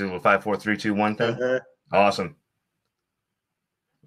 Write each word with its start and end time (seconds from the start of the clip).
It 0.00 0.14
a 0.14 0.20
five, 0.20 0.42
four, 0.42 0.56
three, 0.56 0.76
two, 0.76 0.94
one 0.94 1.16
thing? 1.16 1.34
Uh-huh. 1.34 1.60
Awesome. 1.92 2.36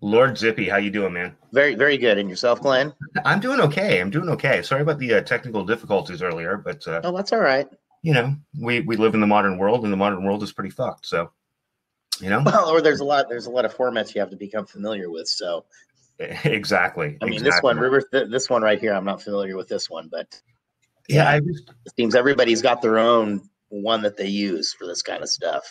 Lord 0.02 0.38
Zippy, 0.38 0.68
how 0.68 0.77
you 0.77 0.89
doing, 0.91 1.14
man? 1.14 1.36
Very, 1.54 1.76
very 1.76 1.98
good. 1.98 2.18
And 2.18 2.30
yourself, 2.30 2.62
Glenn? 2.62 2.94
I'm 3.23 3.39
doing 3.39 3.62
okay. 3.62 4.02
I'm 4.02 4.09
doing 4.09 4.30
okay. 4.30 4.62
Sorry 4.62 4.82
about 4.82 5.00
the 5.00 5.14
uh, 5.16 5.21
technical 5.21 5.64
difficulties 5.66 6.21
earlier, 6.21 6.58
but 6.58 6.86
uh, 6.88 7.02
Oh, 7.04 7.16
that's 7.16 7.32
all 7.32 7.40
right. 7.40 7.68
you 8.02 8.14
know, 8.14 8.36
we 8.59 8.82
we 8.82 8.98
live 8.98 9.14
in 9.14 9.21
the 9.21 9.27
modern 9.27 9.58
world, 9.58 9.84
and 9.86 9.94
the 9.94 9.98
modern 9.98 10.23
world 10.26 10.44
is 10.44 10.52
pretty 10.52 10.71
fucked. 10.71 11.05
So, 11.05 11.32
you 12.20 12.30
know, 12.30 12.41
Well, 12.46 12.70
or 12.70 12.82
there's 12.82 13.00
a 13.00 13.05
lot. 13.05 13.30
There's 13.30 13.45
a 13.45 13.52
lot 13.52 13.64
of 13.64 13.73
formats 13.75 14.14
you 14.14 14.20
have 14.20 14.30
to 14.31 14.36
become 14.36 14.66
familiar 14.66 15.09
with. 15.09 15.28
So, 15.30 15.64
exactly. 16.20 17.17
I 17.22 17.25
mean, 17.25 17.34
exactly. 17.36 17.52
this 17.52 17.62
one, 17.64 17.78
River, 17.80 18.02
th- 18.02 18.30
this 18.30 18.50
one 18.50 18.62
right 18.62 18.80
here, 18.80 18.94
I'm 18.94 19.05
not 19.05 19.22
familiar 19.22 19.55
with 19.55 19.70
this 19.70 19.89
one, 19.89 20.09
but 20.12 20.41
Yeah, 21.08 21.30
I 21.30 21.39
just 21.39 21.70
it 21.86 21.94
seems 21.95 22.14
everybody's 22.14 22.62
got 22.62 22.81
their 22.81 22.98
own 22.98 23.50
one 23.70 24.02
that 24.02 24.17
they 24.17 24.28
use 24.28 24.73
for 24.73 24.86
this 24.86 25.02
kind 25.02 25.23
of 25.23 25.30
stuff. 25.30 25.64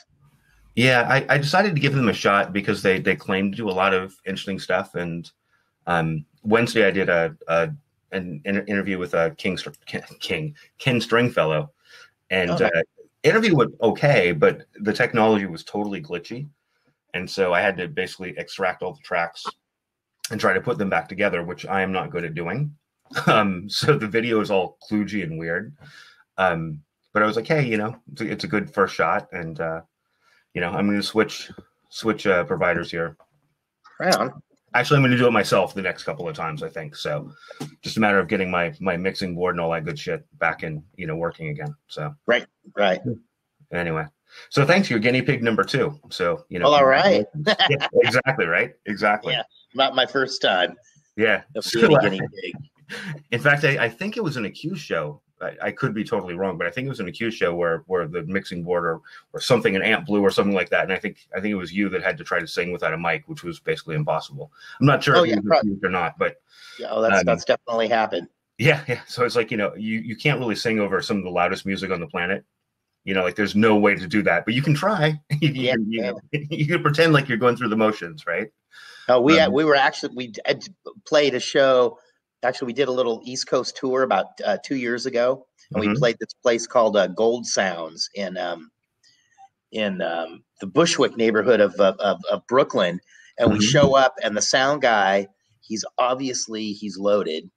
Yeah, 0.75 1.07
I, 1.09 1.35
I 1.35 1.39
decided 1.39 1.75
to 1.75 1.81
give 1.81 1.95
them 1.95 2.09
a 2.09 2.15
shot 2.15 2.53
because 2.53 2.83
they 2.83 2.99
they 2.99 3.17
claim 3.17 3.51
to 3.51 3.57
do 3.57 3.69
a 3.69 3.73
lot 3.73 3.93
of 3.93 4.15
interesting 4.27 4.59
stuff. 4.59 4.95
And 4.95 5.31
um, 5.87 6.25
Wednesday, 6.43 6.87
I 6.87 6.91
did 6.91 7.09
a, 7.09 7.37
a 7.49 7.71
an 8.13 8.41
inter- 8.45 8.65
interview 8.67 8.99
with 8.99 9.15
a 9.15 9.35
King 9.37 9.59
King 10.21 10.55
Ken 10.79 11.01
Stringfellow, 11.01 11.71
and 12.31 12.51
Oh, 12.51 12.67
uh, 12.67 12.83
interview 13.23 13.55
went 13.57 13.75
okay, 13.83 14.33
but 14.33 14.67
the 14.77 14.93
technology 14.93 15.47
was 15.47 15.65
totally 15.65 16.03
glitchy, 16.03 16.49
and 17.15 17.29
so 17.29 17.53
I 17.53 17.61
had 17.61 17.77
to 17.77 17.89
basically 17.89 18.35
extract 18.39 18.83
all 18.83 18.95
the 18.95 19.01
tracks 19.01 19.45
and 20.31 20.41
try 20.41 20.55
to 20.55 20.61
put 20.61 20.79
them 20.79 20.89
back 20.89 21.09
together, 21.09 21.43
which 21.43 21.67
I 21.67 21.83
am 21.83 21.93
not 21.93 22.11
good 22.11 22.25
at 22.25 22.35
doing. 22.35 22.75
Um, 23.27 23.69
so 23.69 23.99
the 23.99 24.09
video 24.09 24.41
is 24.41 24.51
all 24.51 24.79
kludgy 24.91 25.23
and 25.23 25.39
weird. 25.39 25.77
Um, 26.39 26.81
but 27.13 27.23
I 27.23 27.27
was 27.27 27.37
like, 27.37 27.47
hey, 27.47 27.63
you 27.63 27.77
know, 27.77 27.95
it's 28.11 28.23
a, 28.23 28.33
it's 28.33 28.45
a 28.45 28.49
good 28.49 28.73
first 28.73 28.95
shot, 28.95 29.29
and 29.33 29.61
uh, 29.61 29.83
you 30.55 30.61
know, 30.61 30.71
I'm 30.71 30.87
going 30.87 31.01
to 31.01 31.07
switch 31.07 31.51
switch 31.89 32.27
uh, 32.27 32.45
providers 32.45 32.91
here. 32.91 33.17
Right 33.99 34.15
on. 34.17 34.43
Actually, 34.75 34.97
I'm 34.97 35.03
going 35.03 35.13
to 35.13 35.19
do 35.19 35.27
it 35.27 35.33
myself 35.33 35.75
the 35.75 35.83
next 35.83 36.05
couple 36.05 36.27
of 36.29 36.35
times. 36.35 36.63
I 36.63 36.69
think 36.69 36.97
so. 36.97 37.31
Just 37.83 37.99
a 37.99 38.01
matter 38.01 38.19
of 38.19 38.29
getting 38.29 38.51
my 38.51 38.73
my 38.81 38.97
mixing 38.97 39.35
board 39.35 39.55
and 39.55 39.61
all 39.61 39.71
that 39.73 39.85
good 39.85 39.99
shit 39.99 40.25
back 40.39 40.63
in, 40.63 40.83
you 40.97 41.07
know, 41.07 41.17
working 41.17 41.49
again. 41.49 41.75
So 41.89 42.15
Right. 42.27 42.47
Right. 42.77 43.01
Anyway, 43.73 44.07
so 44.51 44.65
thanks. 44.65 44.89
You're 44.89 44.99
guinea 44.99 45.23
pig 45.23 45.43
number 45.43 45.65
two. 45.65 45.99
So 46.11 46.45
you 46.49 46.59
know, 46.59 46.67
Well, 46.67 46.75
all 46.75 46.87
right. 46.87 47.27
Yeah, 47.47 47.89
exactly 48.03 48.47
right. 48.47 48.73
Exactly. 48.87 49.35
Yeah. 49.35 49.43
Not 49.75 49.95
my 49.95 50.07
first 50.07 50.43
time 50.43 50.77
Yeah. 51.17 51.43
So, 51.61 51.89
guinea 52.01 52.21
pig. 52.21 52.55
in 53.31 53.41
fact, 53.41 53.65
I, 53.65 53.85
I 53.85 53.89
think 53.89 54.17
it 54.17 54.25
was 54.25 54.37
an 54.37 54.45
accused 54.45 54.85
show. 54.85 55.21
I, 55.43 55.57
I 55.63 55.71
could 55.73 55.95
be 55.95 56.05
totally 56.05 56.35
wrong, 56.35 56.57
but 56.57 56.67
I 56.67 56.71
think 56.71 56.87
it 56.87 56.91
was 56.91 57.01
an 57.01 57.09
accused 57.09 57.37
show 57.37 57.55
where 57.55 57.79
where 57.87 58.07
the 58.07 58.23
mixing 58.23 58.63
board 58.63 58.85
or, 58.85 59.01
or 59.33 59.41
something, 59.41 59.75
an 59.77 59.83
amp 59.83 60.07
blew 60.07 60.21
or 60.23 60.31
something 60.31 60.55
like 60.55 60.71
that. 60.71 60.85
And 60.85 60.93
I 60.93 60.97
think 60.99 61.27
I 61.37 61.41
think 61.41 61.53
it 61.53 61.57
was 61.57 61.73
you 61.73 61.89
that 61.91 62.03
had 62.03 62.19
to 62.19 62.25
try 62.25 62.41
to 62.41 62.47
sing 62.47 62.73
without 62.73 62.95
a 62.95 62.99
mic, 62.99 63.29
which 63.29 63.43
was 63.43 63.61
basically 63.61 63.97
impossible. 63.97 64.53
I'm 64.81 64.87
not 64.87 65.03
sure 65.03 65.17
Oh, 65.17 65.25
if 65.25 65.31
yeah, 65.31 65.41
was 65.43 65.79
or 65.83 65.91
not, 65.91 66.19
but 66.19 66.37
Yeah, 66.79 66.89
oh, 66.91 67.03
that's 67.03 67.21
um, 67.21 67.27
that's 67.27 67.45
definitely 67.45 67.89
happened. 67.89 68.29
yeah, 68.59 68.85
yeah. 68.87 69.01
So 69.07 69.25
it's 69.25 69.37
like 69.37 69.51
you 69.51 69.57
know, 69.57 69.75
you 69.75 69.99
you 70.01 70.17
can't 70.17 70.39
really 70.39 70.57
sing 70.57 70.81
over 70.81 71.03
some 71.03 71.19
of 71.19 71.25
the 71.25 71.31
loudest 71.31 71.67
music 71.67 71.91
on 71.91 72.01
the 72.01 72.07
planet. 72.07 72.45
You 73.05 73.15
know, 73.15 73.25
like 73.25 73.35
there's 73.35 73.57
no 73.57 73.77
way 73.77 73.97
to 73.97 74.07
do 74.07 74.23
that, 74.23 74.45
but 74.45 74.55
you 74.55 74.63
can 74.63 74.75
try. 74.75 75.21
you, 75.41 75.49
Yeah, 75.51 75.75
can, 75.75 75.91
you, 75.91 76.21
you 76.51 76.67
can 76.67 76.83
pretend 76.83 77.13
like 77.13 77.29
you're 77.29 77.39
going 77.39 77.57
through 77.57 77.71
the 77.71 77.77
motions, 77.77 78.27
right? 78.27 78.49
Uh, 79.09 79.21
we 79.21 79.35
had, 79.35 79.49
Um, 79.49 79.55
we 79.55 79.65
were 79.65 79.75
actually 79.75 80.15
we 80.15 80.33
played 81.05 81.35
a 81.35 81.41
show. 81.41 81.99
Actually, 82.45 82.67
we 82.67 82.73
did 82.73 82.89
a 82.89 82.93
little 82.93 83.21
East 83.25 83.47
Coast 83.47 83.77
tour 83.77 84.03
about 84.03 84.27
uh, 84.45 84.57
two 84.65 84.75
years 84.77 85.07
ago, 85.07 85.47
and 85.73 85.81
we 85.81 85.89
Mhm. 85.89 85.97
played 85.99 86.17
this 86.19 86.35
place 86.43 86.67
called 86.67 86.97
uh, 86.97 87.07
Gold 87.09 87.47
Sounds 87.47 88.09
in 88.15 88.37
um, 88.37 88.71
in 89.71 90.03
um, 90.03 90.45
the 90.61 90.67
Bushwick 90.67 91.17
neighborhood 91.17 91.61
of 91.61 91.75
of, 91.77 91.97
of, 91.99 92.21
of 92.31 92.47
Brooklyn. 92.49 93.01
And 93.39 93.51
we 93.51 93.59
Mhm. 93.59 93.63
show 93.63 93.95
up, 93.95 94.15
and 94.23 94.37
the 94.37 94.43
sound 94.43 94.83
guy, 94.83 95.29
he's 95.61 95.85
obviously 95.99 96.73
he's 96.73 96.99
loaded, 96.99 97.49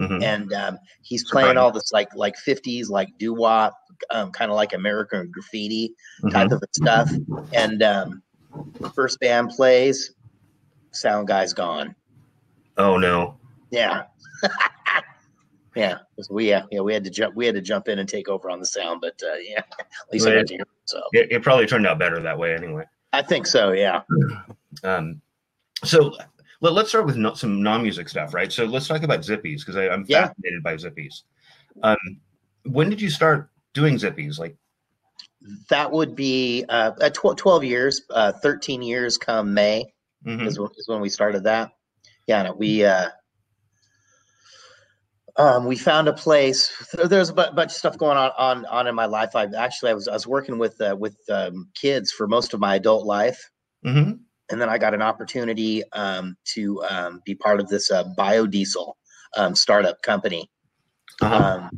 Mhm. 0.00 0.22
and 0.22 0.52
um, 0.54 0.78
he's 1.02 1.22
playing 1.30 1.56
all 1.58 1.70
this 1.70 1.92
like 1.92 2.08
like 2.14 2.36
50s 2.38 2.88
like 2.88 3.08
doo 3.18 3.34
wop, 3.34 3.74
um, 4.10 4.32
kind 4.32 4.50
of 4.50 4.56
like 4.56 4.72
American 4.72 5.30
graffiti 5.30 5.94
type 6.32 6.48
Mhm. 6.48 6.62
of 6.62 6.68
stuff. 6.72 7.10
And 7.54 7.82
um, 7.82 8.22
first 8.94 9.20
band 9.20 9.50
plays, 9.50 10.14
sound 10.92 11.28
guy's 11.28 11.52
gone. 11.52 11.94
Oh 12.78 12.96
no. 12.96 13.38
Yeah. 13.70 14.04
yeah. 15.76 15.98
We 16.28 16.48
yeah, 16.48 16.62
yeah, 16.70 16.80
we 16.80 16.92
had 16.94 17.04
to 17.04 17.10
jump 17.10 17.34
we 17.34 17.46
had 17.46 17.54
to 17.54 17.60
jump 17.60 17.88
in 17.88 17.98
and 17.98 18.08
take 18.08 18.28
over 18.28 18.50
on 18.50 18.60
the 18.60 18.66
sound, 18.66 19.00
but 19.00 19.20
uh, 19.22 19.36
yeah, 19.36 19.58
at 19.78 20.12
least 20.12 20.26
I 20.26 20.34
got 20.34 20.46
to 20.46 20.54
hear 20.54 20.62
it, 20.62 20.68
so 20.84 21.02
It, 21.12 21.32
it 21.32 21.42
probably 21.42 21.66
turned 21.66 21.86
out 21.86 21.98
better 21.98 22.20
that 22.20 22.38
way 22.38 22.54
anyway. 22.54 22.84
I 23.12 23.22
think 23.22 23.46
so, 23.46 23.72
yeah. 23.72 24.02
Um, 24.84 25.20
so 25.82 26.14
let, 26.60 26.76
us 26.76 26.90
start 26.90 27.04
with 27.04 27.16
no, 27.16 27.34
some 27.34 27.60
non-music 27.60 28.08
stuff, 28.08 28.34
right? 28.34 28.52
So 28.52 28.64
let's 28.64 28.86
talk 28.86 29.02
about 29.02 29.20
zippies 29.20 29.60
because 29.60 29.76
I'm 29.76 30.04
Yeah. 30.08 30.28
fascinated 30.28 30.62
by 30.62 30.76
zippies. 30.76 31.22
Um, 31.82 31.96
when 32.64 32.88
did 32.88 33.00
you 33.00 33.10
start 33.10 33.50
doing 33.74 33.96
zippies? 33.96 34.38
Like, 34.38 34.56
That 35.70 35.90
would 35.90 36.14
be 36.14 36.64
uh, 36.68 36.92
uh 37.00 37.10
tw- 37.10 37.36
12 37.36 37.64
years, 37.64 38.02
uh 38.10 38.32
13 38.32 38.80
years 38.80 39.18
come 39.18 39.52
May 39.52 39.92
mhm. 40.24 40.46
is, 40.46 40.58
when, 40.58 40.70
is 40.76 40.86
when 40.88 41.00
we 41.00 41.08
started 41.08 41.42
that. 41.44 41.72
Yeah, 42.26 42.42
no, 42.44 42.52
we 42.52 42.84
uh 42.84 43.08
um, 45.36 45.66
we 45.66 45.76
found 45.76 46.08
a 46.08 46.12
place. 46.12 46.70
There's 46.92 47.30
a 47.30 47.34
bunch 47.34 47.70
of 47.70 47.72
stuff 47.72 47.98
going 47.98 48.16
on, 48.16 48.30
on 48.36 48.66
on 48.66 48.86
in 48.86 48.94
my 48.94 49.06
life. 49.06 49.34
I 49.34 49.46
actually 49.56 49.90
I 49.90 49.94
was 49.94 50.08
I 50.08 50.12
was 50.12 50.26
working 50.26 50.58
with 50.58 50.80
uh, 50.80 50.96
with 50.98 51.16
um, 51.30 51.68
kids 51.74 52.12
for 52.12 52.26
most 52.26 52.54
of 52.54 52.60
my 52.60 52.76
adult 52.76 53.06
life, 53.06 53.50
Mhm. 53.84 54.18
and 54.50 54.60
then 54.60 54.68
I 54.68 54.78
got 54.78 54.94
an 54.94 55.02
opportunity 55.02 55.82
um, 55.92 56.36
to 56.54 56.82
um, 56.84 57.20
be 57.24 57.34
part 57.34 57.60
of 57.60 57.68
this 57.68 57.90
uh, 57.90 58.04
biodiesel 58.18 58.94
um, 59.36 59.54
startup 59.54 60.02
company. 60.02 60.50
Uh-huh. 61.20 61.60
Um, 61.62 61.70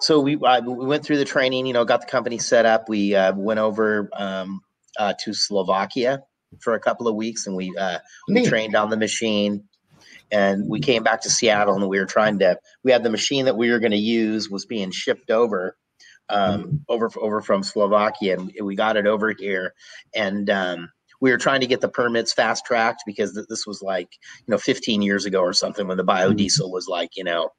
so 0.00 0.20
we 0.20 0.38
I, 0.44 0.60
we 0.60 0.86
went 0.86 1.04
through 1.04 1.18
the 1.18 1.24
training, 1.24 1.66
you 1.66 1.72
know, 1.72 1.84
got 1.84 2.00
the 2.00 2.06
company 2.06 2.38
set 2.38 2.66
up. 2.66 2.88
We 2.88 3.14
uh, 3.14 3.32
went 3.34 3.60
over 3.60 4.10
um, 4.14 4.60
uh, 4.98 5.14
to 5.24 5.32
Slovakia 5.32 6.22
for 6.60 6.74
a 6.74 6.80
couple 6.80 7.08
of 7.08 7.14
weeks, 7.14 7.46
and 7.46 7.56
we 7.56 7.74
uh, 7.76 7.98
we 8.28 8.44
trained 8.44 8.74
on 8.76 8.90
the 8.90 8.96
machine. 8.96 9.64
And 10.34 10.68
we 10.68 10.80
came 10.80 11.04
back 11.04 11.22
to 11.22 11.30
Seattle, 11.30 11.76
and 11.76 11.88
we 11.88 12.00
were 12.00 12.06
trying 12.06 12.40
to. 12.40 12.58
We 12.82 12.90
had 12.90 13.04
the 13.04 13.10
machine 13.10 13.44
that 13.44 13.56
we 13.56 13.70
were 13.70 13.78
going 13.78 13.92
to 13.92 13.96
use 13.96 14.50
was 14.50 14.66
being 14.66 14.90
shipped 14.90 15.30
over, 15.30 15.76
um, 16.28 16.84
over 16.88 17.08
over 17.20 17.40
from 17.40 17.62
Slovakia, 17.62 18.36
and 18.38 18.66
we 18.66 18.74
got 18.74 18.96
it 18.96 19.06
over 19.06 19.32
here, 19.38 19.74
and 20.12 20.50
um, 20.50 20.90
we 21.20 21.30
were 21.30 21.38
trying 21.38 21.60
to 21.60 21.68
get 21.68 21.80
the 21.80 21.88
permits 21.88 22.32
fast 22.32 22.66
tracked 22.66 23.04
because 23.06 23.34
th- 23.34 23.46
this 23.48 23.64
was 23.64 23.80
like 23.80 24.08
you 24.46 24.52
know 24.52 24.58
15 24.58 25.02
years 25.02 25.24
ago 25.24 25.40
or 25.40 25.52
something 25.52 25.86
when 25.86 25.98
the 25.98 26.04
biodiesel 26.04 26.70
was 26.70 26.88
like 26.88 27.10
you 27.16 27.22
know 27.24 27.50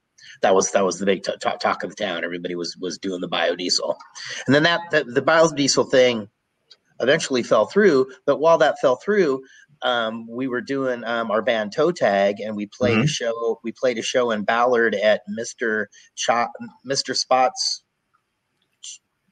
that 0.42 0.54
was 0.54 0.72
that 0.72 0.84
was 0.84 1.00
the 1.00 1.06
big 1.06 1.24
t- 1.24 1.38
talk, 1.42 1.62
talk 1.62 1.84
of 1.84 1.92
the 1.92 1.96
town. 1.96 2.26
Everybody 2.26 2.56
was 2.56 2.76
was 2.82 2.98
doing 2.98 3.22
the 3.22 3.30
biodiesel, 3.30 3.96
and 4.48 4.54
then 4.54 4.64
that 4.64 4.82
the, 4.92 5.06
the 5.06 5.22
biodiesel 5.22 5.90
thing 5.90 6.28
eventually 7.00 7.44
fell 7.44 7.66
through. 7.66 8.08
But 8.26 8.40
while 8.40 8.58
that 8.60 8.80
fell 8.80 8.96
through, 8.98 9.44
um, 9.86 10.28
we 10.28 10.48
were 10.48 10.62
doing 10.62 11.04
um, 11.06 11.32
our 11.32 11.42
band 11.42 11.72
Toe 11.72 11.92
Tag, 11.92 12.42
and 12.42 12.56
we 12.56 12.66
played 12.66 12.98
a 12.98 13.08
show. 13.08 13.60
We 13.64 13.72
played 13.72 13.98
a 13.98 14.02
show 14.02 14.32
in 14.32 14.44
Ballard 14.44 14.96
at 14.96 15.22
Mister 15.28 15.90
Mister 16.84 17.14
Spots 17.14 17.84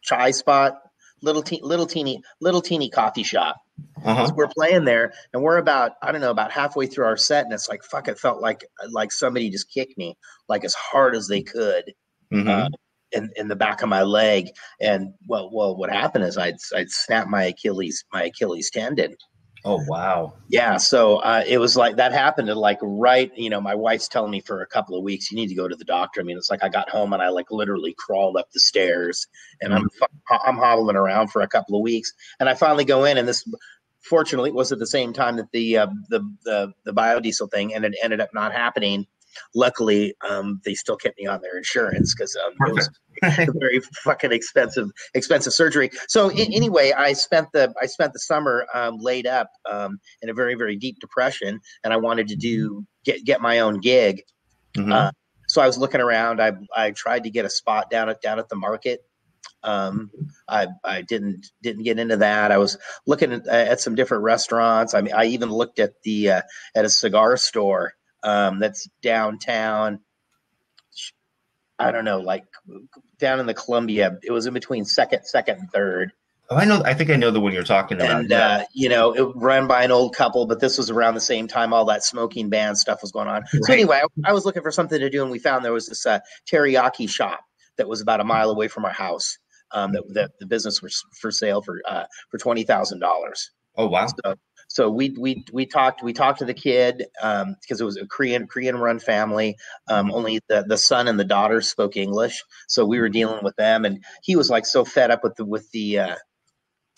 Chai 0.01 0.31
Spot, 0.31 0.75
little 1.21 1.41
te- 1.43 1.61
little 1.63 1.87
teeny 1.87 2.21
little 2.39 2.61
teeny 2.61 2.89
coffee 2.89 3.23
shop. 3.23 3.57
Uh-huh. 4.05 4.27
So 4.27 4.33
we're 4.35 4.47
playing 4.55 4.85
there, 4.85 5.13
and 5.33 5.41
we're 5.41 5.57
about 5.57 5.93
I 6.01 6.11
don't 6.11 6.21
know 6.21 6.31
about 6.31 6.51
halfway 6.51 6.85
through 6.85 7.05
our 7.05 7.17
set, 7.17 7.45
and 7.45 7.53
it's 7.53 7.67
like 7.67 7.83
fuck. 7.83 8.07
It 8.07 8.19
felt 8.19 8.41
like 8.41 8.63
like 8.91 9.11
somebody 9.11 9.49
just 9.49 9.73
kicked 9.73 9.97
me 9.97 10.15
like 10.47 10.63
as 10.63 10.75
hard 10.75 11.15
as 11.15 11.27
they 11.27 11.41
could 11.41 11.93
Mhm. 12.31 12.47
uh, 12.47 12.69
in 13.11 13.31
in 13.35 13.47
the 13.47 13.55
back 13.55 13.81
of 13.81 13.89
my 13.89 14.03
leg. 14.03 14.49
And 14.79 15.13
well, 15.27 15.49
well, 15.51 15.75
what 15.75 15.89
happened 15.89 16.25
is 16.25 16.37
I'd 16.37 16.57
I'd 16.75 16.91
snapped 16.91 17.29
my 17.29 17.45
Achilles 17.45 18.05
my 18.13 18.25
Achilles 18.25 18.69
tendon. 18.69 19.15
Oh 19.65 19.83
wow. 19.87 20.33
Yeah, 20.47 20.77
so 20.77 21.17
uh, 21.17 21.43
it 21.47 21.57
was 21.57 21.75
like 21.75 21.95
that 21.97 22.11
happened 22.13 22.47
to 22.47 22.55
like 22.55 22.79
right. 22.81 23.31
You 23.35 23.49
know, 23.49 23.61
my 23.61 23.75
wife's 23.75 24.07
telling 24.07 24.31
me 24.31 24.41
for 24.41 24.61
a 24.61 24.67
couple 24.67 24.97
of 24.97 25.03
weeks 25.03 25.31
you 25.31 25.35
need 25.35 25.47
to 25.47 25.55
go 25.55 25.67
to 25.67 25.75
the 25.75 25.85
doctor. 25.85 26.21
I 26.21 26.23
mean, 26.23 26.37
it's 26.37 26.49
like 26.49 26.63
I 26.63 26.69
got 26.69 26.89
home 26.89 27.13
and 27.13 27.21
I 27.21 27.29
like 27.29 27.51
literally 27.51 27.95
crawled 27.97 28.37
up 28.37 28.51
the 28.51 28.59
stairs, 28.59 29.27
and 29.61 29.73
I'm 29.73 29.89
I'm 30.45 30.57
hobbling 30.57 30.95
around 30.95 31.29
for 31.29 31.41
a 31.41 31.47
couple 31.47 31.75
of 31.75 31.83
weeks, 31.83 32.13
and 32.39 32.49
I 32.49 32.53
finally 32.53 32.85
go 32.85 33.05
in, 33.05 33.17
and 33.17 33.27
this 33.27 33.47
fortunately 34.01 34.51
was 34.51 34.71
at 34.71 34.79
the 34.79 34.87
same 34.87 35.13
time 35.13 35.37
that 35.37 35.51
the 35.51 35.77
uh, 35.77 35.87
the 36.09 36.19
the 36.43 36.73
the 36.85 36.93
biodiesel 36.93 37.49
thing, 37.51 37.73
and 37.73 37.85
it 37.85 37.95
ended 38.03 38.21
up 38.21 38.29
not 38.33 38.51
happening. 38.51 39.07
Luckily, 39.55 40.15
um, 40.27 40.61
they 40.65 40.73
still 40.73 40.95
kept 40.97 41.17
me 41.17 41.25
on 41.25 41.41
their 41.41 41.57
insurance 41.57 42.13
because 42.13 42.35
um, 42.45 42.53
it 42.67 42.73
was 42.73 42.89
a 43.23 43.51
very 43.59 43.79
fucking 44.03 44.31
expensive 44.31 44.89
expensive 45.13 45.53
surgery. 45.53 45.89
So 46.07 46.29
i- 46.31 46.49
anyway, 46.51 46.91
I 46.97 47.13
spent 47.13 47.49
the 47.53 47.73
I 47.81 47.85
spent 47.85 48.13
the 48.13 48.19
summer 48.19 48.65
um, 48.73 48.97
laid 48.97 49.27
up 49.27 49.49
um, 49.71 49.99
in 50.21 50.29
a 50.29 50.33
very 50.33 50.55
very 50.55 50.75
deep 50.75 50.99
depression, 50.99 51.59
and 51.83 51.93
I 51.93 51.97
wanted 51.97 52.27
to 52.29 52.35
do 52.35 52.85
get 53.05 53.23
get 53.25 53.41
my 53.41 53.59
own 53.59 53.79
gig. 53.79 54.21
Mhm. 54.75 54.91
Uh, 54.91 55.11
so 55.47 55.61
I 55.61 55.67
was 55.67 55.77
looking 55.77 56.01
around. 56.01 56.41
I 56.41 56.53
I 56.75 56.91
tried 56.91 57.23
to 57.23 57.29
get 57.29 57.45
a 57.45 57.49
spot 57.49 57.89
down 57.89 58.09
at 58.09 58.21
down 58.21 58.39
at 58.39 58.49
the 58.49 58.55
market, 58.55 59.01
Um, 59.63 60.09
I 60.47 60.67
I 60.83 61.01
didn't 61.01 61.47
didn't 61.61 61.83
get 61.83 61.99
into 61.99 62.17
that. 62.17 62.51
I 62.51 62.57
was 62.57 62.77
looking 63.05 63.31
at, 63.33 63.47
at 63.47 63.79
some 63.79 63.95
different 63.95 64.23
restaurants. 64.23 64.93
I 64.93 65.01
mean, 65.01 65.13
I 65.13 65.25
even 65.25 65.49
looked 65.49 65.79
at 65.79 65.93
the 66.03 66.31
uh, 66.31 66.41
at 66.75 66.85
a 66.85 66.89
cigar 66.89 67.37
store 67.37 67.93
um, 68.23 68.59
that's 68.59 68.87
downtown. 69.01 69.99
I 71.79 71.91
don't 71.91 72.05
know, 72.05 72.19
like 72.19 72.45
down 73.19 73.39
in 73.39 73.45
the 73.45 73.53
Columbia. 73.53 74.17
It 74.23 74.31
was 74.31 74.45
in 74.45 74.53
between 74.53 74.85
second, 74.85 75.25
second, 75.25 75.59
and 75.59 75.71
third. 75.71 76.11
Oh, 76.49 76.57
I 76.57 76.65
know. 76.65 76.81
I 76.85 76.93
think 76.93 77.09
I 77.09 77.15
know 77.15 77.31
the 77.31 77.39
one 77.39 77.53
you're 77.53 77.63
talking 77.63 77.97
about. 77.97 78.19
And 78.21 78.31
uh, 78.31 78.65
you 78.73 78.89
know, 78.89 79.13
it 79.13 79.31
ran 79.35 79.65
by 79.65 79.83
an 79.83 79.91
old 79.91 80.15
couple, 80.15 80.45
but 80.45 80.59
this 80.59 80.77
was 80.77 80.89
around 80.89 81.15
the 81.15 81.21
same 81.21 81.47
time 81.47 81.73
all 81.73 81.85
that 81.85 82.03
smoking 82.03 82.49
ban 82.49 82.75
stuff 82.75 83.01
was 83.01 83.11
going 83.11 83.27
on. 83.27 83.43
So 83.47 83.73
anyway, 83.73 84.01
I, 84.03 84.29
I 84.29 84.33
was 84.33 84.45
looking 84.45 84.61
for 84.61 84.71
something 84.71 84.99
to 84.99 85.09
do, 85.09 85.23
and 85.23 85.31
we 85.31 85.39
found 85.39 85.65
there 85.65 85.73
was 85.73 85.87
this 85.87 86.05
uh, 86.05 86.19
teriyaki 86.45 87.09
shop 87.09 87.39
that 87.77 87.87
was 87.87 88.01
about 88.01 88.19
a 88.19 88.23
mile 88.23 88.49
away 88.49 88.67
from 88.67 88.85
our 88.85 88.91
house. 88.91 89.37
Um, 89.71 89.93
that, 89.93 90.03
that 90.13 90.31
the 90.39 90.45
business 90.45 90.83
was 90.83 91.03
for 91.19 91.31
sale 91.31 91.61
for 91.63 91.81
uh, 91.87 92.03
for 92.29 92.37
twenty 92.37 92.63
thousand 92.63 92.99
dollars. 92.99 93.49
oh 93.75 93.87
wow. 93.87 94.05
So, 94.05 94.35
so 94.73 94.89
we 94.89 95.11
we 95.19 95.45
we 95.53 95.67
talked 95.67 96.01
we 96.01 96.13
talked 96.13 96.39
to 96.39 96.45
the 96.45 96.53
kid 96.53 97.05
um, 97.21 97.55
because 97.61 97.79
it 97.79 97.83
was 97.85 97.95
a 97.95 98.07
Korean 98.07 98.47
Korean 98.47 98.75
run 98.77 98.97
family. 98.97 99.55
Um, 99.87 100.11
only 100.11 100.39
the 100.49 100.65
the 100.67 100.79
son 100.79 101.07
and 101.07 101.19
the 101.19 101.23
daughter 101.23 101.61
spoke 101.61 101.95
English, 101.95 102.43
so 102.67 102.83
we 102.83 102.99
were 102.99 103.07
dealing 103.07 103.43
with 103.43 103.55
them, 103.55 103.85
and 103.85 104.03
he 104.23 104.35
was 104.35 104.49
like 104.49 104.65
so 104.65 104.83
fed 104.83 105.11
up 105.11 105.23
with 105.23 105.35
the 105.35 105.45
with 105.45 105.69
the. 105.71 105.99
Uh, 105.99 106.15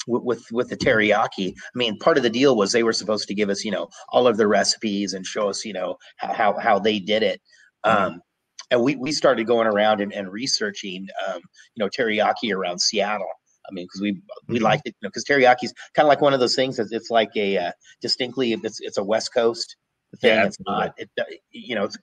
with, 0.07 0.23
with 0.23 0.45
with 0.51 0.69
the 0.69 0.77
teriyaki, 0.77 1.49
I 1.49 1.77
mean, 1.77 1.97
part 1.97 2.17
of 2.17 2.23
the 2.23 2.29
deal 2.29 2.55
was 2.55 2.71
they 2.71 2.83
were 2.83 2.93
supposed 2.93 3.27
to 3.27 3.33
give 3.33 3.49
us, 3.49 3.65
you 3.65 3.71
know, 3.71 3.89
all 4.09 4.27
of 4.27 4.37
the 4.37 4.47
recipes 4.47 5.15
and 5.15 5.25
show 5.25 5.49
us, 5.49 5.65
you 5.65 5.73
know, 5.73 5.97
how 6.17 6.31
how, 6.31 6.59
how 6.59 6.79
they 6.79 6.99
did 6.99 7.23
it. 7.23 7.41
Um, 7.83 8.21
and 8.69 8.83
we 8.83 8.95
we 8.97 9.11
started 9.11 9.47
going 9.47 9.65
around 9.65 10.01
and, 10.01 10.13
and 10.13 10.31
researching, 10.31 11.07
um, 11.27 11.41
you 11.73 11.83
know, 11.83 11.89
teriyaki 11.89 12.55
around 12.55 12.79
Seattle. 12.81 13.31
I 13.69 13.73
mean, 13.73 13.85
because 13.85 14.01
we 14.01 14.21
we 14.47 14.59
Mhm. 14.59 14.63
liked 14.63 14.87
it, 14.87 14.95
you 15.01 15.05
know, 15.05 15.09
because 15.09 15.25
teriyaki 15.25 15.63
is 15.63 15.73
kind 15.95 16.05
of 16.05 16.09
like 16.09 16.21
one 16.21 16.33
of 16.33 16.39
those 16.39 16.55
things. 16.55 16.77
That's, 16.77 16.91
it's 16.91 17.09
like 17.09 17.31
a 17.35 17.57
uh, 17.57 17.71
distinctly, 18.01 18.53
it's 18.53 18.79
it's 18.81 18.97
a 18.97 19.03
West 19.03 19.33
Coast 19.33 19.75
thing. 20.21 20.35
Yeah, 20.37 20.45
it's 20.45 20.57
not, 20.65 20.93
it, 20.97 21.09
uh, 21.19 21.23
you 21.51 21.75
know, 21.75 21.83
it's, 21.85 21.97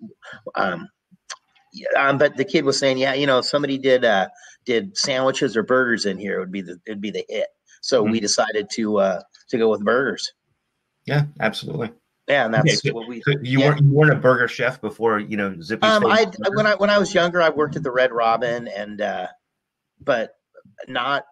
um, 0.56 0.88
yeah, 1.72 1.86
um, 2.08 2.18
but 2.18 2.36
the 2.36 2.44
kid 2.44 2.64
was 2.64 2.78
saying, 2.78 2.98
yeah, 2.98 3.14
you 3.14 3.26
know, 3.26 3.38
if 3.38 3.46
somebody 3.46 3.78
did 3.78 4.04
uh, 4.04 4.28
did 4.66 4.96
sandwiches 4.96 5.56
or 5.56 5.62
burgers 5.62 6.04
in 6.06 6.18
here, 6.18 6.36
it 6.36 6.40
would 6.40 6.52
be 6.52 6.60
the 6.62 6.78
it'd 6.86 7.00
be 7.00 7.10
the 7.10 7.24
hit. 7.28 7.48
So 7.80 8.02
we 8.02 8.20
decided 8.20 8.68
to 8.74 8.98
uh, 8.98 9.22
to 9.48 9.58
go 9.58 9.70
with 9.70 9.84
burgers. 9.84 10.30
Yeah, 11.06 11.24
absolutely. 11.40 11.90
Yeah, 12.28 12.44
and 12.44 12.54
that's 12.54 12.82
so- 12.82 12.92
what 12.92 13.08
we. 13.08 13.20
So 13.22 13.32
you 13.42 13.58
Yeah. 13.60 13.68
weren't 13.70 13.80
you 13.80 13.90
weren't 13.92 14.12
a 14.12 14.16
burger 14.16 14.46
chef 14.46 14.80
before 14.80 15.18
you 15.18 15.36
know 15.36 15.60
Zippy's. 15.60 15.90
Um, 15.90 16.04
I 16.06 16.30
when 16.50 16.66
I 16.66 16.74
when 16.76 16.90
I 16.90 16.98
was 16.98 17.12
younger, 17.14 17.42
I 17.42 17.48
worked 17.48 17.74
at 17.76 17.82
the 17.82 17.90
Red 17.90 18.12
Robin, 18.12 18.68
and 18.68 19.00
uh, 19.00 19.26
but 20.00 20.36
not 20.86 21.24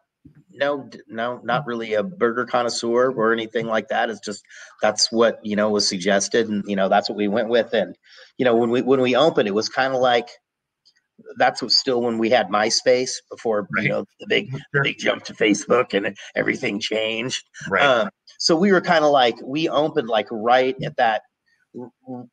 no 0.52 0.88
no 1.08 1.40
not 1.44 1.66
really 1.66 1.94
a 1.94 2.02
burger 2.02 2.44
connoisseur 2.46 3.10
or 3.12 3.32
anything 3.32 3.66
like 3.66 3.88
that. 3.88 4.10
It's 4.10 4.20
just 4.20 4.42
that's 4.82 5.10
what 5.12 5.38
you 5.42 5.56
know 5.56 5.70
was 5.70 5.86
suggested, 5.88 6.48
and 6.48 6.64
you 6.66 6.76
know 6.76 6.88
that's 6.88 7.08
what 7.08 7.16
we 7.16 7.28
went 7.28 7.48
with. 7.48 7.72
And 7.72 7.96
you 8.38 8.44
know 8.44 8.56
when 8.56 8.70
we 8.70 8.82
when 8.82 9.00
we 9.00 9.16
opened, 9.16 9.48
it 9.48 9.54
was 9.54 9.68
kind 9.68 9.94
of 9.94 10.00
like 10.00 10.28
that's 11.36 11.60
what 11.62 11.70
still 11.70 12.00
when 12.02 12.18
we 12.18 12.30
had 12.30 12.48
MySpace 12.48 13.12
before 13.30 13.68
Right. 13.74 13.84
you 13.84 13.88
know 13.90 14.04
the 14.20 14.26
big 14.28 14.50
Sure. 14.74 14.82
big 14.82 14.98
jump 14.98 15.24
to 15.24 15.34
Facebook 15.34 15.92
and 15.94 16.16
everything 16.34 16.80
changed. 16.80 17.44
right. 17.68 17.82
Um, 17.84 18.10
so 18.38 18.56
we 18.56 18.72
were 18.72 18.80
kind 18.80 19.04
of 19.04 19.10
like 19.10 19.36
we 19.44 19.68
opened 19.68 20.08
like 20.08 20.26
right 20.30 20.74
at 20.82 20.96
that 20.96 21.22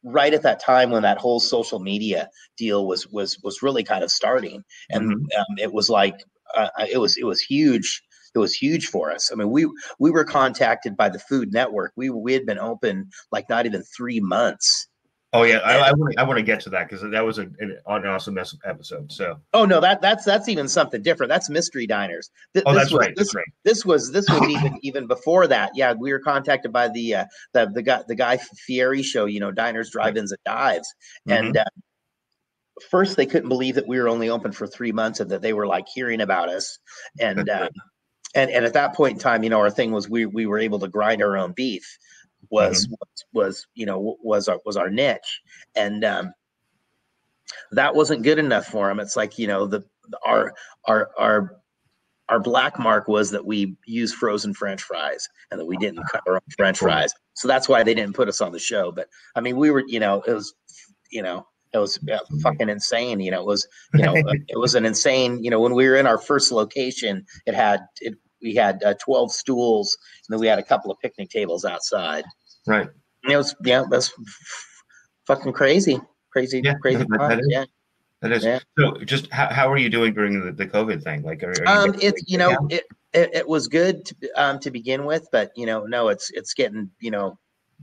right 0.04 0.34
at 0.34 0.42
that 0.44 0.60
time 0.60 0.90
when 0.90 1.04
that 1.04 1.19
whole 1.19 1.40
social 1.40 1.80
media 1.80 2.30
deal 2.58 2.88
was 2.88 3.08
was 3.08 3.38
was 3.44 3.62
really 3.62 3.84
kind 3.84 4.04
of 4.04 4.10
starting 4.12 4.64
and 4.90 5.12
Mm-hmm. 5.12 5.40
um, 5.40 5.58
it 5.58 5.72
was 5.74 5.90
like 5.90 6.16
uh, 6.56 6.69
it 6.92 6.98
was 6.98 7.18
it 7.18 7.25
was 7.25 7.40
huge 7.42 8.02
it 8.35 8.39
was 8.39 8.53
huge 8.53 8.88
for 8.88 9.12
us 9.12 9.31
i 9.31 9.35
mean 9.35 9.50
we 9.50 9.68
we 10.00 10.12
were 10.12 10.25
contacted 10.25 10.95
by 10.97 11.09
the 11.09 11.19
food 11.19 11.51
network 11.53 11.91
we 11.95 12.09
we 12.09 12.33
had 12.33 12.45
been 12.45 12.59
open 12.59 13.09
like 13.31 13.47
not 13.50 13.65
even 13.65 13.83
three 13.95 14.19
months 14.19 14.88
oh 15.33 15.44
yeah, 15.44 15.57
I, 15.57 15.89
I 15.89 15.91
want 15.91 16.18
I 16.18 16.24
want 16.24 16.38
to 16.38 16.44
get 16.44 16.62
to 16.62 16.69
that 16.71 16.88
because 16.89 17.01
that 17.12 17.24
was 17.24 17.38
a, 17.38 17.44
an, 17.59 17.77
an 17.85 18.06
awesome 18.07 18.38
episode. 18.65 19.12
So 19.12 19.38
oh 19.53 19.65
no 19.65 19.79
that 19.81 20.01
that's 20.01 20.24
that's 20.24 20.47
even 20.47 20.68
something 20.69 21.01
different 21.01 21.29
that's 21.29 21.50
mystery 21.50 21.85
diners 21.85 22.31
Th- 22.53 22.63
oh, 22.65 22.74
this 22.74 22.83
that's 22.83 22.94
was- 22.94 23.00
right. 23.00 23.15
this 23.15 23.27
That's 23.27 23.35
right. 23.35 23.45
this 23.65 23.85
was 23.85 24.12
this 24.12 24.30
was 24.30 24.41
even 24.50 24.80
even 24.83 25.06
before 25.06 25.45
that. 25.47 25.71
Yeah, 25.75 25.94
we 25.94 26.12
were 26.13 26.19
contacted 26.19 26.71
by 26.71 26.88
the 26.88 27.15
uh, 27.15 27.25
the 27.53 27.69
the 27.73 27.83
guy 27.83 28.03
the 28.07 28.15
guy 28.15 28.38
Fieri 28.65 29.03
show. 29.03 29.25
You 29.25 29.41
know, 29.41 29.51
diners, 29.51 29.91
drive-ins, 29.91 30.31
and 30.31 30.39
dives. 30.45 30.88
Mhm. 31.27 31.38
And 31.39 31.57
uh, 31.57 31.65
first, 32.89 33.18
they 33.18 33.25
couldn't 33.25 33.50
believe 33.50 33.75
that 33.75 33.88
we 33.88 34.00
were 34.00 34.07
only 34.07 34.30
open 34.30 34.53
for 34.53 34.65
three 34.65 34.94
months 34.94 35.19
and 35.19 35.30
that 35.30 35.41
they 35.41 35.53
were 35.53 35.68
like 35.68 35.85
hearing 35.94 36.21
about 36.21 36.50
us. 36.50 36.80
And 37.19 37.50
uh. 37.50 37.69
and 38.38 38.51
and 38.51 38.66
at 38.66 38.74
that 38.74 38.94
point 38.94 39.13
in 39.13 39.19
time, 39.19 39.44
you 39.44 39.50
know, 39.50 39.60
our 39.60 39.72
thing 39.72 39.92
was 39.92 40.07
we 40.07 40.25
we 40.25 40.45
were 40.45 40.60
able 40.60 40.80
to 40.80 40.88
grind 40.88 41.22
our 41.22 41.36
own 41.36 41.51
beef. 41.54 41.98
Was 42.50 42.88
was, 42.88 43.25
was 43.34 43.68
you 43.74 43.86
know 43.86 44.16
was 44.24 44.48
our 44.48 44.60
was 44.63 44.78
our 44.78 44.89
niche, 44.89 45.42
and 45.75 46.06
um, 46.06 46.34
that 47.72 47.95
wasn't 47.95 48.24
good 48.24 48.39
enough 48.39 48.68
for 48.68 48.88
them. 48.88 49.00
It's 49.00 49.16
like 49.16 49.38
you 49.39 49.48
know 49.48 49.66
the 49.66 49.84
our 50.25 50.54
our 50.86 51.10
our 51.18 51.57
our 52.30 52.39
black 52.39 52.78
mark 52.78 53.07
was 53.07 53.31
that 53.31 53.45
we 53.45 53.75
used 53.86 54.16
frozen 54.16 54.54
French 54.54 54.81
fries 54.83 55.28
and 55.50 55.60
that 55.60 55.66
we 55.66 55.78
didn't 55.78 56.04
cut 56.12 56.22
our 56.28 56.36
own 56.36 56.42
French 56.57 56.78
fries. 56.80 57.13
So 57.33 57.48
that's 57.48 57.69
why 57.69 57.83
they 57.83 57.94
didn't 57.94 58.16
put 58.16 58.28
us 58.28 58.42
on 58.42 58.51
the 58.51 58.60
show. 58.60 58.92
But 58.92 59.07
I 59.36 59.42
mean, 59.42 59.57
we 59.57 59.72
were 59.72 59.83
you 59.88 60.00
know 60.00 60.22
it 60.28 60.33
was 60.33 60.54
you 61.10 61.24
know 61.24 61.48
it 61.74 61.80
was 61.80 62.00
uh, 62.12 62.19
fucking 62.42 62.69
insane. 62.69 63.19
You 63.19 63.31
know 63.31 63.42
it 63.42 63.48
was 63.48 63.68
you 63.94 64.04
know 64.04 64.13
it 64.48 64.60
was 64.60 64.75
an 64.75 64.86
insane. 64.86 65.44
You 65.44 65.50
know 65.50 65.60
when 65.60 65.74
we 65.74 65.88
were 65.88 65.95
in 65.95 66.07
our 66.07 66.18
first 66.18 66.51
location, 66.51 67.25
it 67.45 67.56
had 67.56 67.81
it. 68.00 68.13
We 68.42 68.54
had 68.56 68.84
uh, 68.84 68.94
twelve 69.04 69.31
stools, 69.31 69.98
and 70.28 70.34
then 70.34 70.39
we 70.39 70.48
had 70.48 70.60
a 70.60 70.63
couple 70.63 70.92
of 70.92 71.00
picnic 71.00 71.30
tables 71.30 71.66
outside. 71.66 72.24
Right. 72.66 72.88
And 73.24 73.34
it 73.34 73.38
was 73.38 73.56
yeah, 73.63 73.84
that's 73.89 74.13
fucking 75.25 75.54
crazy, 75.54 76.00
crazy, 76.31 76.62
Yeah, 76.63 76.75
crazy. 76.75 77.00
that- 77.00 77.10
that 77.19 77.44
yeah. 77.48 77.66
That 78.22 78.31
is. 78.31 78.44
Yeah. 78.44 78.60
So 78.80 78.98
just 79.06 79.31
how, 79.31 79.48
how 79.54 79.72
are 79.72 79.78
you 79.78 79.89
doing 79.89 80.12
during 80.13 80.44
the, 80.44 80.51
the 80.51 80.66
COVID 80.66 81.04
thing? 81.04 81.22
Like, 81.22 81.44
are, 81.44 81.51
are 81.51 81.86
you 81.86 81.92
Um, 81.92 81.95
it's 82.01 82.24
you 82.25 82.39
know 82.39 82.68
it, 82.72 82.84
it 83.13 83.30
it 83.34 83.48
was 83.48 83.68
good 83.68 84.06
to, 84.06 84.16
um 84.36 84.60
to 84.62 84.72
begin 84.72 85.06
with, 85.06 85.28
but 85.31 85.51
you 85.56 85.68
know 85.68 85.83
no, 85.86 86.07
it's 86.07 86.31
it's 86.31 86.56
getting 86.56 86.90
you 87.00 87.11
know 87.11 87.38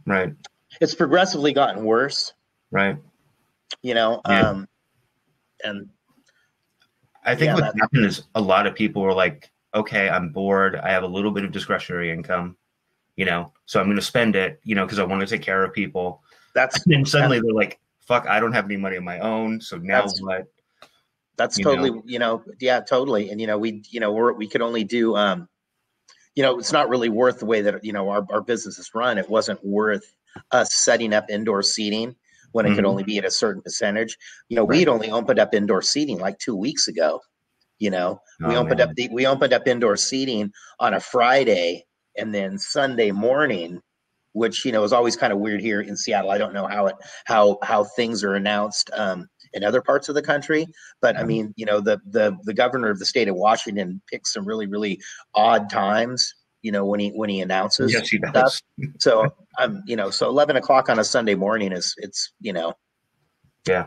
right, 0.07 0.33
it's 0.81 0.95
progressively 0.95 1.53
gotten 1.53 1.85
worse. 1.85 2.33
right. 2.73 2.97
You 3.83 3.95
know, 3.95 4.21
Yeah. 4.29 4.51
um, 4.51 4.69
and 5.63 5.89
I 7.25 7.35
think 7.37 7.51
Yeah, 7.51 7.55
what 7.55 7.79
happened 7.79 8.05
is 8.05 8.23
a 8.35 8.41
lot 8.41 8.67
of 8.67 8.75
people 8.75 9.03
were 9.03 9.15
like, 9.15 9.51
okay, 9.75 10.09
I'm 10.09 10.31
bored. 10.31 10.77
I 10.77 10.91
have 10.91 11.03
a 11.03 11.07
little 11.09 11.31
bit 11.33 11.45
of 11.45 11.53
discretionary 11.53 12.11
income, 12.11 12.57
you 13.17 13.25
know, 13.25 13.53
so 13.67 13.81
I'm 13.81 13.87
going 13.87 13.97
to 13.97 14.03
spend 14.03 14.37
it, 14.37 14.61
you 14.65 14.75
know, 14.75 14.85
because 14.85 14.99
I 14.99 15.05
want 15.05 15.21
to 15.21 15.27
take 15.27 15.43
care 15.43 15.65
of 15.65 15.73
people. 15.73 16.23
that's 16.55 16.85
And 16.87 16.95
then 16.95 17.05
suddenly 17.05 17.41
they're 17.41 17.53
like, 17.53 17.81
fuck, 18.01 18.27
I 18.29 18.39
don't 18.41 18.53
have 18.53 18.67
any 18.67 18.77
money 18.77 18.97
of 18.97 19.03
my 19.03 19.19
own. 19.19 19.61
So 19.61 19.77
now 19.79 20.03
That's- 20.03 20.21
what? 20.21 20.45
that's 21.37 21.59
you 21.59 21.65
totally 21.65 22.01
you 22.07 22.21
know 22.21 22.45
yeah 22.61 22.79
totally 22.79 23.29
and 23.31 23.41
you 23.41 23.47
know 23.49 23.59
we 23.59 23.83
you 23.91 23.99
know 23.99 24.13
we're, 24.13 24.33
we 24.35 24.47
could 24.47 24.63
only 24.63 24.85
do 24.85 25.17
um 25.17 25.49
you 26.37 26.45
know 26.45 26.61
it's 26.61 26.71
not 26.71 26.89
really 26.89 27.09
worth 27.09 27.41
the 27.41 27.45
way 27.45 27.61
that 27.61 27.83
you 27.85 27.93
know 27.93 28.09
our, 28.09 28.25
our 28.31 28.41
business 28.41 28.79
is 28.79 28.89
run 28.95 29.19
it 29.19 29.29
wasn't 29.29 29.59
worth 29.65 30.15
us 30.53 30.73
setting 30.73 31.13
up 31.13 31.25
indoor 31.29 31.61
seating 31.61 32.15
when 32.53 32.67
it 32.67 32.77
could 32.77 32.85
Mhm. 32.85 32.89
only 32.89 33.03
be 33.03 33.19
at 33.19 33.25
a 33.25 33.33
certain 33.33 33.61
percentage 33.63 34.17
you 34.49 34.55
know 34.55 34.63
Right. 34.65 34.79
we'd 34.79 34.89
only 34.89 35.11
opened 35.11 35.41
up 35.41 35.53
indoor 35.55 35.83
seating 35.83 36.21
like 36.21 36.39
two 36.39 36.55
weeks 36.55 36.87
ago 36.87 37.21
you 37.79 37.91
know 37.91 38.21
we 38.47 38.55
Oh, 38.55 38.61
opened 38.61 38.81
man. 38.81 38.89
up 38.91 38.95
the 38.97 39.09
we 39.13 39.27
opened 39.27 39.53
up 39.53 39.67
indoor 39.67 39.97
seating 39.97 40.53
on 40.81 40.95
a 40.95 41.01
friday 41.01 41.85
and 42.17 42.35
then 42.35 42.59
sunday 42.59 43.11
morning 43.11 43.81
which 44.33 44.65
you 44.65 44.73
know 44.73 44.83
is 44.85 44.93
always 44.93 45.17
kind 45.17 45.33
of 45.33 45.39
weird 45.39 45.61
here 45.61 45.81
in 45.81 45.97
seattle 45.97 46.31
i 46.31 46.39
don't 46.39 46.55
know 46.55 46.67
how 46.67 46.87
it 46.87 46.95
how 47.27 47.59
how 47.63 47.85
things 47.85 48.23
are 48.25 48.35
announced 48.35 48.91
um, 48.95 49.29
in 49.53 49.63
other 49.65 49.81
parts 49.83 50.09
of 50.09 50.15
the 50.15 50.23
country 50.23 50.67
but 51.01 51.17
i 51.17 51.23
Mhm. 51.23 51.27
mean 51.27 51.55
you 51.57 51.67
know 51.67 51.81
the 51.81 51.99
the 52.11 52.37
the 52.45 52.55
governor 52.55 52.91
of 52.91 52.99
the 52.99 53.07
state 53.07 53.29
of 53.29 53.35
washington 53.37 54.01
picks 54.11 54.33
some 54.33 54.45
really 54.47 54.67
really 54.67 55.01
odd 55.35 55.69
times 55.71 56.33
you 56.63 56.73
know 56.73 56.85
when 56.85 57.01
he 57.01 57.11
when 57.11 57.29
he 57.31 57.41
announces 57.41 57.93
Yes, 57.93 58.09
he 58.09 58.19
stuff. 58.19 58.33
does. 58.35 58.63
so 58.99 59.29
i'm 59.59 59.83
you 59.87 59.97
know 59.97 60.11
so 60.11 60.29
11 60.29 60.57
o'clock 60.57 60.89
on 60.89 60.99
a 60.99 61.05
sunday 61.05 61.35
morning 61.35 61.73
is 61.73 61.95
it's 61.99 62.33
you 62.41 62.53
know 62.53 62.73
Yeah. 63.67 63.87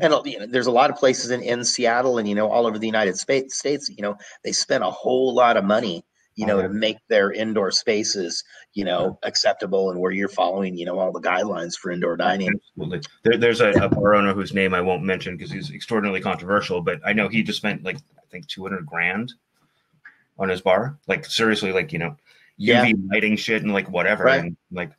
And 0.00 0.14
you 0.24 0.38
know, 0.38 0.46
there's 0.46 0.66
a 0.66 0.72
lot 0.72 0.90
of 0.90 0.96
places 0.96 1.30
in, 1.30 1.42
in 1.42 1.64
Seattle 1.64 2.18
and 2.18 2.28
you 2.28 2.34
know 2.34 2.48
all 2.50 2.66
over 2.66 2.78
the 2.78 2.86
United 2.86 3.16
States. 3.18 3.56
States, 3.56 3.88
you 3.88 4.02
know, 4.02 4.16
they 4.44 4.52
spend 4.52 4.84
a 4.84 4.90
whole 4.90 5.34
lot 5.34 5.56
of 5.56 5.64
money, 5.64 6.04
you 6.34 6.46
know, 6.46 6.58
to 6.58 6.64
uh-huh. 6.66 6.74
make 6.74 6.98
their 7.08 7.30
indoor 7.32 7.70
spaces, 7.70 8.44
you 8.74 8.84
know, 8.84 8.98
uh-huh. 8.98 9.14
acceptable 9.22 9.90
and 9.90 10.00
where 10.00 10.12
you're 10.12 10.28
following, 10.28 10.76
you 10.76 10.86
know, 10.86 10.98
all 10.98 11.12
the 11.12 11.20
guidelines 11.20 11.74
for 11.74 11.90
indoor 11.90 12.16
dining. 12.16 12.50
Absolutely. 12.76 13.00
There, 13.24 13.38
there's 13.38 13.60
a, 13.60 13.70
a 13.72 13.88
bar 13.88 14.14
owner 14.14 14.34
whose 14.34 14.54
name 14.54 14.74
I 14.74 14.80
won't 14.80 15.02
mention 15.02 15.36
because 15.36 15.52
he's 15.52 15.70
extraordinarily 15.70 16.20
controversial, 16.20 16.80
but 16.80 17.00
I 17.04 17.12
know 17.12 17.28
he 17.28 17.42
just 17.42 17.58
spent 17.58 17.84
like, 17.84 17.96
I 17.96 18.26
think 18.30 18.46
200 18.48 18.86
grand 18.86 19.32
on 20.38 20.48
his 20.48 20.62
bar. 20.62 20.98
Like, 21.06 21.26
seriously, 21.26 21.72
like, 21.72 21.92
you 21.92 21.98
know, 21.98 22.10
UV 22.10 22.16
Yeah. 22.58 22.92
lighting 23.10 23.36
shit 23.36 23.62
and 23.62 23.72
like 23.72 23.90
whatever. 23.90 24.24
Right. 24.24 24.40
And 24.40 24.56
like, 24.70 24.92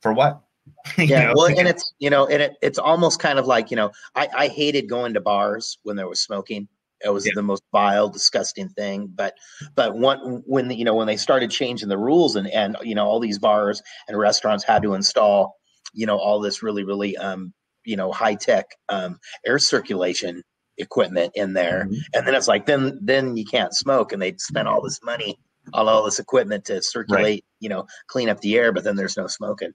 for 0.00 0.12
what? 0.12 0.42
Yeah, 0.98 1.26
know? 1.28 1.32
well, 1.36 1.46
and 1.46 1.68
it's 1.68 1.92
you 1.98 2.10
know, 2.10 2.26
and 2.26 2.42
it, 2.42 2.56
it's 2.62 2.78
almost 2.78 3.20
kind 3.20 3.38
of 3.38 3.46
like 3.46 3.70
you 3.70 3.76
know, 3.76 3.90
I, 4.14 4.28
I 4.36 4.48
hated 4.48 4.88
going 4.88 5.14
to 5.14 5.20
bars 5.20 5.78
when 5.82 5.96
there 5.96 6.08
was 6.08 6.22
smoking. 6.22 6.68
It 7.02 7.08
was 7.10 7.24
Yeah. 7.24 7.32
the 7.34 7.42
most 7.42 7.62
vile, 7.72 8.08
disgusting 8.10 8.68
thing. 8.68 9.10
But 9.14 9.34
but 9.74 9.96
one 9.96 10.42
when 10.46 10.68
the, 10.68 10.74
you 10.76 10.84
know 10.84 10.94
when 10.94 11.06
they 11.06 11.16
started 11.16 11.50
changing 11.50 11.88
the 11.88 11.98
rules 11.98 12.36
and 12.36 12.48
and 12.48 12.76
you 12.82 12.94
know 12.94 13.06
all 13.06 13.20
these 13.20 13.38
bars 13.38 13.82
and 14.08 14.18
restaurants 14.18 14.64
had 14.64 14.82
to 14.82 14.94
install 14.94 15.54
you 15.94 16.06
know 16.06 16.18
all 16.18 16.40
this 16.40 16.62
really 16.62 16.84
really 16.84 17.16
um 17.16 17.52
you 17.84 17.96
know 17.96 18.12
high 18.12 18.34
tech 18.34 18.66
um 18.90 19.18
air 19.46 19.58
circulation 19.58 20.42
equipment 20.76 21.32
in 21.34 21.52
there 21.54 21.86
Mhm. 21.90 21.96
and 22.14 22.26
then 22.26 22.34
it's 22.34 22.48
like 22.48 22.66
then 22.66 22.98
then 23.02 23.36
you 23.36 23.44
can't 23.44 23.74
smoke 23.74 24.12
and 24.12 24.20
they 24.22 24.34
spent 24.38 24.68
all 24.68 24.80
this 24.82 25.00
money 25.02 25.38
on 25.74 25.88
all 25.88 26.04
this 26.04 26.18
equipment 26.18 26.64
to 26.66 26.80
circulate 26.82 27.44
you 27.60 27.68
know 27.68 27.86
clean 28.08 28.28
up 28.28 28.40
the 28.40 28.56
air 28.56 28.72
but 28.72 28.84
then 28.84 28.96
there's 28.96 29.16
no 29.16 29.26
smoking 29.26 29.72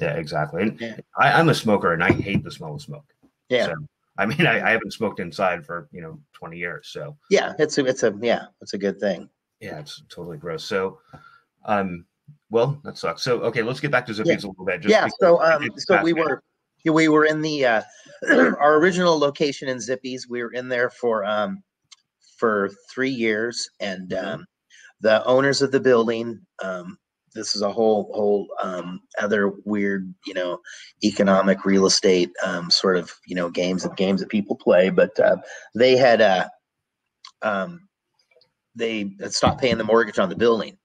Yeah, 0.00 0.14
exactly. 0.14 0.62
And 0.62 0.80
Yeah. 0.80 0.96
I, 1.18 1.32
I'm 1.32 1.48
a 1.48 1.54
smoker, 1.54 1.92
and 1.92 2.02
I 2.02 2.12
hate 2.12 2.44
the 2.44 2.50
smell 2.50 2.74
of 2.74 2.82
smoke. 2.82 3.12
yeah 3.48 3.66
So, 3.66 3.74
I 4.18 4.26
mean, 4.26 4.46
I, 4.46 4.66
I 4.66 4.70
haven't 4.70 4.92
smoked 4.92 5.20
inside 5.20 5.64
for 5.64 5.88
you 5.92 6.00
know 6.02 6.20
20 6.34 6.58
years, 6.58 6.88
so 6.88 7.16
yeah 7.30 7.52
it's 7.58 7.78
a 7.78 7.84
it's 7.84 8.02
a 8.02 8.14
yeah 8.20 8.46
it's 8.60 8.74
a 8.74 8.78
good 8.78 8.98
thing 9.00 9.28
yeah, 9.60 9.80
it's 9.80 10.02
totally 10.08 10.36
gross. 10.38 10.64
So, 10.64 11.00
um, 11.64 12.06
well, 12.48 12.80
that 12.84 12.96
sucks. 12.96 13.22
So, 13.22 13.40
okay, 13.40 13.62
let's 13.62 13.80
get 13.80 13.90
back 13.90 14.06
to 14.06 14.12
Zippies 14.12 14.44
a 14.44 14.48
little 14.48 14.64
bit. 14.64 14.80
just 14.82 14.90
yeah 14.90 15.06
so 15.20 15.42
um 15.42 15.68
so 15.76 16.00
we 16.02 16.12
were 16.12 16.42
yeah, 16.84 16.92
we 16.92 17.08
were 17.08 17.24
in 17.24 17.42
the 17.42 17.64
uh 17.66 17.82
our 18.60 18.76
original 18.76 19.18
location 19.18 19.68
in 19.68 19.78
zippies 19.78 20.22
we 20.28 20.42
were 20.42 20.52
in 20.52 20.68
there 20.68 20.90
for 20.90 21.24
um 21.24 21.62
for 22.36 22.70
three 22.90 23.10
years 23.10 23.68
and 23.80 24.10
Mhm. 24.10 24.34
um 24.34 24.46
the 25.00 25.24
owners 25.24 25.60
of 25.62 25.72
the 25.72 25.80
building 25.80 26.40
um 26.62 26.96
this 27.34 27.54
is 27.54 27.62
a 27.62 27.72
whole 27.72 28.10
whole 28.14 28.46
um 28.62 29.00
other 29.20 29.52
weird 29.64 30.12
you 30.26 30.34
know 30.34 30.58
economic 31.04 31.64
real 31.64 31.86
estate 31.86 32.30
um 32.44 32.70
sort 32.70 32.96
of 32.96 33.12
you 33.26 33.34
know 33.34 33.48
games 33.50 33.84
of 33.84 33.96
games 33.96 34.20
that 34.20 34.28
people 34.28 34.56
play 34.56 34.90
but 34.90 35.18
uh 35.20 35.36
they 35.74 35.96
had 35.96 36.20
uh 36.20 36.46
um 37.42 37.88
they 38.78 39.12
had 39.20 39.34
stopped 39.34 39.60
paying 39.60 39.76
the 39.76 39.84
mortgage 39.84 40.18
on 40.18 40.28
the 40.28 40.36
building. 40.36 40.78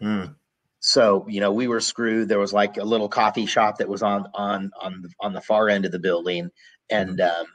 Mm, 0.00 0.34
so 0.80 1.26
you 1.28 1.40
know 1.40 1.52
we 1.52 1.66
were 1.68 1.80
screwed. 1.80 2.28
There 2.28 2.38
was 2.38 2.52
like 2.52 2.76
a 2.76 2.84
little 2.84 3.08
coffee 3.08 3.46
shop 3.46 3.78
that 3.78 3.88
was 3.88 4.02
on 4.02 4.26
on 4.34 4.70
on 4.80 5.02
the, 5.02 5.10
on 5.20 5.32
the 5.32 5.40
far 5.40 5.68
end 5.68 5.84
of 5.84 5.92
the 5.92 5.98
building 5.98 6.50
and 6.90 7.20
um 7.20 7.46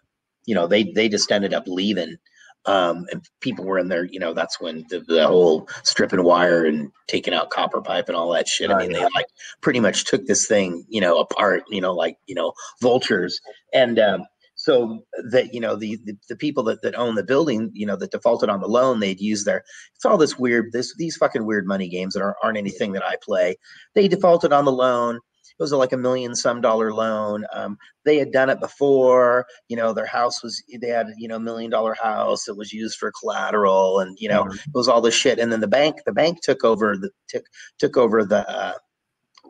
you 0.45 0.55
know 0.55 0.67
they 0.67 0.83
they 0.83 1.07
just 1.09 1.31
ended 1.31 1.53
up 1.53 1.67
leaving 1.67 2.17
um 2.65 3.05
and 3.11 3.25
people 3.39 3.63
were 3.63 3.79
in 3.79 3.87
there 3.87 4.05
you 4.05 4.19
know 4.19 4.33
that's 4.33 4.59
when 4.59 4.85
the, 4.89 4.99
the 5.01 5.25
whole 5.25 5.67
stripping 5.83 6.23
wire 6.23 6.65
and 6.65 6.91
taking 7.07 7.33
out 7.33 7.49
copper 7.49 7.81
pipe 7.81 8.07
and 8.07 8.17
all 8.17 8.31
that 8.31 8.47
shit. 8.47 8.71
I 8.71 8.77
mean 8.77 8.93
they 8.93 9.01
like 9.01 9.27
pretty 9.61 9.79
much 9.79 10.05
took 10.05 10.25
this 10.25 10.45
thing 10.47 10.85
you 10.89 11.01
know 11.01 11.19
apart 11.19 11.63
you 11.69 11.81
know 11.81 11.93
like 11.93 12.17
you 12.27 12.35
know 12.35 12.53
vultures. 12.81 13.39
And 13.73 13.97
um 13.99 14.25
so 14.55 14.99
that 15.31 15.53
you 15.53 15.59
know 15.61 15.77
the, 15.77 15.97
the 16.03 16.17
the 16.27 16.35
people 16.35 16.63
that 16.63 16.81
that 16.81 16.93
own 16.95 17.15
the 17.15 17.23
building 17.23 17.71
you 17.73 17.85
know 17.85 17.95
that 17.95 18.11
defaulted 18.11 18.49
on 18.49 18.59
the 18.59 18.67
loan 18.67 18.99
they'd 18.99 19.21
use 19.21 19.45
their 19.45 19.63
it's 19.95 20.03
all 20.03 20.17
this 20.17 20.37
weird 20.37 20.73
this 20.73 20.93
these 20.97 21.15
fucking 21.15 21.45
weird 21.45 21.65
money 21.65 21.87
games 21.87 22.13
that 22.13 22.21
aren't, 22.21 22.35
aren't 22.43 22.57
anything 22.57 22.91
that 22.91 23.05
i 23.05 23.15
play. 23.23 23.55
They 23.95 24.09
defaulted 24.09 24.51
on 24.51 24.65
the 24.65 24.71
loan 24.73 25.21
it 25.57 25.61
was 25.61 25.71
like 25.71 25.93
a 25.93 25.97
million 25.97 26.35
some 26.35 26.61
dollar 26.61 26.93
loan. 26.93 27.45
Um, 27.53 27.77
they 28.05 28.17
had 28.17 28.31
done 28.31 28.49
it 28.49 28.59
before. 28.59 29.45
You 29.67 29.77
know 29.77 29.93
their 29.93 30.05
house 30.05 30.43
was 30.43 30.63
they 30.81 30.87
had 30.87 31.07
you 31.17 31.27
know 31.27 31.37
a 31.37 31.39
million 31.39 31.71
dollar 31.71 31.93
house 31.93 32.45
that 32.45 32.55
was 32.55 32.73
used 32.73 32.97
for 32.97 33.11
collateral 33.19 33.99
and 33.99 34.17
you 34.19 34.29
know 34.29 34.45
mhm. 34.45 34.55
it 34.55 34.73
was 34.73 34.87
all 34.87 35.01
this 35.01 35.15
shit. 35.15 35.39
And 35.39 35.51
then 35.51 35.61
the 35.61 35.67
bank 35.67 35.97
the 36.05 36.13
bank 36.13 36.39
took 36.41 36.63
over 36.63 36.97
the 36.97 37.09
took 37.27 37.45
took 37.77 37.97
over 37.97 38.23
the 38.23 38.49
uh, 38.49 38.73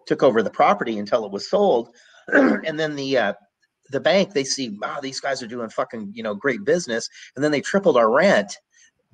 took 0.06 0.24
over 0.24 0.42
the 0.42 0.50
property 0.50 0.98
until 0.98 1.26
it 1.26 1.32
was 1.32 1.50
sold. 1.50 1.90
And 2.32 2.80
then 2.80 2.96
the 2.96 3.18
uh, 3.18 3.34
the 3.92 4.00
bank 4.00 4.34
they 4.34 4.44
see 4.44 4.78
wow 4.82 5.00
these 5.02 5.20
guys 5.20 5.42
are 5.42 5.48
doing 5.48 5.70
fucking 5.70 6.12
you 6.14 6.24
know 6.24 6.36
great 6.36 6.64
business. 6.64 7.10
And 7.36 7.44
then 7.44 7.52
they 7.52 7.62
tripled 7.62 7.98
our 7.98 8.12
rent 8.12 8.56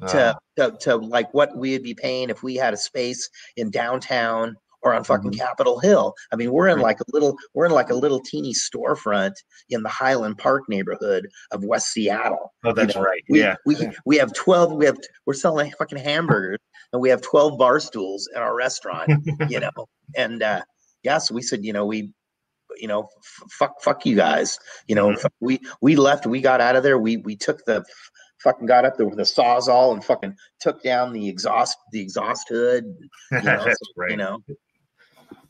to, 0.07 0.17
Uh, 0.17 0.33
to 0.57 0.77
to 0.81 0.95
like 0.97 1.33
what 1.33 1.55
we 1.55 1.71
would 1.71 1.83
be 1.83 1.93
paying 1.93 2.29
if 2.29 2.43
we 2.43 2.55
had 2.55 2.73
a 2.73 2.77
space 2.77 3.29
in 3.55 3.71
downtown 3.71 4.55
or 4.85 4.93
on 4.93 5.03
fucking 5.03 5.31
Mhm. 5.31 5.37
Capitol 5.37 5.79
Hill. 5.79 6.13
I 6.31 6.35
mean, 6.35 6.51
we're 6.51 6.67
in 6.69 6.79
like 6.79 6.99
a 7.01 7.03
little 7.11 7.35
we're 7.53 7.65
in 7.65 7.71
like 7.71 7.89
a 7.89 7.95
little 7.95 8.19
teeny 8.21 8.53
storefront 8.53 9.33
in 9.69 9.81
the 9.83 9.89
Highland 9.89 10.37
Park 10.37 10.63
neighborhood 10.69 11.27
of 11.51 11.63
West 11.65 11.91
Seattle. 11.91 12.53
oh, 12.63 12.71
that's 12.71 12.95
know, 12.95 13.01
right. 13.01 13.23
We, 13.27 13.39
yeah. 13.41 13.55
we 13.65 13.75
we 14.05 14.17
have 14.17 14.31
12 14.33 14.73
we 14.73 14.85
have 14.85 14.97
we're 15.25 15.33
selling 15.33 15.71
fucking 15.77 15.97
hamburgers 15.97 16.59
and 16.93 17.01
we 17.01 17.09
have 17.09 17.21
12 17.21 17.57
bar 17.57 17.79
stools 17.79 18.29
in 18.33 18.41
our 18.41 18.55
restaurant, 18.55 19.09
you 19.49 19.59
know. 19.59 19.71
And 20.15 20.41
uh 20.43 20.61
yeah, 21.03 21.17
so 21.17 21.33
we 21.35 21.41
said, 21.41 21.65
you 21.65 21.73
know, 21.73 21.85
we 21.85 22.13
you 22.77 22.87
know, 22.87 23.09
f- 23.17 23.51
fuck 23.51 23.81
fuck 23.81 24.05
you 24.05 24.15
guys. 24.15 24.59
You 24.87 24.95
know, 24.95 25.09
Mhm. 25.09 25.25
we 25.41 25.59
we 25.81 25.95
left, 25.95 26.27
we 26.27 26.41
got 26.41 26.61
out 26.61 26.75
of 26.75 26.83
there. 26.83 26.99
We 26.99 27.17
we 27.17 27.35
took 27.35 27.65
the 27.65 27.83
fucking 28.43 28.67
got 28.67 28.85
up 28.85 28.95
there 28.97 29.07
with 29.07 29.17
a 29.19 29.23
sawzall 29.23 29.91
and 29.93 30.03
fucking 30.03 30.35
took 30.59 30.83
down 30.83 31.13
the 31.13 31.27
exhaust 31.27 31.75
the 31.91 31.99
exhaust 31.99 32.47
hood 32.49 32.83
you 33.31 33.41
know, 33.41 33.41
that's 33.65 33.79
so, 33.79 33.91
right. 33.95 34.11
you 34.11 34.17
know 34.17 34.39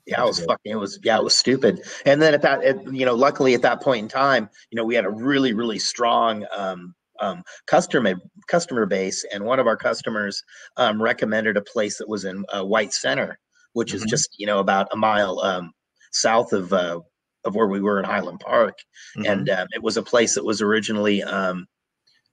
yeah 0.06 0.22
it 0.22 0.26
was 0.26 0.44
fucking 0.46 0.72
it 0.72 0.80
was 0.80 1.00
yeah 1.04 1.18
it 1.18 1.24
was 1.24 1.38
stupid 1.38 1.82
and 2.06 2.22
then 2.22 2.34
at 2.34 2.42
that 2.42 2.64
at, 2.64 2.94
you 2.94 3.06
know 3.06 3.16
luckily 3.16 3.54
at 3.54 3.62
that 3.62 3.82
point 3.82 4.04
in 4.04 4.08
time 4.10 4.50
you 4.72 4.76
know 4.76 4.84
we 4.84 4.96
had 4.96 5.06
a 5.06 5.10
really 5.10 5.54
really 5.54 5.80
strong 5.80 6.46
um 6.56 6.94
um 7.22 7.44
customer 7.66 8.16
customer 8.48 8.86
base 8.86 9.26
and 9.34 9.44
one 9.44 9.60
of 9.60 9.68
our 9.68 9.78
customers 9.78 10.44
um 10.78 11.02
recommended 11.02 11.58
a 11.58 11.62
place 11.62 11.98
that 11.98 12.08
was 12.10 12.26
in 12.26 12.46
uh, 12.56 12.64
white 12.64 12.94
center 12.94 13.40
which 13.74 13.94
is 13.94 14.04
Mhm. 14.04 14.10
just 14.10 14.30
you 14.38 14.46
know 14.46 14.60
about 14.60 14.88
a 14.92 14.98
mile 14.98 15.40
um 15.40 15.72
south 16.12 16.54
of 16.54 16.72
uh 16.74 17.00
of 17.44 17.56
where 17.56 17.68
we 17.68 17.82
were 17.82 18.00
in 18.00 18.06
highland 18.06 18.40
park 18.40 18.78
Mhm. 19.18 19.30
and 19.32 19.50
um, 19.50 19.68
it 19.74 19.82
was 19.82 19.98
a 19.98 20.04
place 20.04 20.36
that 20.36 20.46
was 20.46 20.62
originally 20.62 21.24
um 21.24 21.66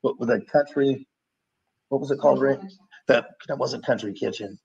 what 0.03 0.19
was 0.19 0.29
the 0.29 0.41
country 0.51 1.07
what 1.89 2.01
was 2.01 2.11
it 2.11 2.19
called 2.19 2.41
Rick? 2.41 2.61
that 3.09 3.27
that 3.49 3.59
wasn't 3.59 3.85
country 3.85 4.13
kitchen 4.13 4.59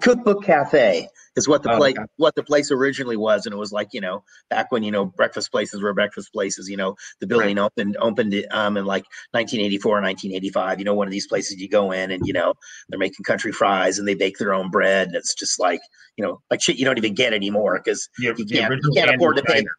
cookbook 0.00 0.44
cafe 0.44 1.08
is 1.36 1.46
what 1.48 1.62
the 1.62 1.72
Oh, 1.72 1.76
place 1.76 1.96
okay. 1.96 2.06
what 2.16 2.34
the 2.34 2.42
place 2.42 2.70
originally 2.70 3.16
was 3.16 3.46
and 3.46 3.52
it 3.52 3.56
was 3.58 3.72
like 3.72 3.88
you 3.92 4.00
know 4.00 4.24
back 4.50 4.70
when 4.72 4.82
you 4.82 4.90
know 4.90 5.04
breakfast 5.04 5.50
places 5.52 5.82
were 5.82 5.92
breakfast 5.94 6.32
places 6.32 6.68
you 6.68 6.76
know 6.76 6.96
the 7.20 7.26
building 7.26 7.58
opened 7.58 7.96
opened 8.00 8.34
it 8.34 8.46
um 8.52 8.76
in 8.76 8.84
like 8.84 9.04
1984 9.32 9.92
1985 10.00 10.78
you 10.78 10.84
know 10.84 10.94
one 10.94 11.06
of 11.06 11.12
these 11.12 11.26
places 11.26 11.60
you 11.60 11.68
go 11.68 11.92
in 11.92 12.10
and 12.10 12.26
you 12.26 12.32
know 12.32 12.54
they're 12.88 12.98
making 12.98 13.24
country 13.24 13.52
fries 13.52 13.98
and 13.98 14.08
they 14.08 14.14
bake 14.14 14.38
their 14.38 14.52
own 14.54 14.70
bread 14.70 15.08
and 15.08 15.16
it's 15.16 15.34
just 15.34 15.58
like 15.60 15.80
you 16.16 16.24
know 16.24 16.40
like 16.50 16.60
shit 16.62 16.76
you 16.76 16.84
don't 16.84 16.98
even 16.98 17.14
get 17.14 17.32
anymore 17.32 17.80
because 17.82 18.08
you 18.38 18.44
can't- 18.60 18.74
you 18.82 18.92
can't 18.94 19.14
afford 19.14 19.36
to 19.36 19.42
pay- 19.42 19.54
Diner. 19.60 19.70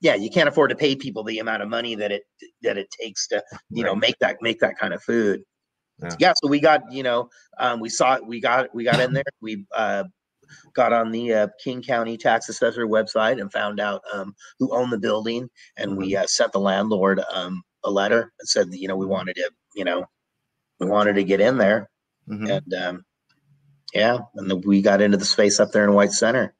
yeah 0.00 0.14
you 0.14 0.30
can't 0.30 0.48
afford 0.48 0.70
to 0.70 0.76
pay 0.76 0.96
people 0.96 1.22
the 1.24 1.38
amount 1.38 1.62
of 1.62 1.68
money 1.68 1.94
that 1.96 2.12
it 2.12 2.22
that 2.62 2.78
it 2.78 2.88
takes 3.00 3.28
to 3.28 3.42
you 3.70 3.84
know 3.84 3.94
make 3.94 4.18
that 4.20 4.36
make 4.40 4.60
that 4.60 4.78
kind 4.78 4.94
of 4.94 5.02
food 5.02 5.42
Yeah. 6.02 6.16
yeah, 6.18 6.32
so 6.42 6.48
we 6.48 6.60
got 6.60 6.90
you 6.92 7.02
know 7.02 7.28
um, 7.58 7.80
we 7.80 7.88
saw 7.88 8.18
we 8.20 8.40
got 8.40 8.74
we 8.74 8.84
got 8.84 9.00
in 9.00 9.12
there 9.18 9.22
we 9.40 9.64
uh, 9.74 10.04
got 10.74 10.92
on 10.92 11.12
the 11.12 11.32
uh, 11.32 11.48
king 11.62 11.82
county 11.82 12.16
tax 12.16 12.48
assessor 12.48 12.86
website 12.86 13.40
and 13.40 13.52
found 13.52 13.78
out 13.80 14.02
um, 14.12 14.34
who 14.58 14.74
owned 14.74 14.92
the 14.92 14.98
building 14.98 15.48
and 15.76 15.96
we 15.96 16.16
uh, 16.16 16.26
sent 16.26 16.52
the 16.52 16.58
landlord 16.60 17.20
um, 17.32 17.62
a 17.84 17.90
letter 17.90 18.32
and 18.40 18.48
said 18.48 18.66
you 18.72 18.88
know 18.88 18.96
we 18.96 19.06
wanted 19.06 19.34
to 19.36 19.50
you 19.76 19.84
know 19.84 20.04
we 20.80 20.86
wanted 20.86 21.14
to 21.14 21.24
get 21.24 21.40
in 21.40 21.56
there 21.58 21.88
Mhm. 22.28 22.48
and 22.50 22.74
um, 22.74 23.04
yeah 23.94 24.18
and 24.36 24.48
then 24.50 24.60
we 24.64 24.80
got 24.82 25.00
into 25.00 25.16
the 25.16 25.24
space 25.24 25.58
up 25.60 25.72
there 25.72 25.84
in 25.84 25.92
white 25.94 26.12
center 26.12 26.54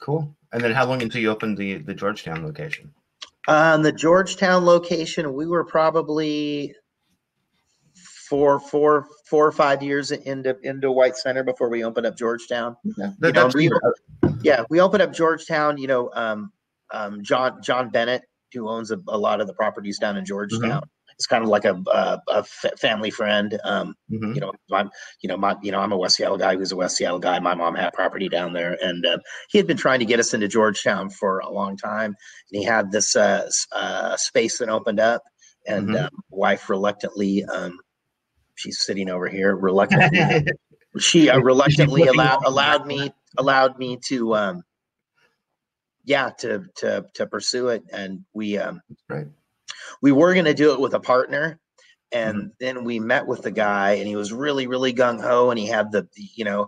Cool. 0.00 0.34
And 0.52 0.62
then 0.62 0.72
how 0.72 0.86
long 0.86 1.02
until 1.02 1.20
you 1.20 1.30
opened 1.30 1.58
the 1.58 1.78
the 1.78 1.94
Georgetown 1.94 2.42
location? 2.44 2.92
on 3.46 3.82
the 3.82 3.92
georgetown 3.92 4.64
location 4.66 5.32
we 5.32 5.46
were 5.46 5.64
probably 5.64 6.74
four 8.28 8.60
four 8.60 9.06
four 9.26 9.46
or 9.46 9.52
five 9.52 9.82
years 9.82 10.10
into 10.10 10.56
into 10.62 10.90
white 10.92 11.16
center 11.16 11.42
before 11.42 11.68
we 11.70 11.84
opened 11.84 12.06
up 12.06 12.16
georgetown 12.16 12.76
That- 12.96 13.34
know, 13.34 13.46
we- 13.54 13.70
yeah 14.42 14.64
we 14.70 14.80
opened 14.80 15.02
up 15.02 15.12
georgetown 15.12 15.78
you 15.78 15.86
know 15.86 16.10
um, 16.14 16.52
um, 16.92 17.22
john 17.22 17.62
john 17.62 17.90
bennett 17.90 18.22
who 18.52 18.68
owns 18.68 18.90
a, 18.90 18.98
a 19.08 19.18
lot 19.18 19.40
of 19.40 19.46
the 19.46 19.54
properties 19.54 19.98
down 19.98 20.16
in 20.16 20.24
georgetown 20.24 20.82
it's 21.14 21.26
kind 21.26 21.42
of 21.42 21.50
like 21.50 21.64
a, 21.64 21.74
a, 21.92 22.20
a 22.28 22.44
family 22.44 23.10
friend 23.10 23.58
um, 23.64 23.94
Mhm. 24.10 24.34
you 24.34 24.40
know 24.40 24.52
i'm 24.72 24.90
you 25.22 25.28
know 25.28 25.36
my 25.36 25.56
you 25.62 25.72
know 25.72 25.80
i'm 25.80 25.92
a 25.92 25.96
west 25.96 26.16
seattle 26.16 26.38
guy 26.38 26.54
who's 26.56 26.70
a 26.72 26.76
west 26.76 26.96
seattle 26.96 27.18
guy 27.18 27.38
my 27.40 27.54
mom 27.54 27.74
had 27.74 27.92
property 27.92 28.28
down 28.28 28.52
there 28.52 28.76
and 28.82 29.04
uh, 29.06 29.18
he 29.50 29.58
had 29.58 29.66
been 29.66 29.76
trying 29.76 29.98
to 30.00 30.04
get 30.04 30.20
us 30.20 30.32
into 30.34 30.46
georgetown 30.48 31.08
for 31.10 31.38
a 31.40 31.50
long 31.50 31.76
time 31.76 32.14
and 32.52 32.60
he 32.60 32.62
had 32.64 32.90
this 32.92 33.16
uh, 33.16 33.48
uh, 33.72 34.16
space 34.16 34.58
that 34.58 34.68
opened 34.68 35.00
up 35.00 35.22
and 35.66 35.88
Mhm. 35.90 36.04
um, 36.04 36.10
wife 36.30 36.70
reluctantly 36.70 37.44
um, 37.46 37.78
she's 38.58 38.80
sitting 38.84 39.08
over 39.08 39.28
here 39.28 39.56
reluctantly 39.56 40.46
she 40.98 41.30
uh, 41.30 41.38
reluctantly 41.38 42.06
allowed 42.08 42.44
allowed 42.44 42.86
me 42.86 43.10
allowed 43.38 43.78
me 43.78 43.96
to 43.96 44.34
um 44.34 44.62
yeah 46.04 46.30
to 46.38 46.64
to 46.74 47.04
to 47.14 47.26
pursue 47.26 47.68
it 47.68 47.82
and 47.92 48.24
we 48.34 48.58
um 48.58 48.80
Right. 49.08 49.26
we 50.02 50.12
were 50.12 50.34
going 50.34 50.46
to 50.46 50.54
do 50.54 50.72
it 50.72 50.80
with 50.80 50.94
a 50.94 51.00
partner 51.00 51.60
and 52.10 52.36
Mm-hmm. 52.36 52.48
then 52.58 52.84
we 52.84 52.98
met 52.98 53.26
with 53.26 53.42
the 53.42 53.50
guy 53.50 53.92
and 53.92 54.08
he 54.08 54.16
was 54.16 54.32
really 54.32 54.66
really 54.66 54.94
gung-ho 54.94 55.50
and 55.50 55.58
he 55.58 55.66
had 55.66 55.92
the 55.92 56.08
you 56.14 56.44
know 56.44 56.66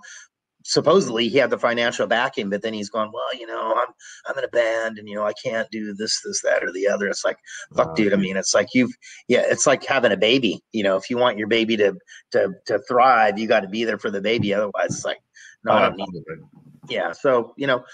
supposedly 0.63 1.29
he 1.29 1.39
had 1.39 1.51
the 1.51 1.59
financial 1.59 2.07
backing, 2.07 2.51
but 2.51 2.63
then 2.63 2.75
he's 2.75 2.91
going, 2.91 3.11
well, 3.13 3.35
you 3.35 3.47
know, 3.47 3.75
I'm 3.75 3.93
I'm 4.27 4.39
in 4.39 4.45
a 4.45 4.49
band, 4.49 4.99
and 4.99 5.09
you 5.09 5.15
know, 5.15 5.25
I 5.25 5.33
can't 5.33 5.71
do 5.71 5.95
this, 5.95 6.21
this, 6.25 6.43
that, 6.43 6.63
or 6.63 6.73
the 6.73 6.89
other. 6.89 7.09
It's 7.09 7.25
like, 7.25 7.39
fuck, 7.77 7.89
Uh, 7.89 7.95
dude. 7.95 8.13
I 8.13 8.17
mean, 8.17 8.37
it's 8.37 8.55
like 8.55 8.69
you've, 8.75 8.93
yeah, 9.29 9.43
it's 9.47 9.67
like 9.67 9.85
having 9.85 10.13
a 10.13 10.17
baby. 10.17 10.63
You 10.73 10.83
know, 10.83 10.97
if 10.97 11.11
you 11.11 11.17
want 11.17 11.39
your 11.39 11.49
baby 11.49 11.77
to 11.79 11.95
to 12.33 12.51
to 12.67 12.79
thrive, 12.89 13.39
you 13.39 13.49
got 13.49 13.61
to 13.61 13.69
be 13.69 13.85
there 13.85 13.99
for 13.99 14.11
the 14.11 14.21
baby. 14.21 14.53
Otherwise, 14.55 14.97
it's 14.97 15.05
like, 15.05 15.21
no, 15.65 15.73
I 15.73 15.81
don't 15.83 15.97
need 15.97 16.07
absolutely. 16.09 16.47
yeah 16.89 17.13
so 17.13 17.53
you 17.57 17.67
know 17.67 17.85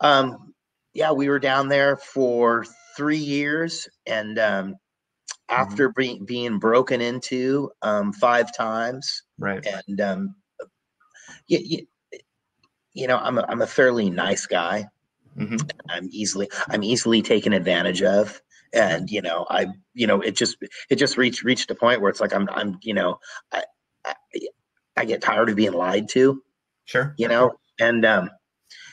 um 0.00 0.52
yeah 0.92 1.12
we 1.12 1.28
were 1.28 1.38
down 1.38 1.68
there 1.68 1.96
for 1.96 2.64
three 2.96 3.16
years 3.18 3.88
and 4.06 4.38
um 4.38 4.76
after 5.48 5.90
being 5.90 6.24
being 6.24 6.58
broken 6.58 7.00
into 7.00 7.70
um 7.82 8.12
five 8.12 8.54
times 8.54 9.22
right. 9.38 9.66
and 9.66 10.00
um 10.00 10.34
you, 11.46 11.58
you, 11.62 11.86
you 12.94 13.06
know 13.08 13.18
i'm 13.18 13.38
a, 13.38 13.46
i'm 13.48 13.62
a 13.62 13.66
fairly 13.66 14.10
nice 14.10 14.46
guy. 14.46 14.86
Hmm 15.38 15.56
i'm 15.90 16.08
easily 16.12 16.48
i'm 16.68 16.82
easily 16.84 17.22
taken 17.22 17.52
advantage 17.52 18.02
of. 18.02 18.40
And 18.74 19.10
you 19.10 19.22
know 19.22 19.46
i 19.50 19.66
you 19.94 20.06
know 20.06 20.20
it 20.20 20.36
just 20.36 20.56
it 20.90 20.96
just 20.96 21.16
reached 21.18 21.44
reached 21.44 21.70
a 21.70 21.74
point 21.76 22.00
where 22.00 22.10
it's 22.10 22.20
like 22.20 22.34
i'm 22.34 22.48
i'm 22.50 22.78
you 22.82 22.94
know 22.94 23.18
i 23.52 23.64
i, 24.04 24.14
I 24.96 25.04
get 25.06 25.22
tired 25.22 25.50
of 25.50 25.56
being 25.56 25.72
lied 25.74 26.08
to 26.10 26.42
Sure. 26.86 27.14
you 27.18 27.28
know? 27.28 27.52
And 27.80 28.04
um 28.04 28.30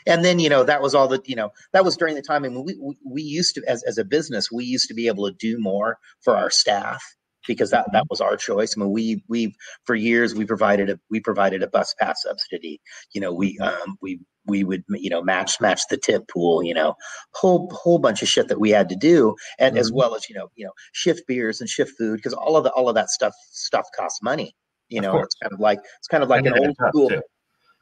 and 0.08 0.26
then 0.26 0.40
you 0.40 0.50
know 0.50 0.64
that 0.64 0.82
was 0.82 0.96
all 0.96 1.08
that 1.10 1.28
you 1.30 1.36
know 1.36 1.52
that 1.74 1.86
was 1.86 1.98
during 1.98 2.16
the 2.16 2.22
time 2.22 2.46
I 2.46 2.50
mean 2.50 2.64
we 2.66 2.78
we, 2.82 2.98
we 3.06 3.22
used 3.24 3.56
to 3.56 3.64
as, 3.68 3.84
as 3.84 3.98
a 3.98 4.06
business 4.06 4.52
we 4.52 4.66
used 4.66 4.88
to 4.90 4.94
be 4.94 5.08
able 5.08 5.28
to 5.30 5.36
do 5.38 5.58
more 5.60 5.98
for 6.24 6.36
our 6.36 6.50
staff 6.50 7.04
because 7.48 7.72
that 7.72 7.88
that 7.94 8.06
was 8.10 8.22
our 8.22 8.38
choice. 8.38 8.76
I 8.78 8.82
mean 8.82 8.92
we 8.92 9.24
we 9.28 9.56
for 9.86 9.96
years 9.96 10.36
we 10.36 10.46
provided 10.46 10.90
a 10.90 11.00
we 11.10 11.20
provided 11.20 11.64
a 11.64 11.68
bus 11.68 11.94
pass 12.00 12.24
subsidy. 12.24 12.82
You 13.14 13.22
know 13.22 13.34
we 13.34 13.58
um 13.60 13.98
we 14.02 14.20
we 14.46 14.64
would 14.64 14.84
you 14.90 15.10
know 15.10 15.22
match 15.22 15.60
match 15.62 15.82
the 15.90 15.98
tip 15.98 16.28
pool 16.28 16.64
you 16.64 16.74
know 16.74 16.96
whole 17.34 17.70
whole 17.74 18.00
bunch 18.00 18.22
of 18.22 18.28
shit 18.28 18.48
that 18.48 18.60
we 18.60 18.70
had 18.72 18.90
to 18.90 18.96
do 18.96 19.36
and 19.60 19.78
as 19.78 19.92
Mhm. 19.92 19.96
well 19.96 20.16
as 20.16 20.30
you 20.30 20.36
know 20.36 20.50
you 20.56 20.66
know 20.66 20.72
shift 20.94 21.26
beers 21.28 21.62
and 21.62 21.70
shift 21.70 21.94
food 21.98 22.16
because 22.18 22.34
all 22.34 22.58
of 22.58 22.64
the 22.64 22.72
all 22.72 22.90
of 22.90 22.96
that 22.96 23.10
stuff 23.10 23.34
stuff 23.52 23.86
costs 23.96 24.22
money 24.24 24.56
you 24.90 25.00
know 25.00 25.22
it's 25.22 25.36
kind 25.36 25.54
of 25.54 25.60
like 25.60 25.80
it's 26.00 26.08
kind 26.08 26.24
of 26.24 26.30
like 26.30 26.42
And 26.42 26.48
an 26.48 26.54
old 26.54 26.76
school 26.90 27.10
too. 27.10 27.22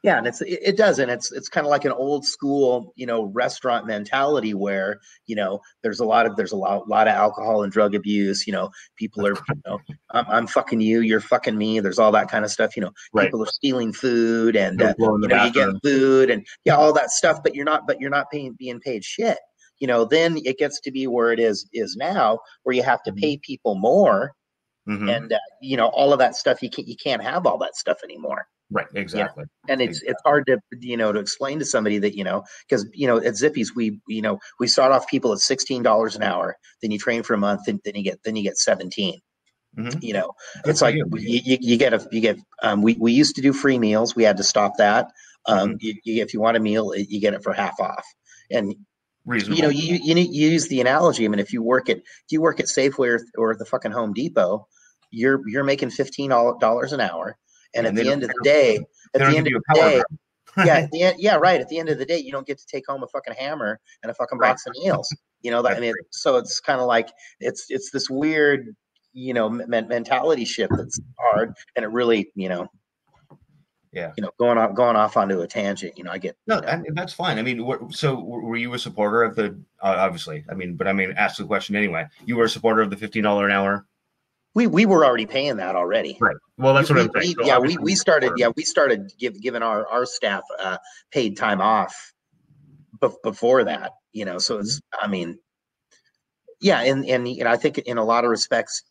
Yeah, 0.02 0.16
and 0.18 0.26
it's 0.26 0.40
it, 0.40 0.58
it 0.62 0.76
does, 0.76 0.98
and 0.98 1.10
it's 1.10 1.30
it's 1.32 1.48
kind 1.48 1.66
of 1.66 1.70
like 1.70 1.84
an 1.84 1.92
old 1.92 2.24
school, 2.24 2.92
you 2.96 3.04
know, 3.06 3.24
restaurant 3.24 3.86
mentality 3.86 4.54
where 4.54 4.98
you 5.26 5.36
know 5.36 5.60
there's 5.82 6.00
a 6.00 6.04
lot 6.04 6.24
of 6.26 6.36
there's 6.36 6.52
a 6.52 6.56
lot 6.56 6.88
lot 6.88 7.06
of 7.06 7.14
alcohol 7.14 7.62
and 7.62 7.72
drug 7.72 7.94
abuse. 7.94 8.46
You 8.46 8.54
know, 8.54 8.70
people 8.96 9.26
are 9.26 9.34
you 9.34 9.62
know 9.66 9.78
I'm, 10.12 10.24
I'm 10.28 10.46
fucking 10.46 10.80
you, 10.80 11.00
you're 11.00 11.20
fucking 11.20 11.56
me. 11.58 11.80
There's 11.80 11.98
all 11.98 12.12
that 12.12 12.30
kind 12.30 12.44
of 12.44 12.50
stuff. 12.50 12.76
You 12.76 12.82
know, 12.82 12.92
Right. 13.12 13.26
people 13.26 13.42
are 13.42 13.46
stealing 13.46 13.92
food 13.92 14.56
and 14.56 14.80
uh, 14.80 14.94
you 14.98 15.28
know 15.28 15.44
you 15.44 15.52
get 15.52 15.68
food 15.84 16.30
and 16.30 16.46
yeah 16.64 16.76
all 16.76 16.92
that 16.94 17.10
stuff, 17.10 17.42
but 17.42 17.54
you're 17.54 17.66
not 17.66 17.86
but 17.86 18.00
you're 18.00 18.10
not 18.10 18.30
paying 18.30 18.54
being 18.58 18.80
paid 18.80 19.04
shit. 19.04 19.38
You 19.80 19.86
know, 19.86 20.04
then 20.04 20.38
it 20.44 20.58
gets 20.58 20.80
to 20.80 20.90
be 20.90 21.06
where 21.06 21.32
it 21.32 21.40
is 21.40 21.68
is 21.72 21.96
now, 21.96 22.38
where 22.62 22.74
you 22.74 22.82
have 22.82 23.02
to 23.02 23.12
Mhm. 23.12 23.20
pay 23.20 23.36
people 23.38 23.74
more, 23.76 24.32
Mhm. 24.88 25.10
and 25.14 25.32
uh, 25.34 25.38
you 25.60 25.76
know 25.76 25.88
all 25.88 26.12
of 26.14 26.18
that 26.20 26.36
stuff. 26.36 26.62
You 26.62 26.70
can't 26.70 26.88
you 26.88 26.96
can't 26.96 27.22
have 27.22 27.46
all 27.46 27.58
that 27.58 27.76
stuff 27.76 27.98
anymore 28.02 28.46
Right. 28.72 28.86
Exactly. 28.94 29.44
and 29.68 29.80
it's 29.80 30.00
it's 30.02 30.20
hard 30.24 30.46
to 30.46 30.58
you 30.78 30.96
know 30.96 31.12
to 31.12 31.18
explain 31.18 31.58
to 31.58 31.64
somebody 31.64 31.98
that 31.98 32.14
you 32.14 32.22
know 32.22 32.44
because 32.68 32.86
you 32.94 33.06
know 33.06 33.18
at 33.18 33.36
Zippy's 33.36 33.74
we 33.74 33.98
you 34.06 34.22
know 34.22 34.38
we 34.60 34.68
start 34.68 34.92
off 34.92 35.08
people 35.08 35.32
at 35.32 35.40
sixteen 35.40 35.82
dollars 35.82 36.14
an 36.14 36.22
hour, 36.22 36.56
then 36.80 36.92
you 36.92 36.98
train 36.98 37.24
for 37.24 37.34
a 37.34 37.38
month, 37.38 37.66
and 37.66 37.80
then 37.84 37.96
you 37.96 38.04
get 38.04 38.22
then 38.22 38.36
you 38.36 38.44
get 38.44 38.58
seventeen. 38.58 39.18
Mhm. 39.76 40.02
You 40.02 40.14
know, 40.14 40.32
it's 40.64 40.82
like 40.82 40.94
you. 40.94 41.06
you, 41.16 41.58
you, 41.60 41.76
get 41.76 41.94
a 41.94 42.06
you 42.10 42.20
get 42.20 42.38
um, 42.62 42.82
we 42.82 42.96
we 42.98 43.12
used 43.12 43.36
to 43.36 43.42
do 43.42 43.52
free 43.52 43.78
meals. 43.78 44.16
We 44.16 44.24
had 44.24 44.36
to 44.36 44.44
stop 44.44 44.76
that. 44.78 45.10
Um, 45.46 45.76
you, 45.80 45.94
you, 46.04 46.22
if 46.22 46.34
you 46.34 46.40
want 46.40 46.56
a 46.56 46.60
meal, 46.60 46.92
you 46.96 47.20
get 47.20 47.34
it 47.34 47.42
for 47.42 47.52
half 47.52 47.78
off. 47.80 48.04
And 48.50 48.74
Reasonable. 49.24 49.56
you 49.56 49.62
know 49.62 49.68
you 49.68 49.98
you, 50.02 50.14
you 50.16 50.48
use 50.50 50.68
the 50.68 50.80
analogy. 50.80 51.24
I 51.24 51.28
mean, 51.28 51.40
if 51.40 51.52
you 51.52 51.62
work 51.62 51.88
at 51.88 51.98
if 51.98 52.30
you 52.30 52.40
work 52.40 52.58
at 52.58 52.66
Safeway 52.66 53.18
or, 53.18 53.20
or 53.38 53.56
the 53.56 53.64
fucking 53.64 53.92
Home 53.92 54.12
Depot, 54.12 54.66
you're 55.10 55.40
you're 55.46 55.64
making 55.64 55.90
fifteen 55.90 56.30
dollars 56.30 56.92
an 56.92 57.00
hour, 57.00 57.36
and 57.74 57.86
And 57.86 57.98
at 57.98 58.04
the 58.04 58.10
end 58.10 58.22
of 58.22 58.28
the 58.30 58.40
day, 58.42 58.76
at 59.14 59.20
the 59.20 59.36
end 59.36 59.46
of 59.46 59.52
the 59.52 59.74
day, 59.74 60.02
yeah, 60.58 60.64
at 60.78 60.90
the 60.90 61.02
end, 61.02 61.16
yeah, 61.20 61.36
right. 61.36 61.60
At 61.60 61.68
the 61.68 61.78
end 61.78 61.88
of 61.88 61.98
the 61.98 62.04
day, 62.06 62.18
you 62.18 62.32
don't 62.32 62.46
get 62.46 62.58
to 62.58 62.66
take 62.66 62.84
home 62.88 63.02
a 63.02 63.06
fucking 63.08 63.34
hammer 63.34 63.78
and 64.02 64.10
a 64.10 64.14
fucking 64.14 64.38
Right. 64.38 64.50
box 64.50 64.66
of 64.66 64.74
nails. 64.82 65.14
You 65.42 65.50
know 65.50 65.62
that. 65.62 65.76
I 65.76 65.80
mean, 65.80 65.94
so 66.10 66.36
it's 66.36 66.60
kind 66.60 66.80
of 66.80 66.86
like 66.86 67.08
it's 67.40 67.66
it's 67.70 67.90
this 67.90 68.10
weird, 68.10 68.74
you 69.12 69.32
know, 69.34 69.48
men- 69.48 69.88
mentality 69.88 70.44
shift 70.44 70.72
that's 70.76 71.00
hard, 71.18 71.54
and 71.76 71.84
it 71.84 71.88
really, 71.88 72.30
you 72.34 72.48
know, 72.48 72.68
Yeah. 73.92 74.12
you 74.16 74.22
know, 74.22 74.30
going 74.38 74.58
off 74.58 74.74
going 74.74 74.96
off 74.96 75.16
onto 75.16 75.40
a 75.40 75.46
tangent. 75.46 75.96
You 75.96 76.04
know, 76.04 76.10
I 76.10 76.18
get 76.18 76.36
No, 76.46 76.56
you 76.56 76.60
know, 76.62 76.68
and 76.68 76.96
that's 76.96 77.12
fine. 77.12 77.38
I 77.38 77.42
mean, 77.42 77.64
what, 77.64 77.94
so 77.94 78.20
were 78.20 78.56
you 78.56 78.74
a 78.74 78.78
supporter 78.78 79.22
of 79.22 79.34
the? 79.36 79.58
Uh, 79.82 79.96
obviously, 79.98 80.44
I 80.50 80.54
mean, 80.54 80.76
but 80.76 80.86
I 80.86 80.92
mean, 80.92 81.12
ask 81.16 81.38
the 81.38 81.44
question 81.44 81.74
anyway. 81.76 82.06
You 82.26 82.36
were 82.36 82.44
a 82.44 82.50
supporter 82.50 82.82
of 82.82 82.90
the 82.90 82.96
fifteen 82.96 83.22
dollar 83.22 83.46
an 83.46 83.52
hour, 83.52 83.86
we 84.54 84.66
we 84.66 84.86
were 84.86 85.04
already 85.04 85.26
paying 85.26 85.56
that 85.56 85.76
already. 85.76 86.16
right? 86.20 86.36
Well, 86.58 86.74
that's 86.74 86.90
We- 86.90 86.96
what 86.96 87.02
I'm 87.04 87.10
we- 87.14 87.20
saying. 87.22 87.34
So 87.40 87.46
yeah, 87.46 87.58
we, 87.58 87.76
we 87.78 87.94
started. 87.94 88.32
Yeah, 88.36 88.50
we 88.56 88.64
started 88.64 89.12
give, 89.18 89.40
giving 89.40 89.62
our 89.62 89.86
our 89.86 90.06
staff 90.06 90.42
uh, 90.58 90.78
paid 91.12 91.36
time 91.36 91.60
off 91.60 92.12
bef- 93.00 93.22
before 93.22 93.64
that. 93.64 93.92
You 94.12 94.24
know, 94.24 94.38
so 94.38 94.58
it's. 94.58 94.80
I 95.00 95.06
mean, 95.06 95.38
yeah, 96.60 96.80
and 96.82 97.04
and 97.06 97.28
you 97.28 97.44
know, 97.44 97.50
I 97.50 97.56
think 97.56 97.78
in 97.78 97.96
a 97.98 98.04
lot 98.04 98.24
of 98.24 98.30
respects, 98.30 98.82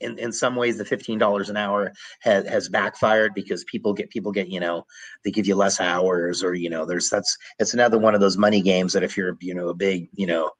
in 0.00 0.18
in 0.18 0.32
some 0.32 0.56
ways, 0.56 0.78
the 0.78 0.84
fifteen 0.84 1.18
dollars 1.18 1.48
an 1.48 1.56
hour 1.56 1.92
has 2.22 2.46
has 2.48 2.68
backfired 2.68 3.34
because 3.34 3.64
people 3.64 3.94
get 3.94 4.10
people 4.10 4.32
get 4.32 4.48
you 4.48 4.58
know 4.60 4.84
they 5.24 5.30
give 5.30 5.46
you 5.46 5.54
less 5.54 5.80
hours 5.80 6.42
or 6.42 6.54
you 6.54 6.68
know 6.68 6.84
there's 6.84 7.08
that's 7.08 7.36
it's 7.60 7.72
another 7.72 7.98
one 7.98 8.14
of 8.16 8.20
those 8.20 8.36
money 8.36 8.60
games 8.60 8.92
that 8.94 9.04
if 9.04 9.16
you're 9.16 9.36
you 9.40 9.54
know 9.54 9.68
a 9.68 9.74
big 9.74 10.08
you 10.14 10.26
know 10.26 10.50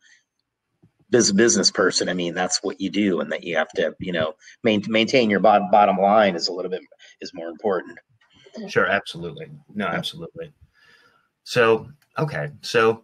business 1.12 1.32
business 1.36 1.70
person, 1.70 2.08
I 2.08 2.14
mean 2.14 2.34
that's 2.34 2.58
what 2.64 2.80
you 2.80 2.90
do, 2.90 3.20
and 3.20 3.30
that 3.30 3.44
you 3.44 3.56
have 3.56 3.68
to 3.76 3.94
you 4.00 4.12
know 4.12 4.34
main, 4.64 4.82
maintain 4.88 5.30
your 5.30 5.38
bottom 5.40 5.70
bottom 5.70 5.96
line 5.98 6.34
is 6.34 6.48
a 6.48 6.52
little 6.52 6.70
bit 6.70 6.82
is 7.20 7.32
more 7.32 7.48
important. 7.48 7.98
Sure, 8.68 8.86
absolutely. 8.86 9.46
No, 9.74 9.86
absolutely. 9.86 10.52
So, 11.44 11.88
okay. 12.18 12.50
So, 12.60 13.02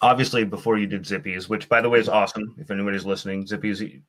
obviously, 0.00 0.44
before 0.44 0.78
you 0.78 0.86
did 0.86 1.02
Zippies, 1.02 1.48
which 1.48 1.68
by 1.68 1.80
the 1.80 1.88
way 1.90 1.98
is 1.98 2.08
awesome. 2.08 2.54
If 2.58 2.70
anybody's 2.70 3.04
listening, 3.04 3.44
Zippies, 3.46 4.02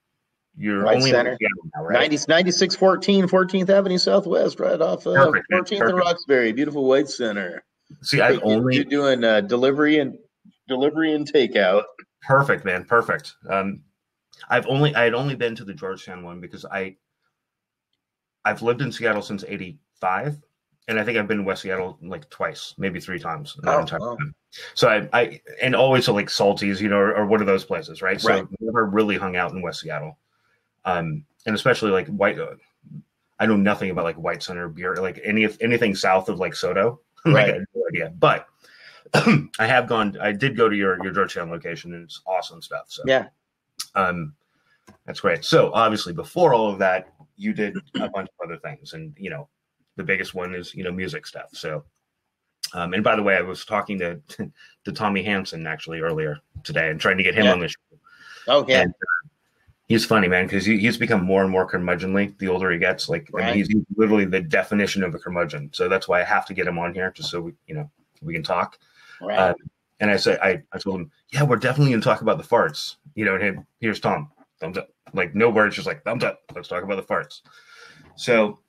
you're 0.57 0.85
White 0.85 0.97
only 0.97 1.11
Center. 1.11 1.37
Now, 1.75 1.83
right? 1.83 2.09
90, 2.09 2.25
9614 2.29 3.27
14th 3.27 3.69
Avenue 3.69 3.97
Southwest, 3.97 4.59
right 4.59 4.79
off 4.79 5.05
of 5.05 5.15
Perfect, 5.15 5.45
man, 5.49 5.63
14th 5.63 5.89
and. 5.89 5.97
Roxbury. 5.97 6.51
Beautiful 6.53 6.85
White 6.85 7.09
Center. 7.09 7.63
See, 8.01 8.21
I've 8.21 8.35
You- 8.35 8.41
only 8.41 8.75
you're 8.75 8.85
doing 8.85 9.23
uh, 9.23 9.41
delivery 9.41 9.99
and 9.99 10.17
delivery 10.67 11.13
and 11.13 11.31
takeout. 11.31 11.83
Perfect, 12.27 12.65
man, 12.65 12.85
perfect. 12.85 13.35
Um, 13.49 13.83
I've 14.49 14.67
only 14.67 14.95
I 14.95 15.03
had 15.03 15.13
only 15.13 15.35
been 15.35 15.55
to 15.55 15.65
the 15.65 15.73
Georgetown 15.73 16.23
one 16.23 16.39
because 16.39 16.65
I 16.65 16.95
I've 18.45 18.61
lived 18.61 18.81
in 18.81 18.91
Seattle 18.91 19.21
since 19.21 19.43
'85, 19.47 20.41
and 20.87 20.99
I 20.99 21.03
think 21.03 21.17
I've 21.17 21.27
been 21.27 21.37
to 21.37 21.43
West 21.43 21.61
Seattle 21.61 21.97
like 22.01 22.29
twice, 22.29 22.73
maybe 22.77 22.99
three 22.99 23.19
times. 23.19 23.57
Oh, 23.65 23.79
wow. 23.79 23.83
time. 23.85 24.35
So 24.73 24.89
I, 24.89 25.09
I 25.13 25.41
and 25.61 25.75
always 25.75 26.05
to 26.05 26.13
like 26.13 26.27
Salties, 26.27 26.79
you 26.79 26.89
know, 26.89 26.97
or, 26.97 27.15
or 27.15 27.25
one 27.25 27.41
of 27.41 27.47
those 27.47 27.65
places, 27.65 28.01
right? 28.01 28.19
So 28.19 28.29
Right. 28.29 28.45
never 28.59 28.85
really 28.85 29.17
hung 29.17 29.35
out 29.35 29.51
in 29.51 29.61
West 29.61 29.81
Seattle, 29.81 30.17
um, 30.85 31.25
and 31.45 31.55
especially 31.55 31.91
like 31.91 32.07
White. 32.07 32.39
Uh, 32.39 32.55
I 33.39 33.45
know 33.45 33.55
nothing 33.55 33.89
about 33.89 34.05
like 34.05 34.15
White 34.17 34.43
Center 34.43 34.69
beer, 34.69 34.95
like 34.95 35.19
any 35.23 35.47
anything 35.61 35.95
south 35.95 36.29
of 36.29 36.39
like 36.39 36.53
SoDo. 36.53 36.99
like, 37.25 37.35
Right. 37.35 37.49
I 37.49 37.53
have 37.53 37.65
no 37.73 37.83
idea, 37.89 38.13
but 38.19 38.47
I 39.59 39.67
have 39.67 39.87
gone. 39.87 40.17
I 40.19 40.31
did 40.31 40.57
go 40.57 40.69
to 40.69 40.75
your 40.75 41.01
your 41.03 41.13
Georgetown 41.13 41.49
location, 41.49 41.93
and 41.93 42.03
it's 42.03 42.21
awesome 42.25 42.61
stuff. 42.61 42.85
So 42.87 43.03
Yeah. 43.05 43.27
um, 43.95 44.33
that's 45.05 45.19
great. 45.19 45.45
So 45.45 45.71
obviously, 45.73 46.13
before 46.13 46.53
all 46.53 46.71
of 46.71 46.79
that, 46.79 47.13
you 47.37 47.53
did 47.53 47.75
a 47.95 48.09
bunch 48.09 48.29
of 48.39 48.45
other 48.45 48.57
things, 48.57 48.93
and 48.93 49.13
you 49.17 49.29
know, 49.29 49.47
the 49.95 50.03
biggest 50.03 50.33
one 50.33 50.55
is 50.55 50.73
you 50.73 50.83
know 50.83 50.91
music 50.91 51.27
stuff. 51.27 51.49
So, 51.53 51.83
um, 52.73 52.93
and 52.93 53.03
by 53.03 53.15
the 53.15 53.23
way, 53.23 53.35
I 53.37 53.41
was 53.41 53.65
talking 53.65 53.99
to 53.99 54.19
to 54.85 54.91
Tommy 54.91 55.23
Hansen 55.23 55.67
actually 55.67 55.99
earlier 56.01 56.39
today, 56.63 56.89
and 56.89 56.99
trying 56.99 57.17
to 57.17 57.23
get 57.23 57.35
him 57.35 57.45
Yeah. 57.45 57.53
on 57.53 57.59
the 57.59 57.67
show. 57.67 57.77
Oh, 58.47 58.65
yeah. 58.67 58.81
And, 58.81 58.89
uh, 58.89 59.29
he's 59.87 60.05
funny, 60.05 60.27
man, 60.27 60.45
because 60.45 60.65
he, 60.65 60.77
he's 60.77 60.97
become 60.97 61.23
more 61.23 61.43
and 61.43 61.51
more 61.51 61.69
curmudgeonly 61.69 62.37
the 62.39 62.47
older 62.49 62.71
he 62.71 62.77
gets. 62.77 63.07
Like, 63.07 63.29
I 63.37 63.45
mean, 63.45 63.55
he's 63.55 63.69
literally 63.95 64.25
the 64.25 64.41
definition 64.41 65.01
of 65.01 65.15
a 65.15 65.19
curmudgeon. 65.19 65.69
So 65.71 65.87
that's 65.87 66.07
why 66.09 66.19
I 66.19 66.25
have 66.25 66.45
to 66.47 66.53
get 66.53 66.67
him 66.67 66.77
on 66.77 66.93
here, 66.93 67.11
just 67.11 67.29
so 67.29 67.39
we, 67.39 67.53
you 67.67 67.75
know, 67.75 67.89
we 68.21 68.33
can 68.33 68.43
talk. 68.43 68.77
Right. 69.23 69.39
uh, 69.39 69.53
And 69.99 70.11
I 70.11 70.17
said, 70.17 70.39
I, 70.41 70.61
I 70.71 70.77
told 70.77 71.01
him, 71.01 71.11
yeah, 71.31 71.43
we're 71.43 71.55
definitely 71.57 71.91
going 71.91 72.01
to 72.01 72.05
talk 72.05 72.21
about 72.21 72.37
the 72.37 72.43
Fartz. 72.43 72.95
You 73.15 73.25
know, 73.25 73.35
and 73.35 73.43
him, 73.43 73.67
here's 73.79 73.99
Tom, 73.99 74.31
thumbs 74.59 74.77
up. 74.77 74.89
Like, 75.13 75.35
no 75.35 75.49
words, 75.49 75.75
just 75.75 75.87
like 75.87 76.03
thumbs 76.03 76.23
up. 76.23 76.41
Let's 76.55 76.67
talk 76.67 76.83
about 76.83 76.95
the 76.95 77.13
Fartz. 77.13 77.41
So, 78.15 78.59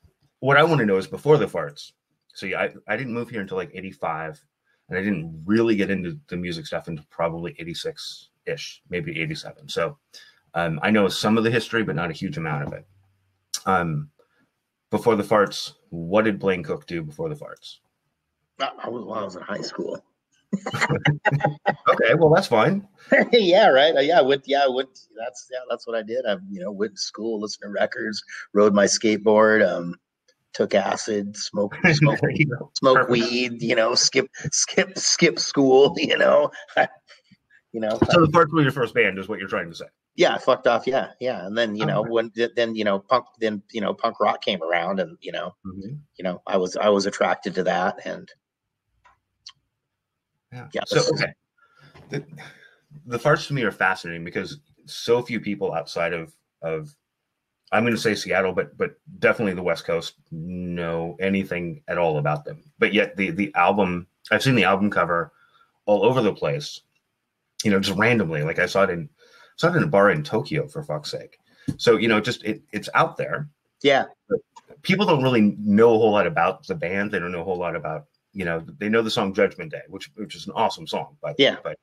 what 0.40 0.56
I 0.56 0.62
want 0.62 0.80
to 0.80 0.86
know 0.86 0.96
is 0.96 1.06
before 1.06 1.38
the 1.38 1.46
Fartz. 1.46 1.92
So, 2.34 2.46
yeah, 2.46 2.60
I, 2.60 2.70
I 2.88 2.96
didn't 2.96 3.14
move 3.14 3.30
here 3.30 3.40
until 3.40 3.56
like 3.56 3.70
85, 3.74 4.44
and 4.88 4.98
I 4.98 5.02
didn't 5.02 5.42
really 5.46 5.76
get 5.76 5.90
into 5.90 6.18
the 6.28 6.36
music 6.36 6.66
stuff 6.66 6.88
until 6.88 7.06
probably 7.10 7.54
86 7.58 8.30
ish, 8.46 8.82
maybe 8.90 9.18
87. 9.20 9.68
So, 9.68 9.98
um, 10.54 10.78
I 10.82 10.90
know 10.90 11.08
some 11.08 11.38
of 11.38 11.44
the 11.44 11.50
history, 11.50 11.82
but 11.82 11.96
not 11.96 12.10
a 12.10 12.14
huge 12.14 12.36
amount 12.36 12.64
of 12.64 12.72
it. 12.74 12.86
Um, 13.66 14.10
before 14.90 15.16
the 15.16 15.22
Fartz, 15.22 15.72
what 15.90 16.24
did 16.24 16.38
Blaine 16.38 16.62
Cook 16.62 16.86
do 16.86 17.02
before 17.02 17.28
the 17.28 17.34
Fartz? 17.34 17.78
I 18.60 18.88
was, 18.88 19.04
well, 19.04 19.18
I 19.18 19.24
was 19.24 19.34
in 19.36 19.42
high 19.42 19.60
school. 19.62 20.04
Okay, 21.88 22.14
well 22.14 22.30
that's 22.30 22.46
fine. 22.46 22.86
yeah, 23.32 23.68
right. 23.68 23.94
Yeah, 24.04 24.18
I 24.18 24.22
went. 24.22 24.42
Yeah, 24.46 24.64
I 24.64 24.68
went. 24.68 24.88
That's 25.16 25.46
yeah, 25.50 25.60
that's 25.70 25.86
what 25.86 25.96
I 25.96 26.02
did. 26.02 26.24
I 26.26 26.36
you 26.50 26.60
know 26.60 26.72
went 26.72 26.96
to 26.96 27.00
school, 27.00 27.40
listened 27.40 27.62
to 27.62 27.70
records, 27.70 28.22
rode 28.52 28.74
my 28.74 28.86
skateboard, 28.86 29.66
um, 29.66 29.94
took 30.52 30.74
acid, 30.74 31.36
smoked 31.36 31.76
smoked, 31.92 32.24
smoked 32.74 33.10
weed. 33.10 33.62
You 33.62 33.76
know, 33.76 33.94
skip 33.94 34.28
skip 34.52 34.98
skip 34.98 35.38
school. 35.38 35.94
You 36.04 36.18
know, 36.18 36.50
you 37.72 37.80
know. 37.80 37.98
So 38.10 38.20
the 38.20 38.32
Fartz 38.32 38.52
was 38.52 38.64
your 38.64 38.72
first 38.72 38.94
band, 38.94 39.18
is 39.18 39.28
what 39.28 39.38
you're 39.38 39.48
trying 39.48 39.70
to 39.70 39.76
say? 39.76 39.86
Yeah, 40.16 40.38
fucked 40.38 40.66
off. 40.66 40.86
Yeah, 40.86 41.10
yeah. 41.20 41.46
And 41.46 41.56
then 41.56 41.74
you 41.74 41.86
know 41.86 42.02
when 42.02 42.30
then 42.56 42.74
you 42.74 42.84
know 42.84 43.00
punk 43.00 43.26
then 43.40 43.62
you 43.72 43.80
know 43.80 43.94
punk 43.94 44.20
rock 44.20 44.42
came 44.42 44.62
around, 44.62 45.00
and 45.00 45.16
you 45.20 45.32
know 45.32 45.54
mm-hmm. 45.66 45.94
you 46.16 46.22
know 46.22 46.40
I 46.46 46.56
was 46.56 46.76
I 46.76 46.88
was 46.88 47.06
attracted 47.06 47.54
to 47.56 47.64
that, 47.64 48.06
and 48.06 48.30
yeah. 50.54 50.68
yeah 50.72 50.82
so 50.86 51.00
okay, 51.14 51.32
the, 52.10 52.24
the 53.06 53.18
Fartz 53.18 53.48
to 53.48 53.54
me 53.54 53.62
are 53.62 53.72
fascinating 53.72 54.24
because 54.24 54.58
so 54.86 55.22
few 55.22 55.40
people 55.40 55.74
outside 55.74 56.12
of 56.12 56.32
of 56.62 56.94
I'm 57.72 57.82
going 57.82 57.94
to 57.94 58.00
say 58.00 58.14
Seattle, 58.14 58.52
but 58.52 58.76
but 58.76 58.96
definitely 59.18 59.54
the 59.54 59.62
West 59.62 59.84
Coast 59.84 60.14
know 60.30 61.16
anything 61.20 61.82
at 61.88 61.98
all 61.98 62.18
about 62.18 62.44
them. 62.44 62.62
But 62.78 62.94
yet 62.94 63.16
the 63.16 63.30
the 63.30 63.52
album, 63.54 64.06
I've 64.30 64.42
seen 64.42 64.54
the 64.54 64.64
album 64.64 64.90
cover 64.90 65.32
all 65.86 66.04
over 66.04 66.22
the 66.22 66.32
place. 66.32 66.80
You 67.64 67.70
know, 67.70 67.80
just 67.80 67.98
randomly. 67.98 68.42
Like 68.42 68.58
I 68.58 68.66
saw 68.66 68.84
it 68.84 68.90
in 68.90 69.08
saw 69.56 69.72
it 69.72 69.76
in 69.76 69.82
a 69.82 69.88
bar 69.88 70.10
in 70.10 70.22
Tokyo 70.22 70.68
for 70.68 70.82
fuck's 70.82 71.10
sake. 71.10 71.38
So 71.76 71.96
you 71.96 72.08
know, 72.08 72.20
just 72.20 72.44
it, 72.44 72.62
it's 72.72 72.88
out 72.94 73.16
there. 73.16 73.48
Yeah. 73.82 74.04
But 74.28 74.38
people 74.82 75.06
don't 75.06 75.22
really 75.22 75.56
know 75.58 75.94
a 75.94 75.98
whole 75.98 76.12
lot 76.12 76.26
about 76.26 76.66
the 76.66 76.74
band. 76.74 77.10
They 77.10 77.18
don't 77.18 77.32
know 77.32 77.40
a 77.40 77.44
whole 77.44 77.58
lot 77.58 77.74
about 77.74 78.06
you 78.34 78.44
know 78.44 78.64
they 78.78 78.88
know 78.88 79.00
the 79.00 79.10
song 79.10 79.32
Judgment 79.32 79.70
Day, 79.70 79.82
which 79.88 80.10
which 80.16 80.34
is 80.34 80.46
an 80.46 80.52
awesome 80.54 80.86
song. 80.86 81.16
But 81.22 81.36
yeah, 81.38 81.56
but 81.62 81.78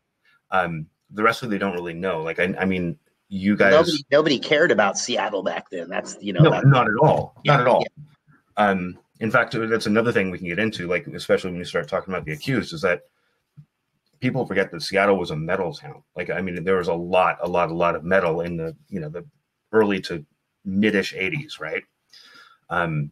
um, 0.52 0.86
the 1.10 1.24
rest 1.24 1.42
of 1.42 1.50
it 1.50 1.52
they 1.52 1.58
don't 1.58 1.74
really 1.74 1.94
know. 1.94 2.22
Like 2.22 2.40
I, 2.40 2.54
I 2.60 2.66
mean, 2.66 3.00
you 3.30 3.56
guys 3.56 3.72
nobody, 3.72 4.06
nobody 4.12 4.40
cared 4.40 4.72
about 4.72 4.98
Seattle 4.98 5.42
back 5.42 5.70
then. 5.72 5.90
That's 5.90 6.18
you 6.22 6.34
know 6.34 6.42
no, 6.42 6.62
not 6.62 6.88
at 6.88 6.96
all, 7.02 7.36
yeah, 7.44 7.54
not 7.54 7.62
at 7.62 7.68
all. 7.68 7.82
Yeah. 7.82 8.68
Um, 8.70 9.00
in 9.22 9.32
fact, 9.32 9.56
that's 9.58 9.86
another 9.86 10.12
thing 10.12 10.30
we 10.30 10.38
can 10.38 10.48
get 10.48 10.60
into, 10.60 10.88
like 10.88 11.08
especially 11.08 11.52
when 11.52 11.60
you 11.60 11.66
start 11.66 11.88
talking 11.88 12.14
about 12.14 12.26
the 12.26 12.34
accused, 12.34 12.74
is 12.74 12.82
that 12.82 13.04
people 14.20 14.46
forget 14.46 14.72
that 14.72 14.82
Seattle 14.82 15.18
was 15.18 15.32
a 15.32 15.36
metal 15.36 15.74
town. 15.74 16.04
Like 16.16 16.30
I 16.30 16.42
mean, 16.42 16.64
there 16.64 16.78
was 16.78 16.88
a 16.88 16.94
lot, 16.94 17.38
a 17.42 17.48
lot, 17.48 17.70
a 17.70 17.74
lot 17.74 17.96
of 17.96 18.04
metal 18.04 18.42
in 18.42 18.58
the 18.58 18.76
you 18.90 19.00
know 19.00 19.10
the 19.10 19.26
early 19.72 20.02
to 20.02 20.26
midish 20.68 21.14
'80s, 21.18 21.60
right? 21.60 21.84
Um, 22.70 23.12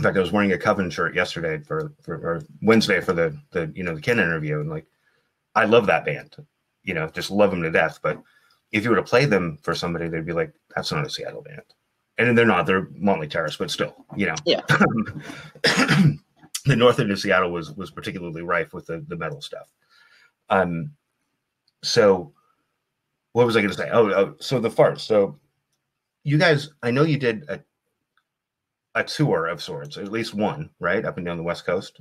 in 0.00 0.04
fact, 0.04 0.16
I 0.16 0.20
was 0.20 0.32
wearing 0.32 0.52
a 0.52 0.58
Coven 0.58 0.88
shirt 0.88 1.14
yesterday 1.14 1.58
for 1.58 1.92
for 2.00 2.14
or 2.14 2.42
Wednesday 2.62 3.02
for 3.02 3.12
the 3.12 3.38
the 3.50 3.70
you 3.74 3.84
know 3.84 3.94
the 3.94 4.00
Ken 4.00 4.18
interview, 4.18 4.58
and 4.58 4.70
like 4.70 4.86
I 5.54 5.66
love 5.66 5.86
that 5.88 6.06
band, 6.06 6.36
you 6.84 6.94
know, 6.94 7.06
just 7.08 7.30
love 7.30 7.50
them 7.50 7.62
to 7.62 7.70
death, 7.70 7.98
but 8.02 8.18
if 8.72 8.82
you 8.82 8.88
were 8.88 8.96
to 8.96 9.02
play 9.02 9.26
them 9.26 9.58
for 9.60 9.74
somebody, 9.74 10.08
they'd 10.08 10.24
be 10.24 10.32
like, 10.32 10.54
"That's 10.74 10.90
not 10.90 11.06
a 11.06 11.10
Seattle 11.10 11.42
band," 11.42 11.60
and 12.16 12.36
they're 12.36 12.46
not. 12.46 12.64
They're 12.64 12.86
Mountlake 12.86 13.28
Terrace, 13.28 13.58
but 13.58 13.70
still, 13.70 14.06
you 14.16 14.24
know. 14.24 14.36
Yeah. 14.46 14.62
the 16.64 16.76
north 16.76 16.98
end 16.98 17.10
of 17.10 17.20
Seattle 17.20 17.52
was 17.52 17.72
was 17.72 17.90
particularly 17.90 18.40
rife 18.40 18.72
with 18.72 18.86
the 18.86 19.04
the 19.06 19.16
metal 19.16 19.42
stuff. 19.42 19.68
Um. 20.48 20.92
So, 21.82 22.32
what 23.32 23.44
was 23.44 23.54
I 23.54 23.60
going 23.60 23.70
to 23.70 23.76
say? 23.76 23.90
Oh, 23.92 24.10
oh, 24.10 24.34
so 24.40 24.60
the 24.60 24.70
Fartz. 24.70 25.00
So, 25.00 25.38
you 26.24 26.38
guys, 26.38 26.70
I 26.82 26.90
know 26.90 27.02
you 27.02 27.18
did 27.18 27.44
a 27.50 27.60
a 28.94 29.04
tour 29.04 29.46
of 29.46 29.62
sorts, 29.62 29.96
at 29.96 30.10
least 30.10 30.34
one, 30.34 30.70
right, 30.80 31.04
up 31.04 31.16
and 31.16 31.26
down 31.26 31.36
the 31.36 31.42
West 31.42 31.64
Coast. 31.64 32.00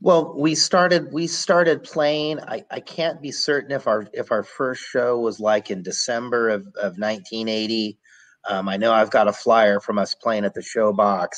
Well, 0.00 0.34
we 0.36 0.54
started 0.54 1.12
we 1.12 1.26
started 1.26 1.82
playing. 1.82 2.40
I, 2.40 2.64
I 2.70 2.80
can't 2.80 3.22
be 3.22 3.32
certain 3.32 3.72
if 3.72 3.86
our 3.86 4.06
if 4.12 4.30
our 4.30 4.42
first 4.42 4.82
show 4.82 5.18
was 5.18 5.40
like 5.40 5.70
in 5.70 5.82
December 5.82 6.50
of, 6.50 6.66
of 6.76 6.98
1980. 6.98 7.98
Um, 8.48 8.68
I 8.68 8.76
know 8.76 8.92
I've 8.92 9.10
got 9.10 9.26
a 9.26 9.32
flyer 9.32 9.80
from 9.80 9.98
us 9.98 10.14
playing 10.14 10.44
at 10.44 10.54
the 10.54 10.60
Showbox 10.60 11.28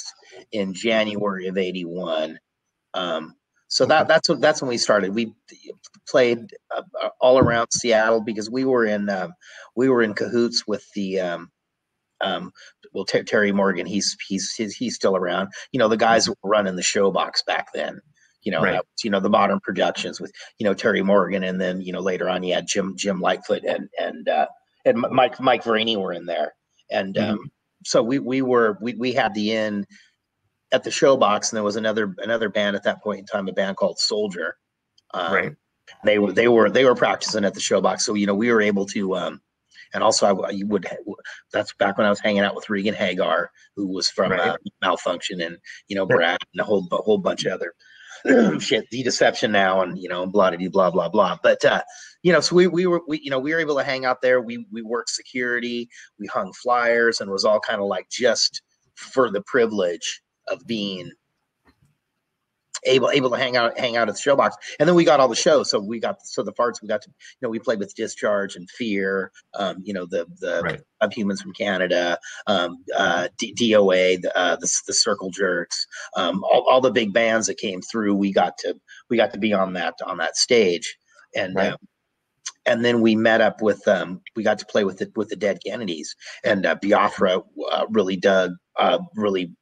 in 0.51 0.75
January 0.75 1.47
of 1.47 1.57
'81. 1.57 2.39
Um, 2.95 3.37
so 3.69 3.87
that 3.87 4.09
that's 4.09 4.29
what 4.29 4.41
that's 4.41 4.61
when 4.61 4.71
we 4.71 4.79
started. 4.79 5.15
We 5.15 5.35
played 6.09 6.53
uh, 6.75 7.11
all 7.21 7.39
around 7.39 7.69
Seattle 7.71 8.23
because 8.23 8.51
we 8.51 8.65
were 8.65 8.85
in 8.85 9.09
um, 9.09 9.35
we 9.77 9.89
were 9.89 10.03
in 10.03 10.15
cahoots 10.15 10.67
with 10.67 10.85
the 10.95 11.21
um, 11.21 11.51
um, 12.21 12.53
well 12.93 13.05
Ter- 13.05 13.23
Terry 13.23 13.53
Morgan. 13.53 13.87
He's, 13.87 14.17
he's 14.29 14.53
he's 14.57 14.75
he's 14.75 14.95
still 14.95 15.17
around. 15.17 15.49
You 15.73 15.79
know 15.79 15.89
the 15.89 15.97
guys 15.97 16.27
who 16.27 16.35
were 16.43 16.51
running 16.51 16.77
the 16.77 16.83
Showbox 16.83 17.45
back 17.47 17.69
then 17.73 18.01
you 18.43 18.53
know, 18.53 18.63
right. 18.63 18.73
that, 18.73 18.85
you 19.03 19.11
know, 19.11 19.21
the 19.21 19.29
modern 19.29 19.61
productions 19.61 20.21
with, 20.21 20.33
you 20.59 20.65
know, 20.65 20.75
Terry 20.75 21.03
Morgan. 21.03 21.45
And 21.45 21.61
then, 21.61 21.81
you 21.81 21.93
know, 21.93 22.01
later 22.01 22.29
on 22.29 22.43
you 22.43 22.55
had 22.55 22.67
Jim, 22.67 22.95
Jim 22.97 23.21
Lightfoot 23.21 23.65
and, 23.65 23.89
and, 23.99 24.29
uh, 24.29 24.47
and 24.85 24.99
Mike, 24.99 25.41
Mike 25.41 25.65
Verini 25.65 25.97
were 25.97 26.13
in 26.13 26.27
there. 26.27 26.55
And, 26.91 27.15
mm-hmm. 27.15 27.33
um, 27.33 27.51
so 27.85 28.03
we, 28.03 28.19
we 28.19 28.43
were, 28.43 28.79
we, 28.81 28.95
we 28.95 29.13
had 29.13 29.35
the 29.35 29.53
in 29.53 29.87
at 30.73 30.85
the 30.85 30.91
showbox 30.91 31.51
and 31.51 31.57
there 31.57 31.65
was 31.65 31.77
another, 31.77 32.15
another 32.19 32.49
band 32.49 32.77
at 32.77 32.85
that 32.85 33.03
point 33.03 33.21
in 33.21 33.27
time, 33.27 33.49
a 33.49 33.53
band 33.53 33.77
called 33.77 33.99
Soldier. 33.99 34.57
Um, 35.13 35.33
right. 35.33 35.53
They 36.05 36.19
were, 36.19 36.33
they 36.33 36.49
were, 36.49 36.71
they 36.71 36.85
were 36.85 36.95
practicing 36.95 37.45
at 37.45 37.55
the 37.55 37.61
showbox. 37.61 38.01
So, 38.01 38.15
you 38.15 38.27
know, 38.27 38.35
we 38.35 38.53
were 38.53 38.61
able 38.61 38.87
to, 38.87 39.17
um, 39.17 39.41
and 39.95 40.03
also 40.03 40.43
I 40.43 40.51
you 40.51 40.67
would 40.67 40.87
that's 41.53 41.73
back 41.75 41.99
when 41.99 42.07
I 42.07 42.11
was 42.11 42.21
hanging 42.21 42.43
out 42.43 42.55
with 42.55 42.71
Regan 42.71 42.95
Hagar, 42.95 43.51
who 43.77 43.87
was 43.89 44.09
from 44.09 44.33
right. 44.33 44.41
uh, 44.41 44.57
Malfunkshun, 44.83 45.45
and 45.45 45.59
you 45.89 45.97
know 45.97 46.07
Brad 46.07 46.39
and 46.53 46.61
a 46.61 46.65
whole 46.65 46.87
a 46.93 46.97
whole 46.97 47.19
bunch 47.19 47.45
of 47.45 47.53
other 47.53 47.75
shit, 48.59 48.89
the 48.91 49.03
deception 49.03 49.53
now, 49.53 49.83
and 49.83 49.99
you 49.99 50.09
know, 50.09 50.27
blah 50.27 50.51
blah 50.51 50.69
blah 50.69 50.91
blah 50.91 51.09
blah. 51.09 51.39
But 51.43 51.65
uh, 51.65 51.83
you 52.23 52.33
know, 52.33 52.41
so 52.41 52.57
we 52.57 52.67
we 52.67 52.87
were 52.87 53.03
we 53.07 53.21
you 53.23 53.31
know 53.31 53.39
we 53.39 53.53
were 53.53 53.61
able 53.61 53.77
to 53.77 53.85
hang 53.85 54.05
out 54.05 54.23
there. 54.23 54.41
We 54.41 54.67
we 54.71 54.83
worked 54.83 55.11
security, 55.11 55.89
we 56.19 56.27
hung 56.27 56.53
flyers, 56.53 57.21
and 57.21 57.31
was 57.31 57.45
all 57.45 57.61
kind 57.61 57.81
of 57.81 57.87
like 57.87 58.09
just 58.11 58.63
for 58.97 59.31
the 59.31 59.43
privilege 59.43 60.21
of 60.49 60.67
being 60.67 61.11
able 62.85 63.11
able 63.11 63.31
to 63.31 63.37
hang 63.37 63.57
out 63.57 63.79
hang 63.79 63.97
out 63.97 64.09
at 64.09 64.15
the 64.15 64.21
showbox 64.21 64.53
and 64.79 64.89
then 64.89 64.97
we 64.97 65.05
got 65.05 65.21
all 65.21 65.29
the 65.29 65.37
shows 65.37 65.71
so 65.71 65.79
we 65.79 65.99
got 65.99 66.17
so 66.25 66.43
the 66.43 66.53
Fartz 66.53 66.81
we 66.83 66.89
got 66.89 67.03
to 67.03 67.11
you 67.11 67.39
know 67.43 67.49
we 67.49 67.59
played 67.59 67.79
with 67.79 67.95
discharge 67.95 68.57
and 68.57 68.69
fear 68.71 69.33
um 69.55 69.77
you 69.83 69.93
know 69.93 70.07
the 70.07 70.27
the 70.41 70.61
right. 70.63 70.81
of 71.01 71.13
humans 71.13 71.41
from 71.41 71.53
canada 71.53 72.19
um 72.47 72.77
uh 72.97 73.29
D- 73.39 73.55
doa 73.55 74.21
the, 74.21 74.37
uh, 74.37 74.57
the, 74.57 74.71
the 74.87 74.95
circle 74.95 75.31
jerks 75.31 75.87
um 76.17 76.43
all, 76.45 76.65
all 76.69 76.81
the 76.81 76.91
big 76.91 77.13
bands 77.13 77.47
that 77.47 77.59
came 77.59 77.81
through 77.83 78.15
we 78.15 78.33
got 78.33 78.59
to 78.59 78.75
we 79.11 79.17
got 79.17 79.33
to 79.33 79.39
be 79.39 79.53
on 79.53 79.75
that 79.75 79.95
on 80.07 80.19
that 80.19 80.37
stage 80.37 80.97
and 81.35 81.55
right. 81.55 81.73
um, 81.73 81.79
and 82.67 82.85
then 82.85 83.01
we 83.01 83.17
met 83.17 83.41
up 83.41 83.63
with 83.63 83.87
um 83.89 84.21
we 84.37 84.43
got 84.43 84.59
to 84.59 84.67
play 84.67 84.85
with 84.85 84.99
the 84.99 85.11
with 85.17 85.29
the 85.29 85.37
dead 85.37 85.59
kennedys 85.65 86.15
and 86.45 86.67
uh, 86.67 86.77
biafra 86.81 87.41
uh, 87.73 87.87
really 87.91 88.17
dug 88.17 88.53
uh 88.79 88.99
really 89.17 89.53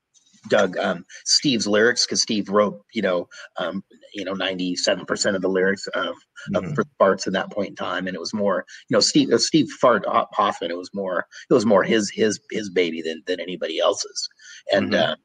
dug 0.49 0.77
um, 0.79 1.05
Steve's 1.25 1.67
lyrics 1.67 2.05
because 2.05 2.23
Steve 2.23 2.49
wrote, 2.49 2.83
you 2.93 3.03
know, 3.03 3.29
um, 3.59 3.83
you 4.15 4.25
know, 4.25 4.33
ninety 4.33 4.77
seven 4.77 5.05
percent 5.05 5.37
of 5.37 5.43
the 5.43 5.49
lyrics 5.49 5.87
of, 5.89 6.15
mm-hmm. 6.55 6.57
of 6.57 6.75
for 6.75 6.85
Fartz 7.01 7.27
at 7.27 7.33
that 7.35 7.51
point 7.53 7.71
in 7.71 7.77
time, 7.77 8.07
and 8.07 8.15
it 8.15 8.21
was 8.21 8.35
more, 8.35 8.65
you 8.89 8.95
know, 8.95 9.01
Steve 9.01 9.33
uh, 9.33 9.39
Steve 9.39 9.69
Fart 9.81 10.05
Hoffman. 10.07 10.71
It 10.71 10.79
was 10.79 10.91
more, 10.95 11.27
it 11.51 11.55
was 11.55 11.67
more 11.67 11.83
his 11.83 12.11
his 12.11 12.41
his 12.51 12.71
baby 12.71 13.03
than 13.03 13.23
than 13.27 13.41
anybody 13.41 13.79
else's, 13.79 14.29
and. 14.73 14.93
Mm-hmm. 14.93 15.13
Uh, 15.13 15.17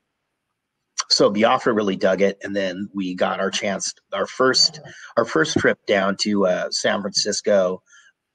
so 1.09 1.29
Biafra 1.29 1.73
really 1.73 1.97
dug 1.97 2.21
it, 2.21 2.37
and 2.41 2.55
then 2.55 2.87
we 2.93 3.15
got 3.15 3.41
our 3.41 3.51
chance. 3.51 3.93
Our 4.13 4.25
first, 4.25 4.79
our 5.17 5.25
first 5.25 5.57
trip 5.57 5.85
down 5.85 6.15
to 6.21 6.45
uh, 6.45 6.71
San 6.71 7.01
Francisco, 7.01 7.83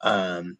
um, 0.01 0.59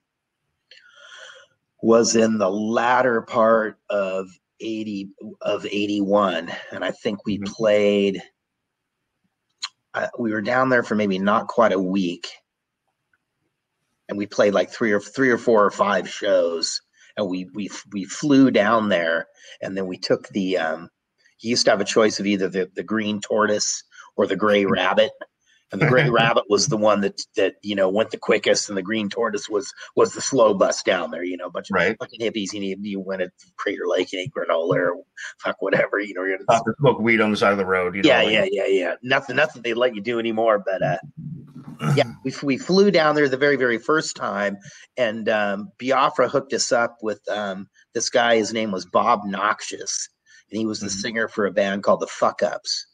was 1.82 2.16
in 2.16 2.38
the 2.38 2.50
latter 2.50 3.22
part 3.22 3.78
of 3.90 4.28
80 4.60 5.10
of 5.42 5.66
81 5.66 6.52
and 6.72 6.84
i 6.84 6.92
think 6.92 7.26
we 7.26 7.38
mm-hmm. 7.38 7.52
played 7.54 8.22
uh, 9.94 10.08
we 10.20 10.32
were 10.32 10.42
down 10.42 10.70
there 10.70 10.84
for 10.84 10.96
maybe 10.96 11.20
not 11.20 11.48
quite 11.48 11.72
a 11.72 11.80
week 11.80 12.28
and 14.10 14.18
we 14.18 14.26
played 14.26 14.54
like 14.54 14.70
three 14.70 14.92
or 14.92 15.00
three 15.00 15.30
or 15.30 15.38
four 15.38 15.66
or 15.66 15.72
five 15.72 16.10
shows 16.10 16.82
and 17.18 17.28
we 17.28 17.50
we 17.54 17.70
we 17.92 18.06
flew 18.06 18.52
down 18.52 18.90
there 18.90 19.28
and 19.62 19.76
then 19.76 19.88
we 19.88 19.98
took 19.98 20.28
the 20.30 20.58
um 20.58 20.90
you 21.40 21.52
used 21.52 21.66
to 21.66 21.72
have 21.72 21.82
a 21.82 21.86
choice 21.86 22.20
of 22.20 22.26
either 22.26 22.48
the, 22.50 22.70
the 22.76 22.84
green 22.84 23.22
tortoise 23.22 23.84
or 24.16 24.28
the 24.28 24.36
gray 24.36 24.64
mm-hmm. 24.64 24.74
rabbit 24.74 25.12
and 25.72 25.82
the 25.82 25.88
gray 25.88 26.10
rabbit 26.10 26.46
was 26.50 26.68
the 26.68 26.78
one 26.78 27.02
that 27.02 27.22
that 27.36 27.56
you 27.62 27.76
know 27.76 27.90
went 27.90 28.12
the 28.12 28.18
quickest, 28.18 28.70
and 28.70 28.78
the 28.78 28.84
green 28.84 29.10
tortoise 29.10 29.50
was 29.50 29.74
was 29.96 30.14
the 30.14 30.22
slow 30.22 30.54
bus 30.54 30.84
down 30.84 31.12
there. 31.12 31.24
You 31.24 31.38
know, 31.38 31.48
a 31.48 31.52
bunch 31.52 31.70
of 31.70 31.76
right. 31.76 31.98
fucking 32.00 32.20
hippies. 32.20 32.54
You 32.54 32.60
need 32.60 32.86
you 32.86 33.00
went 33.00 33.22
at 33.22 33.32
Crater 33.58 33.84
Lake 33.88 34.14
and 34.14 34.22
ate 34.22 34.32
granola 34.34 34.76
or 34.76 34.96
fuck 35.40 35.62
whatever. 35.62 36.00
You 36.00 36.14
know, 36.14 36.24
you're 36.24 36.38
gonna 36.48 36.62
smoke 36.80 37.00
weed 37.00 37.22
on 37.22 37.32
the 37.32 37.38
side 37.38 37.52
of 37.52 37.58
the 37.58 37.66
road. 37.66 37.96
You 37.96 38.04
know, 38.04 38.10
yeah, 38.10 38.22
like, 38.22 38.32
yeah, 38.32 38.46
yeah, 38.50 38.66
yeah. 38.68 38.94
Nothing, 39.04 39.36
nothing 39.36 39.62
they 39.62 39.74
let 39.74 39.96
you 39.96 40.02
do 40.02 40.20
anymore. 40.20 40.64
But 40.66 40.82
uh, 40.82 40.98
yeah, 41.96 42.12
we 42.24 42.34
we 42.44 42.58
flew 42.58 42.92
down 42.92 43.16
there 43.16 43.30
the 43.30 43.38
very 43.38 43.58
very 43.58 43.78
first 43.78 44.16
time, 44.16 44.58
and 44.96 45.28
um, 45.30 45.72
Biafra 45.80 46.30
hooked 46.30 46.54
us 46.54 46.72
up 46.72 46.98
with 47.02 47.20
um, 47.30 47.68
this 47.94 48.10
guy. 48.10 48.38
His 48.38 48.54
name 48.54 48.72
was 48.72 48.86
Bob 48.86 49.22
Noxious, 49.26 50.10
and 50.50 50.60
he 50.60 50.66
was 50.66 50.80
the 50.80 50.88
mm-hmm. 50.88 51.00
singer 51.00 51.28
for 51.28 51.46
a 51.46 51.52
band 51.52 51.84
called 51.84 52.00
the 52.00 52.08
Fuck 52.08 52.42
Ups 52.42 52.87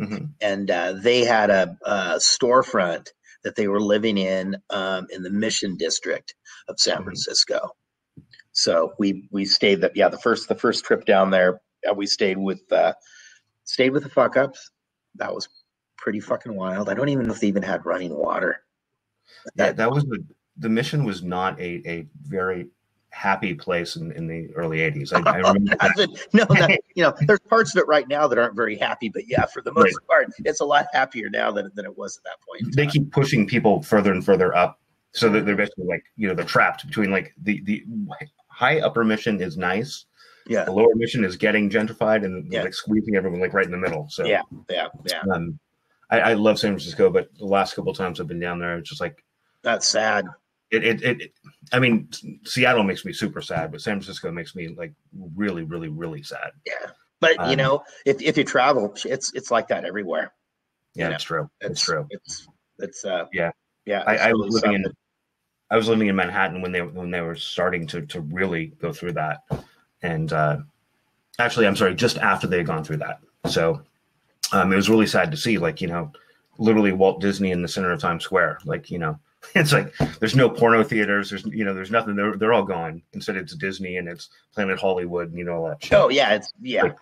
Mhm. 0.00 0.34
and 0.40 0.70
uh, 0.70 0.94
they 0.94 1.24
had 1.24 1.50
a, 1.50 1.76
a 1.84 2.16
storefront 2.18 3.08
that 3.44 3.56
they 3.56 3.68
were 3.68 3.80
living 3.80 4.18
in 4.18 4.56
um, 4.70 5.06
in 5.10 5.22
the 5.22 5.30
Mission 5.30 5.76
District 5.76 6.34
of 6.68 6.80
San 6.80 6.98
Mhm. 6.98 7.04
Francisco. 7.04 7.70
So 8.52 8.94
we 8.98 9.28
we 9.32 9.44
stayed 9.44 9.82
that 9.82 9.96
yeah 9.96 10.08
the 10.08 10.18
first 10.18 10.48
the 10.48 10.54
first 10.56 10.84
trip 10.84 11.04
down 11.06 11.30
there 11.30 11.60
uh, 11.88 11.94
we 11.94 12.06
stayed 12.06 12.38
with 12.38 12.62
uh, 12.72 12.94
stayed 13.64 13.90
with 13.90 14.04
the 14.04 14.10
fuck 14.10 14.36
ups. 14.36 14.70
That 15.16 15.34
was 15.34 15.48
pretty 15.98 16.20
fucking 16.20 16.54
wild. 16.54 16.88
I 16.88 16.94
don't 16.94 17.08
even 17.10 17.26
know 17.26 17.34
if 17.34 17.40
they 17.40 17.48
even 17.48 17.62
had 17.62 17.86
running 17.86 18.14
water. 18.16 18.60
Yeah, 19.56 19.72
that 19.72 19.90
was 19.90 20.04
the 20.04 20.24
the 20.58 20.68
mission 20.68 21.04
was 21.04 21.22
not 21.22 21.60
a, 21.60 21.82
a 21.88 22.06
very 22.22 22.68
happy 23.14 23.54
place 23.54 23.96
in, 23.96 24.10
in 24.12 24.26
the 24.26 24.48
early 24.54 24.78
80s. 24.78 25.12
I, 25.12 25.30
I 25.30 25.36
remember 25.52 25.76
said, 25.96 26.10
no, 26.32 26.44
that, 26.44 26.80
you 26.94 27.02
know, 27.02 27.14
there's 27.26 27.40
parts 27.48 27.74
of 27.74 27.80
it 27.80 27.86
right 27.86 28.08
now 28.08 28.26
that 28.26 28.38
aren't 28.38 28.56
very 28.56 28.76
happy, 28.76 29.08
but 29.08 29.22
yeah, 29.28 29.46
for 29.46 29.62
the 29.62 29.72
most 29.72 29.96
part, 30.06 30.28
it's 30.44 30.60
a 30.60 30.64
lot 30.64 30.86
happier 30.92 31.30
now 31.30 31.50
than, 31.50 31.70
than 31.74 31.84
it 31.84 31.96
was 31.96 32.16
at 32.18 32.24
that 32.24 32.36
point. 32.46 32.74
they 32.76 32.86
keep 32.86 33.10
pushing 33.12 33.46
people 33.46 33.82
further 33.82 34.12
and 34.12 34.24
further 34.24 34.54
up 34.56 34.80
so 35.12 35.28
that 35.28 35.46
they're 35.46 35.54
basically 35.56 35.84
like 35.86 36.02
you 36.16 36.26
know 36.26 36.34
they're 36.34 36.44
trapped 36.44 36.84
between 36.86 37.10
like 37.12 37.32
the 37.42 37.62
the 37.64 37.84
high 38.48 38.80
upper 38.80 39.04
mission 39.04 39.40
is 39.40 39.56
nice 39.56 40.06
yeah, 40.46 40.64
the 40.64 40.72
lower 40.72 40.94
mission 40.96 41.24
is 41.24 41.36
getting 41.36 41.70
gentrified 41.70 42.24
and 42.24 42.52
Yeah. 42.52 42.62
like 42.62 42.74
squeezing 42.74 43.14
everyone 43.14 43.40
like 43.40 43.54
right 43.54 43.64
in 43.64 43.70
the 43.70 43.78
middle 43.78 44.08
so 44.10 44.24
Yeah. 44.26 44.42
yeah, 44.68 44.88
yeah. 45.06 45.22
um 45.32 45.56
I, 46.10 46.20
I 46.20 46.32
love 46.34 46.58
san 46.58 46.72
francisco 46.72 47.10
but 47.10 47.28
the 47.38 47.46
last 47.46 47.74
couple 47.76 47.94
times 47.94 48.20
i've 48.20 48.26
been 48.26 48.40
down 48.40 48.58
there 48.58 48.76
it's 48.76 48.88
just 48.88 49.00
like 49.00 49.24
That's 49.62 49.86
sad. 49.86 50.26
It 50.70 50.84
it, 50.84 51.02
it, 51.02 51.32
i 51.72 51.78
mean 51.78 52.08
seattle 52.44 52.82
makes 52.84 53.04
me 53.04 53.12
super 53.12 53.40
sad 53.42 53.70
but 53.70 53.80
san 53.80 53.94
francisco 53.96 54.30
makes 54.30 54.54
me 54.56 54.68
like 54.68 54.92
really 55.36 55.62
really 55.62 55.88
really 55.88 56.22
sad 56.22 56.50
Yeah, 56.64 56.90
but 57.20 57.32
you 57.32 57.52
Um, 57.52 57.56
know, 57.56 57.82
if 58.06 58.20
if 58.22 58.36
you 58.36 58.44
travel, 58.44 58.94
it's 59.04 59.32
it's 59.34 59.50
like 59.50 59.68
that 59.68 59.84
everywhere. 59.84 60.32
yeah 60.94 61.08
Yeah. 61.08 61.14
it's 61.14 61.24
true 61.24 61.50
It's, 61.60 61.70
it's 61.72 61.82
true 61.82 62.06
It's 62.10 62.48
it's 62.78 63.04
uh 63.04 63.26
Yeah. 63.32 63.50
yeah. 63.86 64.02
I, 64.06 64.16
I 64.28 64.32
was 64.32 64.54
living 64.54 64.74
in. 64.74 64.84
I 65.70 65.76
was 65.76 65.88
living 65.88 66.08
in 66.08 66.16
Manhattan 66.16 66.60
when 66.62 66.72
they 66.72 66.82
when 66.82 67.10
they 67.10 67.20
were 67.20 67.34
starting 67.36 67.86
to 67.88 68.02
to 68.06 68.20
really 68.20 68.66
go 68.80 68.92
through 68.92 69.12
that, 69.14 69.40
and 70.02 70.32
uh, 70.32 70.58
actually, 71.38 71.66
I'm 71.66 71.74
sorry, 71.76 71.94
just 71.94 72.18
after 72.18 72.46
they 72.46 72.58
had 72.58 72.66
gone 72.66 72.84
through 72.84 72.98
that. 72.98 73.20
So 73.50 73.82
um, 74.52 74.72
it 74.72 74.76
was 74.76 74.90
really 74.90 75.06
sad 75.06 75.30
to 75.30 75.36
see, 75.36 75.56
like 75.58 75.80
you 75.80 75.88
know, 75.88 76.12
literally 76.58 76.92
Walt 76.92 77.20
Disney 77.20 77.50
in 77.50 77.62
the 77.62 77.68
center 77.68 77.90
of 77.92 78.00
Times 78.00 78.24
Square. 78.24 78.58
Like 78.64 78.90
you 78.90 78.98
know, 78.98 79.18
it's 79.54 79.72
like 79.72 79.94
there's 80.20 80.36
no 80.36 80.48
porno 80.48 80.82
theaters. 80.82 81.30
There's 81.30 81.44
you 81.46 81.64
know, 81.64 81.74
there's 81.74 81.90
nothing. 81.90 82.16
They're 82.16 82.36
they're 82.36 82.52
all 82.52 82.64
gone. 82.64 83.02
Instead, 83.12 83.36
it's 83.36 83.54
Disney 83.54 83.96
and 83.96 84.08
it's 84.08 84.28
Planet 84.54 84.78
Hollywood 84.78 85.28
and 85.28 85.38
you 85.38 85.44
know 85.44 85.54
all 85.54 85.68
that 85.68 85.82
shit. 85.82 85.92
Oh 85.92 86.08
yeah, 86.08 86.34
it's 86.34 86.52
yeah. 86.60 86.84
Like, 86.84 86.96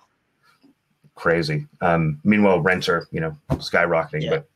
Crazy. 1.14 1.66
Um, 1.82 2.20
meanwhile, 2.24 2.60
rents 2.60 2.88
are 2.88 3.06
you 3.10 3.20
know 3.20 3.36
skyrocketing. 3.50 4.22
Yeah. 4.22 4.30
But 4.30 4.48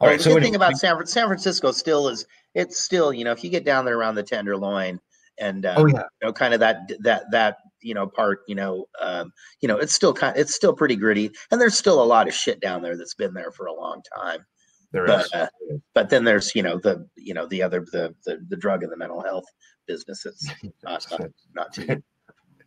all 0.00 0.06
Well, 0.06 0.10
right, 0.10 0.18
the 0.18 0.24
so 0.24 0.30
good 0.30 0.36
anyway, 0.36 0.46
thing 0.46 0.54
about 0.56 0.76
San, 0.76 1.06
San 1.06 1.26
Francisco 1.26 1.72
still 1.72 2.08
is 2.08 2.26
it's 2.54 2.80
still 2.82 3.12
you 3.12 3.24
know 3.24 3.32
if 3.32 3.42
you 3.42 3.50
get 3.50 3.64
down 3.64 3.84
there 3.84 3.98
around 3.98 4.14
the 4.14 4.22
Tenderloin 4.22 5.00
and 5.38 5.64
uh, 5.64 5.74
oh 5.76 5.86
yeah, 5.86 6.02
you 6.20 6.26
know 6.26 6.32
kind 6.32 6.52
of 6.52 6.60
that 6.60 6.90
that 7.00 7.30
that 7.30 7.58
you 7.80 7.94
know 7.94 8.06
part 8.06 8.40
you 8.48 8.54
know 8.54 8.86
um, 9.00 9.32
you 9.60 9.68
know 9.68 9.78
it's 9.78 9.94
still 9.94 10.12
kind 10.12 10.36
it's 10.36 10.54
still 10.54 10.74
pretty 10.74 10.96
gritty 10.96 11.30
and 11.50 11.60
there's 11.60 11.78
still 11.78 12.02
a 12.02 12.04
lot 12.04 12.28
of 12.28 12.34
shit 12.34 12.60
down 12.60 12.82
there 12.82 12.96
that's 12.96 13.14
been 13.14 13.32
there 13.32 13.50
for 13.50 13.66
a 13.66 13.72
long 13.72 14.02
time. 14.16 14.44
There 14.92 15.06
But, 15.06 15.26
is. 15.26 15.32
uh, 15.32 15.46
But 15.94 16.08
then 16.10 16.24
there's 16.24 16.54
you 16.54 16.62
know 16.62 16.78
the 16.78 17.06
you 17.16 17.34
know 17.34 17.46
the 17.46 17.62
other 17.62 17.84
the 17.92 18.14
the, 18.24 18.38
the 18.48 18.56
drug 18.56 18.82
and 18.82 18.92
the 18.92 18.96
mental 18.96 19.22
health 19.22 19.44
businesses 19.86 20.48
not 20.82 21.06
not, 21.10 21.20
not 21.54 21.72
too 21.72 22.02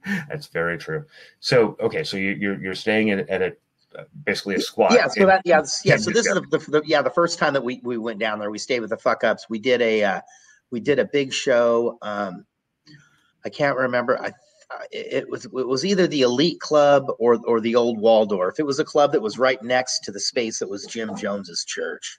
That's 0.30 0.48
very 0.48 0.80
true. 0.80 1.06
So 1.42 1.78
okay, 1.80 2.04
so 2.04 2.18
you, 2.18 2.32
you're 2.32 2.60
you're 2.62 2.76
staying 2.76 3.12
at, 3.12 3.30
at 3.30 3.42
a 3.44 3.54
uh, 3.98 4.04
basically 4.26 4.56
a 4.56 4.60
squat. 4.60 4.94
yeah 4.94 5.08
so 5.08 5.22
in- 5.22 5.28
that 5.28 5.42
yeah 5.46 5.62
this- 5.62 5.82
yeah 5.86 5.98
so 5.98 6.10
this 6.12 6.26
is 6.26 6.34
the, 6.34 6.42
the, 6.58 6.58
the 6.72 6.82
yeah 6.86 7.02
the 7.02 7.10
first 7.10 7.38
time 7.38 7.54
that 7.54 7.64
we 7.64 7.80
we 7.84 7.98
went 7.98 8.20
down 8.20 8.40
there 8.40 8.50
we 8.50 8.58
stayed 8.58 8.80
with 8.80 8.90
the 8.90 8.98
fuck 8.98 9.24
ups 9.24 9.48
we 9.50 9.60
did 9.60 9.82
a 9.82 10.04
uh 10.04 10.22
we 10.72 10.80
did 10.80 10.98
a 10.98 11.06
big 11.06 11.34
show 11.34 11.98
um 12.02 12.46
i 13.46 13.50
can't 13.50 13.78
remember 13.78 14.18
i 14.22 14.32
it 14.92 15.30
was 15.30 15.46
it 15.46 15.52
was 15.52 15.86
either 15.86 16.08
the 16.08 16.22
elite 16.22 16.60
club 16.60 17.06
or 17.20 17.40
or 17.46 17.60
the 17.60 17.76
old 17.76 18.00
waldorf 18.00 18.60
it 18.60 18.66
was 18.66 18.80
a 18.80 18.86
club 18.86 19.12
that 19.12 19.22
was 19.22 19.38
right 19.38 19.62
next 19.64 20.00
to 20.00 20.12
the 20.12 20.20
space 20.20 20.60
that 20.60 20.70
was 20.70 20.86
jim 20.86 21.16
jones's 21.16 21.64
church 21.66 22.18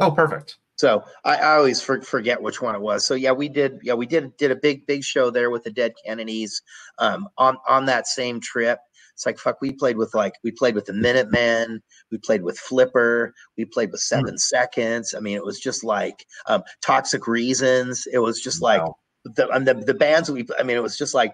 oh, 0.00 0.10
perfect. 0.10 0.58
so 0.76 1.02
I, 1.24 1.36
I 1.36 1.56
always 1.56 1.82
for, 1.82 2.00
forget 2.02 2.42
which 2.42 2.60
one 2.60 2.74
it 2.74 2.80
was. 2.80 3.06
So 3.06 3.14
yeah, 3.14 3.32
we 3.32 3.48
did. 3.48 3.78
Yeah, 3.82 3.94
we 3.94 4.06
did 4.06 4.36
did 4.36 4.50
a 4.50 4.56
big 4.56 4.86
big 4.86 5.04
show 5.04 5.30
there 5.30 5.50
with 5.50 5.64
the 5.64 5.70
Dead 5.70 5.92
Kennedys. 6.04 6.62
Um, 6.98 7.28
on 7.38 7.56
on 7.68 7.86
that 7.86 8.06
same 8.06 8.40
trip, 8.40 8.78
it's 9.14 9.26
like 9.26 9.38
fuck. 9.38 9.60
We 9.60 9.72
played 9.72 9.96
with 9.96 10.14
like 10.14 10.34
we 10.44 10.50
played 10.50 10.74
with 10.74 10.86
the 10.86 10.92
Minutemen. 10.92 11.82
We 12.10 12.18
played 12.18 12.42
with 12.42 12.58
Flipper. 12.58 13.32
We 13.56 13.64
played 13.64 13.92
with 13.92 14.00
Seven 14.00 14.38
Seconds. 14.38 15.14
I 15.14 15.20
mean, 15.20 15.36
it 15.36 15.44
was 15.44 15.60
just 15.60 15.84
like 15.84 16.26
um, 16.46 16.62
Toxic 16.82 17.26
Reasons. 17.26 18.06
It 18.12 18.18
was 18.18 18.40
just 18.40 18.62
like 18.62 18.82
the 19.24 19.48
and 19.50 19.66
the 19.66 19.74
the 19.74 19.94
bands 19.94 20.30
we. 20.30 20.46
I 20.58 20.62
mean, 20.62 20.76
it 20.76 20.82
was 20.82 20.98
just 20.98 21.14
like 21.14 21.32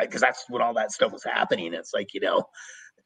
because 0.00 0.20
that's 0.20 0.44
when 0.48 0.62
all 0.62 0.74
that 0.74 0.92
stuff 0.92 1.12
was 1.12 1.24
happening. 1.24 1.74
It's 1.74 1.92
like 1.94 2.14
you 2.14 2.20
know, 2.20 2.44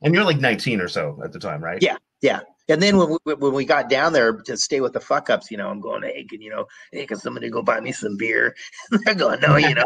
And 0.02 0.14
you're 0.14 0.24
like 0.24 0.38
19 0.38 0.80
or 0.80 0.88
so 0.88 1.20
at 1.24 1.32
the 1.32 1.38
time, 1.38 1.62
right? 1.62 1.82
Yeah. 1.82 1.96
Yeah. 2.22 2.40
And 2.68 2.82
then 2.82 2.96
when 2.96 3.16
we, 3.24 3.34
when 3.34 3.52
we 3.52 3.64
got 3.64 3.88
down 3.88 4.12
there 4.12 4.32
to 4.32 4.56
stay 4.56 4.80
with 4.80 4.92
the 4.92 5.00
fuck 5.00 5.30
ups, 5.30 5.50
you 5.50 5.56
know, 5.56 5.68
I'm 5.68 5.80
going, 5.80 6.02
hey, 6.02 6.24
can 6.24 6.40
you 6.40 6.50
know, 6.50 6.66
hey, 6.90 7.06
can 7.06 7.18
somebody 7.18 7.48
go 7.48 7.62
buy 7.62 7.80
me 7.80 7.92
some 7.92 8.16
beer? 8.16 8.56
They're 9.04 9.14
going, 9.14 9.40
no, 9.40 9.56
you 9.56 9.74
know, 9.74 9.84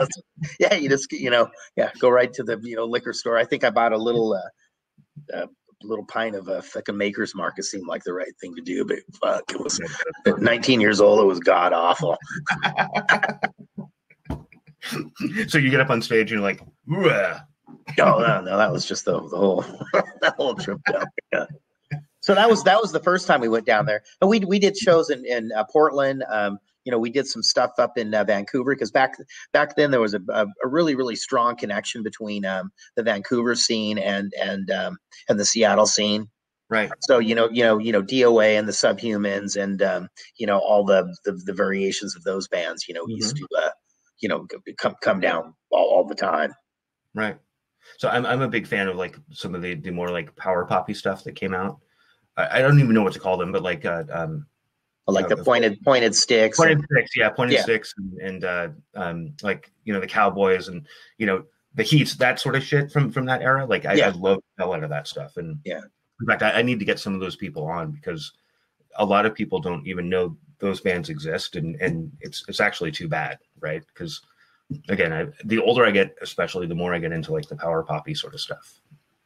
yeah, 0.58 0.74
you 0.74 0.88
just, 0.88 1.12
you 1.12 1.30
know, 1.30 1.48
yeah, 1.76 1.90
go 1.98 2.08
right 2.08 2.32
to 2.32 2.42
the, 2.42 2.58
you 2.62 2.76
know, 2.76 2.86
liquor 2.86 3.12
store. 3.12 3.36
I 3.36 3.44
think 3.44 3.64
I 3.64 3.70
bought 3.70 3.92
a 3.92 3.98
little, 3.98 4.32
uh, 4.32 5.36
uh 5.36 5.46
little 5.82 6.04
pint 6.04 6.36
of 6.36 6.48
a 6.48 6.60
fucking 6.60 6.96
maker's 6.96 7.34
mark. 7.34 7.54
It 7.58 7.64
seemed 7.64 7.86
like 7.86 8.04
the 8.04 8.12
right 8.12 8.32
thing 8.40 8.54
to 8.54 8.62
do, 8.62 8.84
but 8.84 8.98
fuck, 9.20 9.50
it 9.50 9.60
was 9.60 9.80
19 10.38 10.80
years 10.80 11.00
old. 11.00 11.20
It 11.20 11.26
was 11.26 11.40
god 11.40 11.72
awful. 11.72 12.16
so 15.48 15.58
you 15.58 15.70
get 15.70 15.80
up 15.80 15.90
on 15.90 16.02
stage 16.02 16.32
and 16.32 16.40
you're 16.40 16.40
like, 16.40 16.62
"Wah." 16.86 17.40
No, 17.98 18.18
no, 18.18 18.40
no, 18.40 18.56
that 18.56 18.70
was 18.70 18.84
just 18.84 19.04
the, 19.04 19.12
the 19.12 19.36
whole, 19.36 19.64
that 20.20 20.34
whole 20.36 20.54
trip 20.54 20.80
down. 20.90 21.04
Yeah. 21.32 21.46
So 22.20 22.34
that 22.34 22.48
was 22.48 22.62
that 22.64 22.80
was 22.80 22.92
the 22.92 23.00
first 23.00 23.26
time 23.26 23.40
we 23.40 23.48
went 23.48 23.66
down 23.66 23.86
there. 23.86 24.02
And 24.20 24.28
we 24.28 24.40
we 24.40 24.58
did 24.58 24.76
shows 24.76 25.10
in 25.10 25.24
in 25.24 25.52
uh, 25.52 25.64
Portland. 25.72 26.24
Um, 26.30 26.58
you 26.84 26.92
know, 26.92 26.98
we 26.98 27.10
did 27.10 27.26
some 27.26 27.42
stuff 27.42 27.72
up 27.78 27.98
in 27.98 28.14
uh, 28.14 28.24
Vancouver 28.24 28.74
because 28.74 28.90
back 28.90 29.14
back 29.52 29.76
then 29.76 29.90
there 29.90 30.00
was 30.00 30.14
a, 30.14 30.20
a, 30.30 30.46
a 30.64 30.68
really 30.68 30.94
really 30.94 31.16
strong 31.16 31.56
connection 31.56 32.02
between 32.02 32.44
um, 32.44 32.70
the 32.96 33.02
Vancouver 33.02 33.54
scene 33.54 33.98
and 33.98 34.32
and 34.40 34.70
um, 34.70 34.98
and 35.28 35.40
the 35.40 35.44
Seattle 35.44 35.86
scene. 35.86 36.28
right. 36.68 36.90
So 37.00 37.18
you 37.18 37.34
know 37.34 37.48
you 37.50 37.62
know 37.62 37.78
you 37.78 37.92
know 37.92 38.02
DOA 38.02 38.58
and 38.58 38.68
the 38.68 38.72
Subhumans 38.72 39.60
and 39.60 39.80
um, 39.82 40.08
you 40.36 40.46
know 40.46 40.58
all 40.58 40.84
the, 40.84 41.14
the 41.24 41.32
the 41.46 41.54
variations 41.54 42.14
of 42.14 42.22
those 42.24 42.48
bands. 42.48 42.86
You 42.86 42.94
know 42.94 43.06
used 43.08 43.36
to 43.36 43.46
uh, 43.58 43.70
you 44.20 44.28
know 44.28 44.46
come 44.78 44.94
come 45.02 45.20
down 45.20 45.54
all, 45.70 45.84
all 45.90 46.04
the 46.06 46.14
time. 46.14 46.54
Right. 47.14 47.36
So 47.98 48.08
I'm 48.08 48.24
I'm 48.26 48.42
a 48.42 48.48
big 48.48 48.66
fan 48.66 48.88
of 48.88 48.96
like 48.96 49.18
some 49.32 49.54
of 49.54 49.62
the, 49.62 49.74
the 49.74 49.90
more 49.90 50.10
like 50.10 50.34
power 50.36 50.64
poppy 50.64 50.94
stuff 50.94 51.24
that 51.24 51.32
came 51.34 51.54
out. 51.54 51.78
I, 52.36 52.58
I 52.58 52.62
don't 52.62 52.78
even 52.78 52.94
know 52.94 53.02
what 53.02 53.14
to 53.14 53.18
call 53.20 53.36
them, 53.36 53.52
but 53.52 53.62
like 53.62 53.84
uh, 53.84 54.04
um, 54.12 54.46
Like 55.06 55.28
the 55.28 55.36
pointed 55.38 55.80
pointed 55.82 56.14
sticks. 56.14 56.58
pointed 56.58 56.78
and- 56.78 56.86
sticks, 56.92 57.10
yeah, 57.16 57.30
pointed 57.30 57.54
Yeah. 57.54 57.62
sticks, 57.62 57.92
and, 57.96 58.18
and 58.20 58.44
uh, 58.44 58.68
um, 58.94 59.34
like 59.42 59.72
you 59.84 59.92
know 59.92 60.00
the 60.00 60.06
Cowboys 60.06 60.68
and 60.68 60.86
you 61.18 61.26
know 61.26 61.44
the 61.74 61.82
Heats, 61.82 62.14
that 62.16 62.38
sort 62.40 62.54
of 62.56 62.62
shit 62.62 62.92
from 62.92 63.10
from 63.10 63.26
that 63.26 63.42
era. 63.42 63.64
Like 63.66 63.86
I, 63.86 63.94
Yeah. 63.94 64.08
I 64.08 64.10
love 64.10 64.38
hell 64.58 64.72
out 64.74 64.84
of 64.84 64.90
that 64.90 65.08
stuff, 65.08 65.36
and 65.36 65.58
Yeah. 65.64 65.80
in 66.20 66.26
fact, 66.26 66.42
I, 66.42 66.50
I 66.52 66.62
need 66.62 66.78
to 66.80 66.84
get 66.84 66.98
some 67.00 67.14
of 67.14 67.20
those 67.20 67.36
people 67.36 67.64
on 67.66 67.90
because 67.92 68.32
a 68.96 69.04
lot 69.04 69.24
of 69.26 69.34
people 69.34 69.58
don't 69.60 69.86
even 69.86 70.08
know 70.08 70.36
those 70.60 70.80
bands 70.80 71.08
exist, 71.08 71.56
and 71.56 71.76
and 71.80 72.12
it's 72.20 72.44
it's 72.48 72.60
actually 72.60 72.92
too 72.92 73.08
bad, 73.08 73.38
right? 73.60 73.82
Because 73.86 74.22
again, 74.88 75.12
I, 75.12 75.26
the 75.44 75.58
older 75.58 75.84
I 75.84 75.90
get, 75.90 76.16
especially 76.22 76.66
the 76.66 76.74
more 76.74 76.94
I 76.94 76.98
get 76.98 77.12
into 77.12 77.32
like 77.32 77.48
the 77.48 77.56
power 77.56 77.82
poppy 77.82 78.14
sort 78.14 78.34
of 78.34 78.40
stuff. 78.40 78.80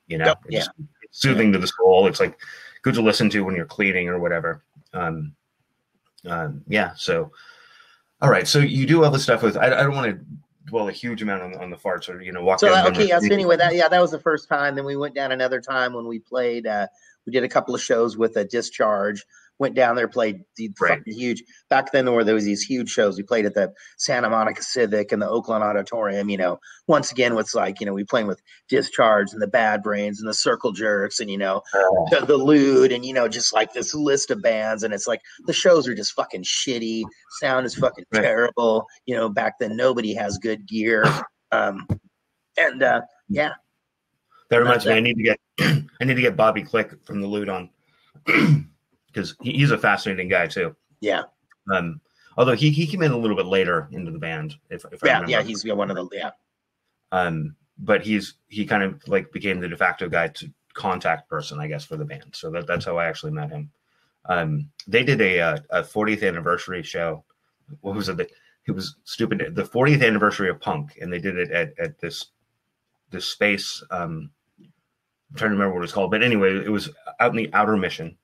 You 0.06 0.18
know, 0.18 0.34
it's, 0.46 0.68
it's 1.02 1.20
soothing 1.20 1.52
to 1.52 1.58
the 1.58 1.66
soul. 1.66 2.06
It's 2.06 2.20
like 2.20 2.38
good 2.82 2.94
to 2.94 3.02
listen 3.02 3.30
to 3.30 3.40
when 3.42 3.56
you're 3.56 3.64
cleaning 3.66 4.08
or 4.08 4.18
whatever. 4.18 4.62
Um, 4.92 5.34
um, 6.26 6.62
yeah. 6.68 6.92
So, 6.96 7.32
all 8.20 8.30
right. 8.30 8.46
So 8.46 8.58
you 8.58 8.86
do 8.86 9.04
all 9.04 9.10
the 9.10 9.18
stuff 9.18 9.42
with. 9.42 9.56
I, 9.56 9.66
I 9.66 9.82
don't 9.82 9.94
want 9.94 10.10
to 10.10 10.24
dwell 10.66 10.88
a 10.88 10.92
huge 10.92 11.22
amount 11.22 11.42
on, 11.42 11.54
on 11.56 11.70
the 11.70 11.76
Fartz 11.76 12.08
or 12.08 12.20
you 12.22 12.32
know 12.32 12.42
walk. 12.42 12.60
So 12.60 12.68
down 12.68 12.86
okay, 12.88 13.08
yeah. 13.08 13.18
So 13.18 13.32
anyway, 13.32 13.56
that 13.56 13.74
yeah, 13.74 13.88
that 13.88 14.00
was 14.00 14.10
the 14.10 14.20
first 14.20 14.48
time. 14.48 14.74
Then 14.74 14.84
we 14.84 14.96
went 14.96 15.14
down 15.14 15.32
another 15.32 15.60
time 15.60 15.92
when 15.92 16.06
we 16.06 16.18
played. 16.18 16.66
Uh, 16.66 16.86
we 17.26 17.32
did 17.32 17.44
a 17.44 17.48
couple 17.48 17.74
of 17.74 17.80
shows 17.80 18.16
with 18.16 18.36
a 18.36 18.44
discharge. 18.44 19.24
Went 19.60 19.76
down 19.76 19.94
there, 19.94 20.08
played 20.08 20.40
the 20.56 20.68
Right. 20.80 20.98
fucking 20.98 21.14
huge. 21.14 21.42
Back 21.70 21.92
then, 21.92 22.04
there 22.06 22.14
were 22.14 22.24
there 22.24 22.34
was 22.34 22.44
these 22.44 22.62
huge 22.62 22.90
shows. 22.90 23.16
We 23.16 23.22
played 23.22 23.46
at 23.46 23.54
the 23.54 23.72
Santa 23.98 24.28
Monica 24.28 24.62
Civic 24.62 25.12
and 25.12 25.22
the 25.22 25.28
Oakland 25.28 25.62
Auditorium. 25.62 26.28
You 26.28 26.38
know, 26.38 26.58
once 26.88 27.12
again, 27.12 27.34
what's 27.36 27.54
like 27.54 27.78
you 27.78 27.86
know 27.86 27.92
we 27.92 28.02
playing 28.02 28.26
with 28.26 28.42
discharge 28.68 29.32
and 29.32 29.40
the 29.40 29.46
Bad 29.46 29.80
Brains 29.82 30.18
and 30.20 30.28
the 30.28 30.34
Circle 30.34 30.72
Jerks 30.72 31.20
and 31.20 31.30
you 31.30 31.38
know 31.38 31.62
Oh, 31.72 32.06
the, 32.10 32.26
the 32.26 32.36
lewd 32.36 32.90
and 32.90 33.04
you 33.04 33.14
know 33.14 33.28
just 33.28 33.52
like 33.54 33.72
this 33.72 33.94
list 33.94 34.32
of 34.32 34.42
bands 34.42 34.82
and 34.82 34.92
it's 34.92 35.06
like 35.06 35.20
the 35.46 35.52
shows 35.52 35.86
are 35.86 35.94
just 35.94 36.14
fucking 36.14 36.42
shitty 36.42 37.04
sound 37.40 37.64
is 37.64 37.76
fucking 37.76 38.04
Right. 38.12 38.22
terrible 38.22 38.86
you 39.06 39.14
know 39.14 39.28
back 39.28 39.54
then 39.60 39.76
nobody 39.76 40.14
has 40.14 40.36
good 40.38 40.66
gear 40.66 41.04
um 41.52 41.86
and 42.58 42.82
uh 42.82 43.02
yeah 43.28 43.52
That 44.50 44.58
reminds 44.58 44.84
me, 44.86 44.94
I 44.94 45.00
need 45.00 45.14
to 45.16 45.22
get 45.22 45.38
I 46.00 46.04
need 46.04 46.14
to 46.14 46.20
get 46.22 46.36
Bobby 46.36 46.62
Click 46.62 46.90
from 47.04 47.20
the 47.20 47.26
Lewd 47.28 47.48
on 47.48 47.70
because 49.14 49.36
he's 49.40 49.70
a 49.70 49.78
fascinating 49.78 50.28
guy 50.28 50.46
too. 50.46 50.74
Yeah. 51.00 51.22
Um, 51.72 52.00
although 52.36 52.56
he, 52.56 52.70
he 52.70 52.86
came 52.86 53.02
in 53.02 53.12
a 53.12 53.16
little 53.16 53.36
bit 53.36 53.46
later 53.46 53.88
into 53.92 54.10
the 54.10 54.18
band, 54.18 54.54
if, 54.70 54.84
if 54.92 55.02
I 55.04 55.06
Yeah, 55.06 55.12
remember. 55.14 55.30
yeah, 55.30 55.42
he's 55.42 55.64
one 55.64 55.90
of 55.90 55.96
the 55.96 56.08
yeah. 56.12 56.30
um, 57.12 57.54
but 57.78 58.04
he's 58.04 58.34
he 58.48 58.64
kind 58.66 58.82
of 58.82 59.06
like 59.08 59.32
became 59.32 59.60
the 59.60 59.68
de 59.68 59.76
facto 59.76 60.08
guy 60.08 60.28
to 60.28 60.50
contact 60.74 61.28
person, 61.28 61.60
I 61.60 61.68
guess, 61.68 61.84
for 61.84 61.96
the 61.96 62.04
band. 62.04 62.30
So 62.32 62.50
that, 62.50 62.66
that's 62.66 62.84
how 62.84 62.98
I 62.98 63.06
actually 63.06 63.32
met 63.32 63.50
him. 63.50 63.70
Um, 64.26 64.70
they 64.86 65.04
did 65.04 65.20
a, 65.20 65.40
uh, 65.40 65.58
a 65.70 65.82
40th 65.82 66.26
anniversary 66.26 66.82
show. 66.82 67.24
What 67.80 67.94
was 67.94 68.08
it? 68.08 68.32
It 68.66 68.72
was 68.72 68.96
stupid. 69.04 69.54
The 69.54 69.62
40th 69.62 70.04
anniversary 70.04 70.48
of 70.48 70.60
punk, 70.60 70.98
and 71.00 71.12
they 71.12 71.18
did 71.18 71.36
it 71.36 71.50
at, 71.50 71.78
at 71.78 71.98
this 72.00 72.26
this 73.10 73.26
space. 73.26 73.82
Um, 73.90 74.30
I'm 74.60 75.36
trying 75.36 75.50
to 75.50 75.54
remember 75.56 75.74
what 75.74 75.80
it 75.80 75.82
was 75.82 75.92
called, 75.92 76.10
but 76.10 76.22
anyway, 76.22 76.56
it 76.64 76.70
was 76.70 76.90
out 77.20 77.30
in 77.30 77.36
the 77.36 77.50
outer 77.52 77.76
mission. 77.76 78.16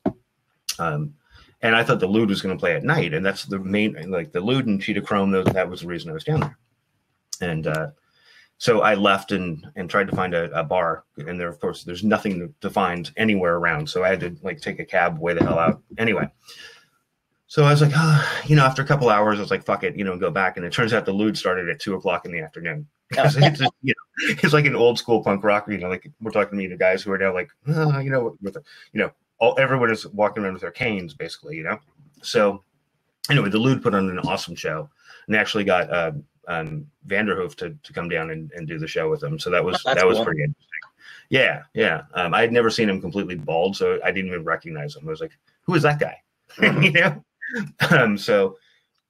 Um, 0.79 1.15
and 1.63 1.75
I 1.75 1.83
thought 1.83 2.01
the 2.01 2.07
Lewd 2.07 2.29
was 2.29 2.43
going 2.43 2.57
to 2.57 2.61
play 2.61 2.75
at 2.75 2.85
night, 2.85 3.15
and 3.15 3.25
that's 3.25 3.45
the 3.45 3.59
main, 3.59 4.11
like 4.11 4.33
the 4.33 4.41
Lewd 4.41 4.67
and 4.67 4.81
Cheetah 4.81 5.03
Chrome. 5.03 5.33
That 5.33 5.69
was 5.69 5.81
the 5.81 5.89
reason 5.89 6.11
I 6.11 6.15
was 6.15 6.25
down 6.25 6.41
there. 6.41 6.59
And 7.41 7.67
uh, 7.67 7.89
so 8.59 8.81
I 8.81 8.95
left 8.95 9.33
and 9.33 9.67
and 9.77 9.89
tried 9.89 10.09
to 10.09 10.17
find 10.17 10.35
a, 10.35 10.51
a 10.59 10.65
bar, 10.65 11.05
and 11.17 11.39
there, 11.39 11.49
of 11.49 11.61
course, 11.61 11.85
there's 11.85 12.05
nothing 12.05 12.39
to, 12.39 12.55
to 12.61 12.71
find 12.71 13.11
anywhere 13.17 13.57
around. 13.57 13.89
So 13.89 14.05
I 14.05 14.09
had 14.09 14.21
to 14.21 14.37
like 14.43 14.61
take 14.61 14.79
a 14.81 14.85
cab 14.85 15.19
way 15.19 15.35
the 15.35 15.45
hell 15.45 15.59
out. 15.59 15.83
Anyway, 15.99 16.29
so 17.49 17.65
I 17.65 17.71
was 17.71 17.81
like, 17.81 17.93
oh, 17.97 18.41
you 18.47 18.57
know, 18.57 18.65
after 18.65 18.83
a 18.83 18.87
couple 18.87 19.09
hours, 19.09 19.39
I 19.39 19.43
was 19.43 19.51
like, 19.51 19.65
fuck 19.65 19.83
it, 19.83 19.97
you 19.97 20.05
know, 20.05 20.19
go 20.19 20.31
back. 20.31 20.59
And 20.59 20.67
it 20.67 20.73
turns 20.73 20.93
out 20.93 21.07
the 21.07 21.13
Lewd 21.13 21.37
started 21.37 21.69
at 21.71 21.81
two 21.81 21.95
o'clock 21.95 22.27
in 22.27 22.33
the 22.33 22.41
afternoon. 22.41 22.87
it's, 23.11 23.37
just, 23.37 23.73
you 23.83 23.95
know, 23.97 24.35
it's 24.43 24.53
like 24.53 24.67
an 24.67 24.77
old 24.77 24.99
school 24.99 25.25
punk 25.25 25.43
rock. 25.43 25.67
You 25.67 25.79
know, 25.79 25.89
like 25.89 26.11
we're 26.21 26.31
talking 26.31 26.51
to 26.51 26.57
me, 26.57 26.67
the 26.67 26.77
guys 26.77 27.03
who 27.03 27.11
are 27.11 27.19
now 27.19 27.33
like, 27.33 27.49
oh, 27.69 27.99
you 28.01 28.11
know, 28.11 28.37
with 28.43 28.59
you 28.93 29.01
know, 29.01 29.11
all 29.39 29.59
everyone 29.59 29.91
is 29.91 30.07
walking 30.07 30.43
around 30.43 30.55
with 30.55 30.63
their 30.63 30.71
canes, 30.71 31.15
basically. 31.15 31.57
You 31.57 31.65
know, 31.65 31.79
so 32.23 32.63
anyway, 33.31 33.51
the 33.51 33.59
Lewd 33.59 33.83
put 33.83 33.95
on 33.95 34.09
an 34.09 34.19
awesome 34.21 34.55
show, 34.55 34.89
and 35.27 35.35
they 35.35 35.39
actually 35.39 35.65
got. 35.65 35.91
Uh, 35.91 36.13
um, 36.49 36.87
Vanderhoof 37.07 37.55
to, 37.57 37.77
to 37.83 37.93
come 37.93 38.09
down 38.09 38.31
and, 38.31 38.51
and 38.53 38.67
do 38.67 38.79
the 38.79 38.87
show 38.87 39.11
with 39.11 39.21
them. 39.21 39.39
So 39.39 39.51
that 39.51 39.63
was 39.63 39.83
That's 39.85 40.01
that 40.01 40.07
was 40.07 40.17
cool. 40.17 40.25
pretty 40.25 40.43
interesting. 40.43 40.69
Yeah, 41.29 41.63
yeah. 41.75 42.03
Um, 42.15 42.33
I 42.33 42.41
had 42.41 42.53
never 42.53 42.71
seen 42.71 42.89
him 42.89 43.01
completely 43.01 43.35
bald, 43.35 43.77
so 43.77 44.01
I 44.03 44.11
didn't 44.11 44.29
even 44.29 44.45
recognize 44.45 44.97
him. 44.97 45.07
I 45.07 45.11
was 45.11 45.21
like, 45.21 45.39
"Who 45.63 45.75
is 45.75 45.83
that 45.83 46.01
guy?" 46.01 46.17
you 46.63 46.93
know. 46.93 47.23
Um, 47.91 48.17
so 48.17 48.57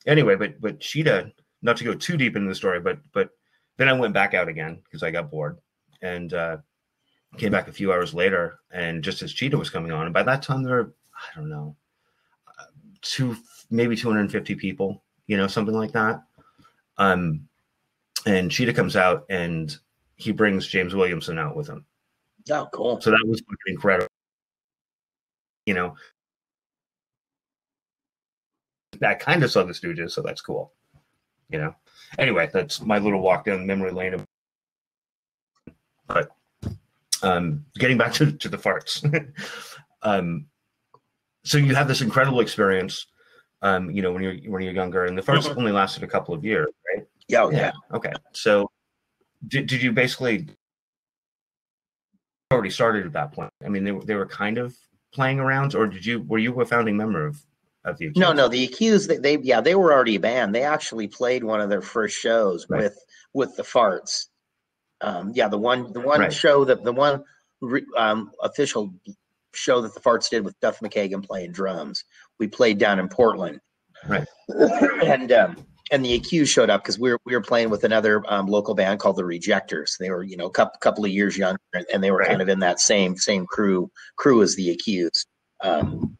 anyway, 0.06 0.34
but 0.34 0.60
but 0.60 0.80
Cheetah, 0.80 1.32
not 1.62 1.76
to 1.76 1.84
go 1.84 1.94
too 1.94 2.16
deep 2.16 2.34
into 2.34 2.48
the 2.48 2.54
story, 2.54 2.80
but 2.80 2.98
but 3.12 3.30
then 3.76 3.88
I 3.88 3.92
went 3.92 4.14
back 4.14 4.34
out 4.34 4.48
again 4.48 4.80
because 4.84 5.04
I 5.04 5.12
got 5.12 5.30
bored 5.30 5.58
and 6.02 6.34
uh, 6.34 6.56
came 7.36 7.52
back 7.52 7.68
a 7.68 7.72
few 7.72 7.92
hours 7.92 8.14
later, 8.14 8.60
and 8.70 9.02
just 9.04 9.22
as 9.22 9.32
Cheetah 9.32 9.58
was 9.58 9.70
coming 9.70 9.92
on, 9.92 10.06
and 10.06 10.14
by 10.14 10.22
that 10.22 10.42
time 10.42 10.62
there 10.62 10.76
were 10.76 10.94
I 11.14 11.38
don't 11.38 11.50
know, 11.50 11.76
uh, 12.46 12.64
two 13.02 13.36
maybe 13.70 13.96
250 13.96 14.54
people, 14.54 15.02
you 15.26 15.36
know, 15.36 15.46
something 15.46 15.74
like 15.74 15.92
that. 15.92 16.22
Um, 16.96 17.48
and 18.26 18.50
Cheetah 18.50 18.72
comes 18.72 18.96
out 18.96 19.24
and 19.28 19.76
he 20.16 20.32
brings 20.32 20.66
James 20.66 20.94
Williamson 20.94 21.38
out 21.38 21.56
with 21.56 21.68
him. 21.68 21.84
Oh, 22.50 22.68
cool. 22.72 23.00
So 23.00 23.10
that 23.10 23.24
was 23.26 23.42
incredible. 23.66 24.08
You 25.66 25.74
know, 25.74 25.94
I 29.06 29.14
kind 29.14 29.42
of 29.42 29.50
saw 29.50 29.64
the 29.64 29.72
Stooges, 29.72 30.12
so 30.12 30.22
that's 30.22 30.40
cool. 30.40 30.72
You 31.50 31.58
know, 31.58 31.74
anyway, 32.18 32.48
that's 32.52 32.80
my 32.80 32.98
little 32.98 33.20
walk 33.20 33.44
down 33.44 33.66
memory 33.66 33.90
lane. 33.90 34.14
Of, 34.14 34.24
but 36.06 36.30
um, 37.22 37.64
getting 37.78 37.98
back 37.98 38.12
to, 38.14 38.32
to 38.32 38.48
the 38.48 38.56
Fartz. 38.56 39.04
um, 40.02 40.46
so 41.44 41.58
you 41.58 41.74
have 41.74 41.88
this 41.88 42.00
incredible 42.00 42.40
experience. 42.40 43.06
Um, 43.62 43.90
you 43.90 44.02
know, 44.02 44.12
when 44.12 44.22
you're 44.22 44.36
when 44.50 44.62
you're 44.62 44.72
younger, 44.72 45.04
and 45.06 45.18
the 45.18 45.22
Fartz 45.22 45.54
only 45.56 45.72
lasted 45.72 46.02
a 46.02 46.06
couple 46.06 46.34
of 46.34 46.44
years, 46.44 46.68
right? 46.94 47.06
Yeah, 47.28 47.42
oh, 47.42 47.50
yeah. 47.50 47.72
Okay. 47.92 48.12
So 48.32 48.70
did, 49.46 49.66
did 49.66 49.82
you 49.82 49.92
basically 49.92 50.48
already 52.52 52.70
started 52.70 53.06
at 53.06 53.12
that 53.12 53.32
point? 53.32 53.50
I 53.64 53.68
mean, 53.68 53.84
they 53.84 53.92
were 53.92 54.04
they 54.04 54.14
were 54.14 54.26
kind 54.26 54.58
of 54.58 54.76
playing 55.12 55.38
around, 55.40 55.74
or 55.74 55.86
did 55.86 56.04
you 56.04 56.20
were 56.22 56.38
you 56.38 56.58
a 56.60 56.66
founding 56.66 56.96
member 56.96 57.26
of 57.26 57.40
of 57.84 57.98
the 57.98 58.10
No, 58.16 58.32
no, 58.32 58.48
the 58.48 58.64
accused 58.64 59.08
they, 59.08 59.16
they 59.16 59.38
yeah, 59.38 59.60
they 59.60 59.74
were 59.74 59.92
already 59.92 60.16
a 60.16 60.20
band. 60.20 60.54
They 60.54 60.62
actually 60.62 61.08
played 61.08 61.44
one 61.44 61.60
of 61.60 61.70
their 61.70 61.82
first 61.82 62.16
shows 62.16 62.66
Right. 62.68 62.84
with 62.84 62.98
with 63.34 63.56
the 63.56 63.62
Fartz. 63.62 64.26
Um, 65.00 65.32
yeah, 65.34 65.48
the 65.48 65.58
one 65.58 65.92
the 65.92 66.00
one 66.00 66.20
Right. 66.20 66.32
show 66.32 66.64
that 66.64 66.82
the 66.84 66.92
one 66.92 67.24
um, 67.96 68.30
official 68.42 68.92
show 69.54 69.80
that 69.80 69.94
the 69.94 70.00
Fartz 70.00 70.28
did 70.28 70.44
with 70.44 70.58
Duff 70.60 70.80
McKagan 70.80 71.24
playing 71.24 71.52
drums. 71.52 72.04
We 72.38 72.46
played 72.48 72.78
down 72.78 72.98
in 72.98 73.08
Portland. 73.08 73.60
Right. 74.06 74.26
and 75.04 75.32
um 75.32 75.56
and 75.90 76.04
the 76.04 76.14
accused 76.14 76.52
showed 76.52 76.70
up 76.70 76.82
because 76.82 76.98
we 76.98 77.10
were 77.10 77.18
we 77.24 77.34
were 77.34 77.40
playing 77.40 77.70
with 77.70 77.84
another 77.84 78.22
um, 78.28 78.46
local 78.46 78.74
band 78.74 79.00
called 79.00 79.16
the 79.16 79.24
Rejectors. 79.24 79.96
They 79.98 80.10
were 80.10 80.22
you 80.22 80.36
know 80.36 80.46
a 80.46 80.50
couple, 80.50 80.78
couple 80.80 81.04
of 81.04 81.10
years 81.10 81.36
younger, 81.36 81.58
and, 81.92 82.02
they 82.02 82.10
were 82.10 82.18
Right. 82.18 82.28
kind 82.28 82.42
of 82.42 82.48
in 82.48 82.58
that 82.60 82.80
same 82.80 83.16
same 83.16 83.46
crew 83.46 83.90
crew 84.16 84.42
as 84.42 84.54
the 84.56 84.70
accused. 84.70 85.26
Um, 85.62 86.16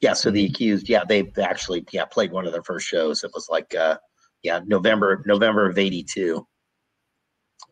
yeah, 0.00 0.12
so 0.12 0.30
the 0.30 0.44
accused, 0.44 0.88
yeah, 0.88 1.04
they 1.08 1.22
they 1.22 1.42
actually 1.42 1.84
yeah 1.92 2.04
played 2.04 2.32
one 2.32 2.46
of 2.46 2.52
their 2.52 2.62
first 2.64 2.86
shows. 2.86 3.24
It 3.24 3.30
was 3.32 3.48
like 3.48 3.74
uh, 3.74 3.96
yeah 4.42 4.60
November 4.66 5.22
November 5.26 5.68
of 5.68 5.78
'82 5.78 6.46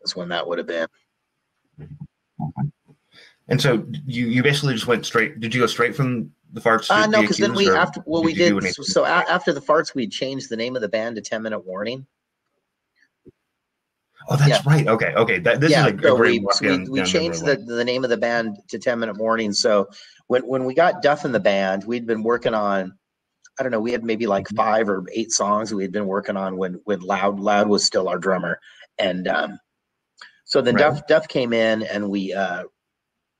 is 0.03 0.15
when 0.15 0.29
that 0.29 0.47
would 0.47 0.57
have 0.57 0.67
been. 0.67 0.87
And 3.47 3.61
so 3.61 3.85
you 4.05 4.27
you 4.27 4.43
basically 4.43 4.73
just 4.73 4.87
went 4.87 5.05
straight. 5.05 5.39
Did 5.39 5.53
you 5.53 5.61
go 5.61 5.67
straight 5.67 5.95
from 5.95 6.31
the 6.53 6.61
Fartz? 6.61 6.89
Uh, 6.89 7.05
no, 7.07 7.17
the 7.17 7.21
because 7.23 7.37
then 7.37 7.53
we 7.53 7.69
after 7.69 8.01
well 8.05 8.23
we 8.23 8.33
did 8.33 8.63
so 8.73 9.05
after 9.05 9.51
the 9.53 9.61
Fartz 9.61 9.93
we 9.93 10.07
changed 10.07 10.49
the 10.49 10.55
name 10.55 10.75
of 10.75 10.81
the 10.81 10.87
band 10.87 11.17
to 11.17 11.21
Ten 11.21 11.41
Minute 11.43 11.65
Warning. 11.65 12.05
Oh, 14.29 14.35
that's 14.35 14.49
yeah. 14.49 14.61
right. 14.65 14.87
Okay, 14.87 15.13
okay. 15.15 15.39
That 15.39 15.59
this 15.59 15.71
yeah, 15.71 15.87
is 15.87 15.93
a, 15.93 16.13
a 16.13 16.15
great 16.15 16.41
we, 16.41 16.47
so 16.51 16.77
we, 16.77 16.89
we 16.89 17.03
changed 17.03 17.43
memory 17.43 17.63
the, 17.65 17.75
the 17.75 17.85
name 17.85 18.03
of 18.03 18.09
the 18.09 18.17
band 18.17 18.57
to 18.69 18.79
10 18.79 18.99
Minute 18.99 19.17
Warning. 19.17 19.53
So 19.53 19.89
when, 20.27 20.43
when 20.43 20.65
we 20.65 20.73
got 20.73 21.01
Duff 21.01 21.25
in 21.25 21.31
the 21.31 21.39
band, 21.39 21.83
we'd 21.83 22.05
been 22.05 22.23
working 22.23 22.53
on, 22.53 22.97
I 23.59 23.63
don't 23.63 23.71
know, 23.71 23.79
we 23.79 23.91
had 23.91 24.03
maybe 24.03 24.27
like 24.27 24.45
Mm-hmm. 24.45 24.55
five 24.55 24.89
or 24.89 25.03
eight 25.13 25.31
songs 25.31 25.73
we 25.73 25.83
had 25.83 25.91
been 25.91 26.07
working 26.07 26.37
on 26.37 26.57
when, 26.57 26.79
when 26.85 27.01
Loud, 27.01 27.39
Loud 27.39 27.67
was 27.67 27.85
still 27.85 28.07
our 28.07 28.17
drummer. 28.17 28.59
And 28.97 29.27
um, 29.27 29.59
so 30.53 30.61
then 30.61 30.75
Right. 30.75 30.81
Duff, 30.83 31.07
Duff 31.07 31.27
came 31.27 31.51
in 31.51 31.81
and 31.81 32.11
we, 32.11 32.31
uh, 32.31 32.65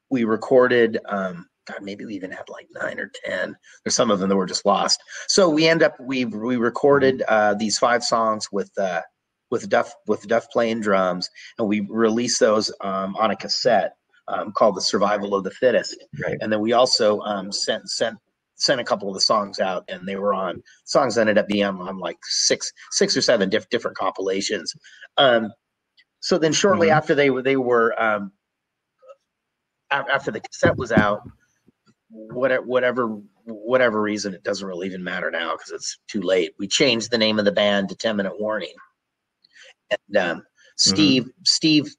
we 0.10 0.24
recorded, 0.24 0.98
um, 1.08 1.48
God, 1.68 1.84
maybe 1.84 2.06
we 2.06 2.16
even 2.16 2.32
had 2.32 2.50
like 2.50 2.66
nine 2.72 3.00
or 3.00 3.12
10. 3.24 3.56
There's 3.86 3.94
some 3.94 4.10
of 4.10 4.18
them 4.18 4.30
that 4.30 4.36
were 4.36 4.48
just 4.48 4.66
lost. 4.66 5.00
So 5.28 5.48
we 5.48 5.68
end 5.68 5.84
up, 5.84 5.96
we, 6.00 6.26
we 6.26 6.56
recorded 6.56 7.22
uh, 7.28 7.54
these 7.54 7.78
five 7.78 8.04
songs 8.04 8.48
with, 8.52 8.72
uh, 8.80 9.02
with 9.52 9.70
Duff, 9.70 9.94
with 10.08 10.28
Duff 10.28 10.50
playing 10.50 10.82
drums 10.82 11.30
and 11.60 11.68
we 11.68 11.82
released 11.82 12.40
those 12.40 12.74
um, 12.82 13.16
on 13.18 13.30
a 13.30 13.36
cassette 13.36 13.94
um, 14.28 14.52
called 14.52 14.76
"The 14.76 14.82
Survival 14.82 15.36
of 15.36 15.44
the 15.44 15.52
Fittest." 15.52 15.96
Right. 16.20 16.38
And 16.42 16.52
then 16.52 16.62
we 16.62 16.74
also 16.74 17.20
um, 17.20 17.52
sent 17.52 17.88
sent 17.92 18.18
sent 18.56 18.82
a 18.82 18.84
couple 18.84 19.08
of 19.10 19.14
the 19.14 19.22
songs 19.22 19.60
out, 19.60 19.84
and 19.88 20.08
they 20.08 20.16
were 20.16 20.34
on 20.34 20.64
songs 20.86 21.18
ended 21.20 21.38
up 21.38 21.48
being 21.48 21.66
on 21.66 22.00
like 22.00 22.18
six 22.24 22.72
six 22.90 23.16
or 23.16 23.22
seven 23.22 23.50
diff- 23.50 23.70
different 23.70 23.98
compilations. 23.98 24.74
Um, 25.18 25.52
so 26.24 26.38
then 26.38 26.54
shortly 26.54 26.88
Mhm. 26.88 26.96
after 26.96 27.16
they 27.16 27.30
were 27.30 27.42
they 27.42 27.58
were 27.58 28.02
um, 28.02 28.32
after 29.92 30.32
the 30.32 30.40
cassette 30.40 30.78
was 30.78 30.92
out, 30.94 31.22
whatever 32.10 32.64
whatever 32.64 33.08
whatever 33.46 34.02
reason, 34.02 34.34
it 34.34 34.42
doesn't 34.44 34.66
really 34.66 34.88
even 34.88 35.04
matter 35.04 35.30
now 35.30 35.52
because 35.52 35.72
it's 35.72 36.00
too 36.08 36.22
late. 36.22 36.54
We 36.58 36.68
changed 36.68 37.12
the 37.12 37.18
name 37.18 37.40
of 37.40 37.46
the 37.46 37.52
band 37.52 37.90
to 37.90 37.96
Ten 37.96 38.16
Minute 38.16 38.40
Warning, 38.40 38.74
and 39.92 40.18
um, 40.18 40.44
Steve 40.78 41.30
Steve 41.46 41.94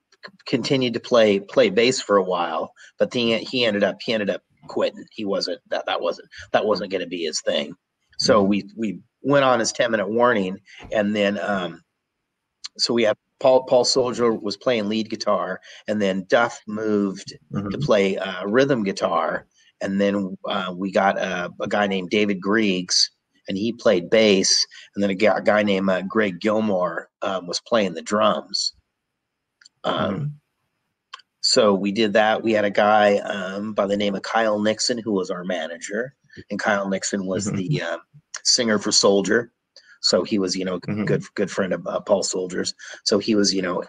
continued 0.47 0.95
to 0.95 1.01
play 1.01 1.39
play 1.39 1.69
bass 1.69 2.01
for 2.01 2.17
a 2.17 2.25
while, 2.25 2.73
but 2.99 3.11
then 3.11 3.41
he 3.41 3.67
ended 3.67 3.85
up 3.85 3.99
he 4.03 4.15
ended 4.15 4.31
up 4.31 4.41
quitting. 4.69 5.05
He 5.13 5.27
wasn't 5.27 5.61
that 5.69 5.85
that 5.85 6.01
wasn't 6.01 6.29
that 6.53 6.65
wasn't 6.65 6.91
going 6.91 7.03
to 7.03 7.07
be 7.09 7.25
his 7.25 7.43
thing. 7.43 7.75
So 8.19 8.43
we 8.43 8.65
we 8.75 9.01
went 9.23 9.45
on 9.45 9.61
his 9.61 9.73
ten 9.73 9.91
minute 9.91 10.09
warning, 10.09 10.61
and 10.93 11.15
then 11.15 11.39
um, 11.39 11.83
so 12.79 12.95
we 12.95 13.03
had 13.03 13.19
Paul 13.41 13.65
Paul 13.65 13.85
Solger 13.85 14.41
was 14.41 14.57
playing 14.57 14.89
lead 14.89 15.11
guitar, 15.11 15.61
and 15.89 16.01
then 16.01 16.25
Duff 16.29 16.61
moved 16.67 17.35
Mhm. 17.53 17.71
to 17.71 17.79
play 17.79 18.17
uh, 18.17 18.45
rhythm 18.47 18.85
guitar, 18.85 19.47
and 19.81 20.01
then 20.01 20.37
uh, 20.49 20.73
we 20.77 20.91
got 20.93 21.19
uh, 21.19 21.51
a 21.61 21.69
guy 21.69 21.87
named 21.87 22.11
David 22.11 22.41
Griggs, 22.41 23.11
and 23.49 23.59
he 23.59 23.73
played 23.73 24.09
bass, 24.11 24.67
and 24.95 25.03
then 25.03 25.11
a 25.11 25.15
guy, 25.15 25.37
a 25.37 25.43
guy 25.43 25.63
named 25.63 25.91
uh, 25.91 26.03
Greg 26.03 26.41
Gilmore 26.41 27.11
um, 27.23 27.47
was 27.47 27.61
playing 27.61 27.95
the 27.95 28.03
drums. 28.03 28.73
Um, 29.85 30.15
Mhm. 30.15 30.33
So 31.47 31.75
we 31.75 31.93
did 31.93 32.15
that. 32.15 32.43
We 32.43 32.53
had 32.53 32.65
a 32.65 32.71
guy 32.71 33.19
um, 33.19 33.75
by 33.75 33.87
the 33.87 33.99
name 33.99 34.15
of 34.15 34.23
Kyle 34.23 34.59
Nixon 34.59 34.97
who 34.97 35.13
was 35.13 35.31
our 35.31 35.45
manager, 35.45 36.15
and 36.51 36.59
Kyle 36.59 36.89
Nixon 36.89 37.27
was 37.27 37.49
Mhm. 37.51 37.57
the 37.57 37.83
um, 37.83 38.01
singer 38.45 38.79
for 38.79 38.91
Solger. 38.91 39.51
So 40.05 40.23
he 40.23 40.39
was, 40.39 40.55
you 40.55 40.67
know, 40.67 40.79
Mhm. 40.81 41.07
good 41.07 41.25
good 41.35 41.51
friend 41.51 41.73
of 41.73 41.87
uh, 41.87 41.99
Paul 42.01 42.23
Solgers. 42.23 42.75
So 43.05 43.19
he 43.19 43.35
was, 43.35 43.55
you 43.55 43.63
know, 43.63 43.83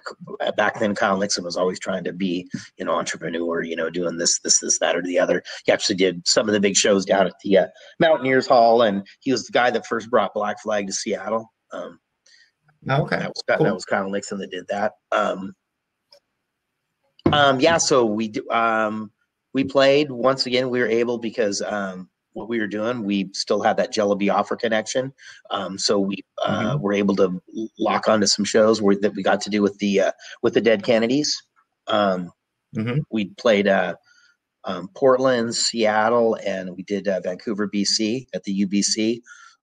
back 0.55 0.79
then 0.79 0.95
Kyle 0.95 1.17
Nixon 1.17 1.43
was 1.43 1.57
always 1.57 1.77
trying 1.77 2.05
to 2.05 2.13
be, 2.13 2.49
you 2.77 2.85
know, 2.85 2.93
entrepreneur, 2.93 3.61
you 3.61 3.75
know, 3.75 3.89
doing 3.89 4.17
this, 4.17 4.39
this, 4.39 4.59
this, 4.59 4.79
that, 4.79 4.95
or 4.95 5.01
the 5.01 5.19
other. 5.19 5.43
He 5.65 5.73
actually 5.73 5.95
did 5.97 6.25
some 6.25 6.47
of 6.47 6.53
the 6.53 6.61
big 6.61 6.77
shows 6.77 7.05
down 7.05 7.27
at 7.27 7.33
the 7.43 7.57
uh, 7.57 7.67
Mountaineers 7.99 8.47
Hall, 8.47 8.81
and 8.81 9.05
he 9.19 9.33
was 9.33 9.45
the 9.45 9.51
guy 9.51 9.69
that 9.71 9.85
first 9.85 10.09
brought 10.09 10.33
Black 10.33 10.61
Flag 10.61 10.87
to 10.87 10.93
Seattle. 10.93 11.51
Um, 11.73 11.99
okay. 12.89 13.17
that 13.17 13.29
was 13.35 13.43
cool. 13.57 13.65
that 13.65 13.73
was 13.73 13.83
Kyle 13.85 14.09
Nixon 14.09 14.39
that 14.39 14.51
did 14.51 14.67
that. 14.69 14.93
Um, 15.11 15.53
um, 17.33 17.59
yeah, 17.59 17.77
so 17.77 18.05
we 18.05 18.29
do, 18.29 18.49
um, 18.49 19.11
we 19.53 19.65
played 19.65 20.09
once 20.11 20.45
again. 20.45 20.69
We 20.69 20.79
were 20.79 20.87
able 20.87 21.17
because 21.17 21.61
um, 21.61 22.09
what 22.35 22.49
we 22.49 22.59
were 22.59 22.67
doing, 22.67 23.03
we 23.03 23.29
still 23.33 23.61
had 23.61 23.77
that 23.77 23.91
Jello 23.91 24.15
Biafra 24.15 24.57
connection. 24.57 25.11
Um, 25.49 25.77
so 25.77 25.99
we 25.99 26.23
uh, 26.45 26.77
were 26.79 26.93
able 26.93 27.15
to 27.15 27.41
lock 27.79 28.07
onto 28.07 28.27
some 28.27 28.45
shows 28.45 28.81
where, 28.81 28.95
that 29.01 29.15
we 29.15 29.23
got 29.23 29.41
to 29.41 29.49
do 29.49 29.61
with 29.61 29.77
the 29.79 30.01
uh, 30.01 30.11
with 30.41 30.53
the 30.53 30.61
Dead 30.61 30.83
Kennedys. 30.83 31.41
Um, 31.87 32.31
Mhm. 32.75 33.01
We 33.09 33.25
played 33.37 33.67
uh, 33.67 33.95
um, 34.63 34.89
Portland, 34.95 35.55
Seattle, 35.55 36.37
and 36.45 36.75
we 36.75 36.83
did 36.83 37.07
uh, 37.07 37.21
Vancouver, 37.21 37.67
BC 37.67 38.27
at 38.33 38.43
the 38.43 38.65
UBC. 38.65 39.21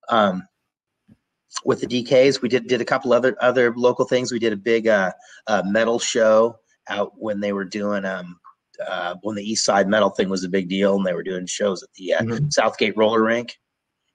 Um, 0.08 0.42
with 1.64 1.80
the 1.80 1.86
DKs, 1.86 2.40
we 2.40 2.48
did 2.48 2.66
did 2.66 2.80
a 2.80 2.84
couple 2.84 3.12
other 3.12 3.36
other 3.40 3.74
local 3.76 4.06
things. 4.06 4.32
We 4.32 4.38
did 4.38 4.52
a 4.52 4.56
big 4.56 4.88
uh, 4.88 5.12
uh, 5.46 5.62
metal 5.66 5.98
show 5.98 6.56
out 6.88 7.12
when 7.16 7.40
they 7.40 7.52
were 7.52 7.64
doing 7.64 8.04
um, 8.04 8.40
uh, 8.86 9.14
when 9.22 9.36
the 9.36 9.42
East 9.42 9.64
Side 9.64 9.88
Metal 9.88 10.10
thing 10.10 10.28
was 10.28 10.44
a 10.44 10.48
big 10.48 10.68
deal, 10.68 10.96
and 10.96 11.06
they 11.06 11.12
were 11.14 11.22
doing 11.22 11.46
shows 11.46 11.82
at 11.82 11.88
the 11.94 12.14
uh, 12.14 12.20
Mhm. 12.22 12.52
Southgate 12.52 12.96
Roller 12.96 13.22
Rink, 13.22 13.56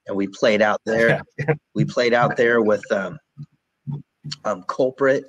and 0.08 0.16
we 0.18 0.28
played 0.28 0.62
out 0.62 0.82
there. 0.86 1.22
we 1.76 1.86
played 1.86 2.14
out 2.14 2.36
there 2.38 2.62
with 2.62 2.84
um, 2.92 3.18
um, 4.46 4.64
Culprit 4.68 5.26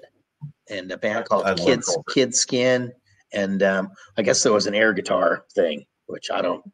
and 0.71 0.91
a 0.93 0.97
band 0.99 1.25
called 1.27 1.47
I 1.47 1.55
Kids 1.55 1.97
Kid 2.11 2.35
Skin, 2.35 2.93
and 3.33 3.63
um, 3.63 3.91
I 4.17 4.23
guess 4.23 4.43
there 4.43 4.53
was 4.53 4.67
an 4.67 4.75
air 4.75 4.93
guitar 4.93 5.45
thing, 5.55 5.85
which 6.07 6.31
I 6.31 6.41
don't 6.43 6.65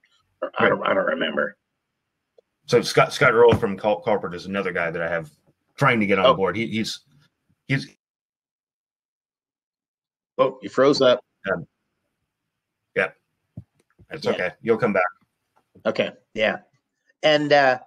I 0.58 0.68
don't 0.68 0.82
I 0.86 0.94
don't 0.94 1.06
remember. 1.06 1.56
So 2.66 2.80
Scott 2.82 3.12
Scott 3.12 3.32
Earl 3.34 3.54
from 3.54 3.76
Cul- 3.76 4.00
Culprit 4.00 4.34
is 4.34 4.46
another 4.46 4.72
guy 4.72 4.90
that 4.90 5.02
I 5.02 5.08
have 5.08 5.30
trying 5.76 6.00
to 6.00 6.06
get 6.06 6.18
on 6.18 6.26
Oh. 6.26 6.34
board. 6.34 6.56
He, 6.56 6.66
he's 6.68 7.00
he's 7.68 7.88
Oh, 10.38 10.58
you 10.62 10.68
froze 10.68 11.00
up. 11.00 11.20
It's 14.10 14.24
Yeah. 14.24 14.32
okay. 14.32 14.50
You'll 14.62 14.78
come 14.78 14.92
back. 14.92 15.02
Okay, 15.86 16.12
yeah, 16.34 16.58
and 17.22 17.52
uh, 17.52 17.78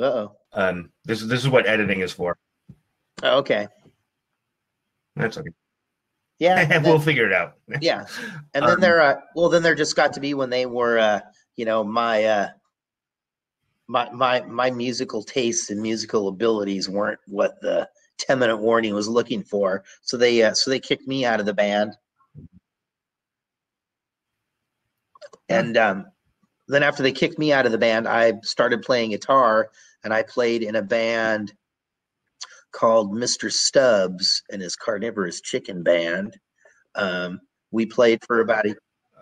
uh 0.00 0.02
oh, 0.04 0.36
Um, 0.52 0.90
this 1.04 1.22
is 1.22 1.28
this 1.28 1.40
is 1.40 1.48
what 1.48 1.66
editing 1.66 2.00
is 2.00 2.12
for. 2.12 2.36
okay, 3.22 3.68
That's 5.16 5.38
okay. 5.38 5.50
yeah, 6.38 6.58
and 6.70 6.84
we'll 6.84 6.98
then- 6.98 7.04
figure 7.04 7.26
it 7.26 7.32
out. 7.32 7.54
yeah, 7.80 8.04
and 8.54 8.64
then 8.64 8.74
Um, 8.74 8.80
there, 8.80 9.00
uh, 9.00 9.20
well, 9.36 9.48
then 9.48 9.62
there 9.62 9.74
just 9.74 9.96
got 9.96 10.12
to 10.14 10.20
be 10.20 10.34
when 10.34 10.50
they 10.50 10.66
were, 10.66 10.98
uh, 10.98 11.20
you 11.56 11.64
know, 11.64 11.84
my, 11.84 12.24
uh, 12.24 12.48
my, 13.88 14.10
my, 14.10 14.40
my 14.42 14.70
musical 14.70 15.22
tastes 15.22 15.70
and 15.70 15.80
musical 15.80 16.28
abilities 16.28 16.88
weren't 16.88 17.20
what 17.26 17.60
the 17.60 17.88
ten 18.18 18.38
minute 18.38 18.56
warning 18.58 18.94
was 18.94 19.08
looking 19.08 19.42
for. 19.42 19.84
So 20.02 20.16
they, 20.16 20.42
uh, 20.42 20.54
so 20.54 20.70
they 20.70 20.80
kicked 20.80 21.06
me 21.08 21.24
out 21.24 21.40
of 21.40 21.46
the 21.46 21.54
band. 21.54 21.96
And 25.48 25.76
um, 25.76 26.06
then 26.68 26.82
after 26.82 27.02
they 27.02 27.12
kicked 27.12 27.38
me 27.38 27.52
out 27.52 27.66
of 27.66 27.72
the 27.72 27.78
band, 27.78 28.06
I 28.06 28.34
started 28.42 28.82
playing 28.82 29.10
guitar, 29.10 29.70
and 30.04 30.14
I 30.14 30.22
played 30.22 30.62
in 30.62 30.76
a 30.76 30.82
band 30.82 31.52
called 32.72 33.12
Mr. 33.12 33.52
Stubbs 33.52 34.42
and 34.50 34.62
his 34.62 34.76
Carnivorous 34.76 35.40
Chicken 35.40 35.82
Band. 35.82 36.38
Um, 36.94 37.40
we 37.72 37.86
played 37.86 38.20
for 38.26 38.40
about 38.40 38.66
a 38.66 38.74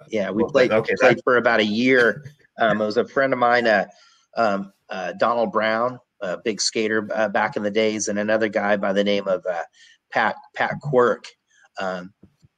yeah, 0.08 0.30
we 0.30 0.44
played 0.44 0.70
okay, 0.70 0.94
played 1.00 1.20
for 1.24 1.36
about 1.36 1.60
a 1.60 1.64
year. 1.64 2.24
Um, 2.58 2.80
it 2.80 2.84
was 2.84 2.96
a 2.96 3.06
friend 3.06 3.32
of 3.32 3.38
mine, 3.38 3.66
uh, 3.66 3.86
um, 4.36 4.72
uh, 4.88 5.12
Donald 5.18 5.52
Brown, 5.52 5.98
a 6.20 6.38
big 6.38 6.60
skater 6.60 7.08
uh, 7.14 7.28
back 7.28 7.56
in 7.56 7.62
the 7.62 7.70
days, 7.70 8.08
and 8.08 8.18
another 8.18 8.48
guy 8.48 8.76
by 8.76 8.92
the 8.92 9.04
name 9.04 9.26
of 9.26 9.44
uh, 9.46 9.62
Pat 10.10 10.36
Pat 10.54 10.74
Quirk. 10.80 11.26
Um, 11.80 12.12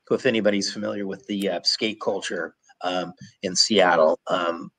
who, 0.06 0.16
if 0.16 0.26
anybody's 0.26 0.72
familiar 0.72 1.06
with 1.06 1.24
the 1.26 1.48
uh, 1.48 1.60
skate 1.62 2.00
culture 2.00 2.54
um, 2.82 3.12
in 3.42 3.54
Seattle, 3.56 4.18
um, 4.28 4.70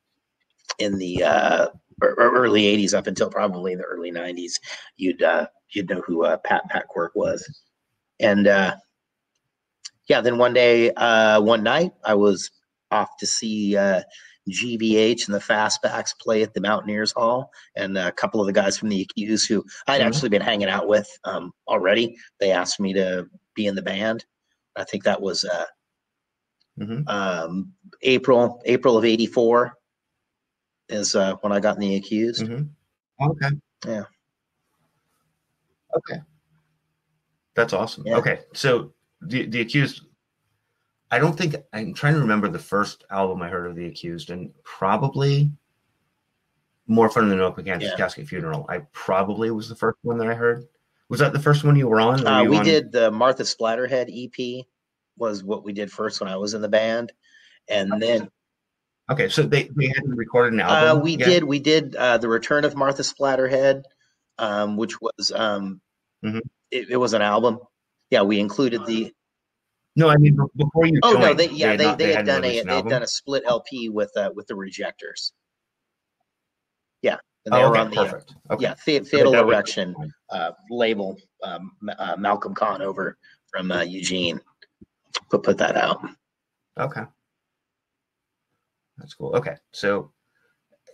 in 0.80 0.98
the 0.98 1.24
uh, 1.24 1.68
ear- 2.04 2.16
ear- 2.20 2.32
early 2.34 2.64
'80s 2.64 2.94
up 2.94 3.08
until 3.08 3.30
probably 3.30 3.76
the 3.76 3.84
early 3.84 4.12
'90s, 4.12 4.54
you'd 4.98 5.22
uh, 5.24 5.48
you'd 5.74 5.90
know 5.90 6.02
who 6.02 6.24
uh, 6.26 6.38
Pat 6.38 6.64
Pat 6.70 6.88
Quirk 6.88 7.14
was, 7.16 7.44
and 8.20 8.48
uh, 8.48 8.76
yeah, 10.10 10.22
then 10.22 10.38
one 10.38 10.54
day, 10.54 10.92
uh, 10.94 11.42
one 11.42 11.64
night, 11.64 11.92
I 12.04 12.16
was 12.16 12.50
off 12.92 13.10
to 13.20 13.26
see 13.28 13.78
uh, 13.78 14.02
GBH 14.50 15.28
and 15.28 15.36
the 15.36 15.40
Fastbacks 15.40 16.18
play 16.20 16.42
at 16.42 16.54
the 16.54 16.62
Mountaineers 16.62 17.12
Hall, 17.14 17.52
and 17.76 17.98
a 17.98 18.12
couple 18.12 18.42
of 18.42 18.48
the 18.48 18.54
guys 18.54 18.78
from 18.78 18.90
the 18.90 19.02
Accused 19.02 19.48
who 19.48 19.64
I'd 19.88 20.02
Mhm. 20.02 20.06
actually 20.06 20.30
been 20.30 20.42
hanging 20.42 20.68
out 20.70 20.88
with 20.88 21.08
um, 21.24 21.54
already. 21.68 22.18
They 22.40 22.52
asked 22.52 22.80
me 22.80 22.94
to 22.94 23.28
be 23.56 23.68
in 23.68 23.76
the 23.76 23.82
band. 23.82 24.26
I 24.76 24.84
think 24.84 25.04
that 25.04 25.22
was 25.22 25.44
uh, 25.44 25.66
Mhm. 26.80 27.08
um, 27.10 27.74
April 28.02 28.62
April 28.66 28.98
of 28.98 29.06
'84 29.06 29.74
is 30.90 31.16
uh, 31.16 31.36
when 31.42 31.52
I 31.52 31.60
got 31.60 31.76
in 31.76 31.82
the 31.82 31.96
Accused. 31.96 32.44
Mhm. 32.44 32.70
Okay. 33.22 33.50
Yeah. 33.88 34.04
Okay. 35.96 36.22
That's 37.56 37.74
awesome. 37.74 38.04
Yeah. 38.06 38.18
Okay. 38.18 38.40
So 38.54 38.94
the 39.22 39.46
the 39.48 39.62
accused 39.62 40.04
I 41.12 41.20
don't 41.20 41.38
think 41.38 41.56
I'm 41.74 41.94
trying 41.94 42.14
to 42.14 42.20
remember 42.22 42.48
the 42.48 42.58
first 42.60 43.04
album 43.10 43.42
I 43.42 43.50
heard 43.50 43.68
of 43.70 43.76
the 43.76 43.86
accused 43.88 44.30
and 44.30 44.52
probably 44.64 45.52
more 46.88 47.10
fun 47.10 47.28
than 47.30 47.40
an 47.40 47.44
open 47.44 47.66
cas- 47.66 47.82
Yeah. 47.82 47.96
casket 47.98 48.28
funeral. 48.28 48.66
I 48.70 48.80
probably 48.94 49.52
was 49.52 49.68
the 49.70 49.76
first 49.76 49.98
one 50.04 50.18
that 50.20 50.28
I 50.28 50.34
heard. 50.34 50.66
Was 51.10 51.20
that 51.20 51.34
the 51.34 51.40
first 51.40 51.64
one 51.66 51.76
you 51.76 51.88
were 51.90 52.00
on? 52.00 52.26
Or 52.26 52.28
Uh, 52.30 52.42
you 52.44 52.50
we 52.52 52.58
on- 52.58 52.66
did 52.66 52.92
the 52.94 53.12
Martha 53.12 53.44
Splatterhead 53.44 54.08
EP 54.10 54.66
was 55.22 55.44
what 55.44 55.64
we 55.64 55.72
did 55.72 55.92
first 55.92 56.20
when 56.20 56.30
I 56.30 56.36
was 56.36 56.54
in 56.56 56.62
the 56.62 56.68
band, 56.68 57.14
and 57.70 58.02
then 58.02 58.28
Okay, 59.10 59.28
so 59.30 59.44
they, 59.44 59.70
they 59.76 59.88
hadn't 59.88 60.16
recorded 60.16 60.54
an 60.54 60.62
Uh, 60.62 60.70
album. 60.70 61.04
we 61.04 61.12
yet? 61.18 61.26
did. 61.28 61.44
We 61.44 61.60
did 61.60 61.96
uh, 61.96 62.18
the 62.18 62.30
Return 62.30 62.64
of 62.66 62.76
Martha 62.76 63.04
Splatterhead, 63.04 63.84
um, 64.38 64.78
which 64.78 65.00
was 65.02 65.32
um, 65.36 65.82
Mhm. 66.24 66.42
it, 66.72 66.90
it 66.92 66.98
was 66.98 67.14
an 67.14 67.22
album. 67.22 67.60
Yeah, 68.10 68.22
we 68.24 68.40
included 68.40 68.86
the. 68.86 69.14
No, 69.96 70.08
I 70.10 70.16
mean 70.18 70.38
before 70.56 70.86
you. 70.88 71.00
Oh 71.04 71.14
no, 71.14 71.34
they 71.34 71.50
yeah 71.50 71.76
they 71.76 71.86
not- 71.86 71.98
they, 71.98 72.14
had 72.14 72.26
done 72.26 72.44
a 72.46 72.62
they 72.64 72.76
had 72.76 72.88
done 72.88 73.04
a 73.04 73.08
split 73.08 73.44
LP 73.46 73.90
with 73.90 74.12
uh, 74.18 74.32
with 74.34 74.48
the 74.48 74.54
Rejectors. 74.56 75.34
Yeah, 77.02 77.18
and 77.46 77.54
they 77.54 77.60
Oh, 77.64 77.70
were 77.70 77.78
okay, 77.78 77.80
on 77.82 77.92
the 77.92 78.00
uh, 78.00 78.04
perfect. 78.06 78.36
Okay. 78.50 78.64
yeah 78.64 78.74
Fa- 78.76 79.04
Fatal 79.04 79.36
Erection 79.36 79.96
uh, 80.30 80.52
label. 80.70 81.18
Um, 81.44 81.72
uh, 81.98 82.16
Malcolm 82.18 82.54
Conover 82.56 83.18
from 83.52 83.72
uh, 83.72 83.82
Eugene 83.82 84.40
put 85.30 85.44
put 85.44 85.58
that 85.58 85.76
out. 85.78 86.02
Okay. 86.78 87.04
That's 88.98 89.14
cool. 89.14 89.36
Okay. 89.36 89.56
So 89.72 90.12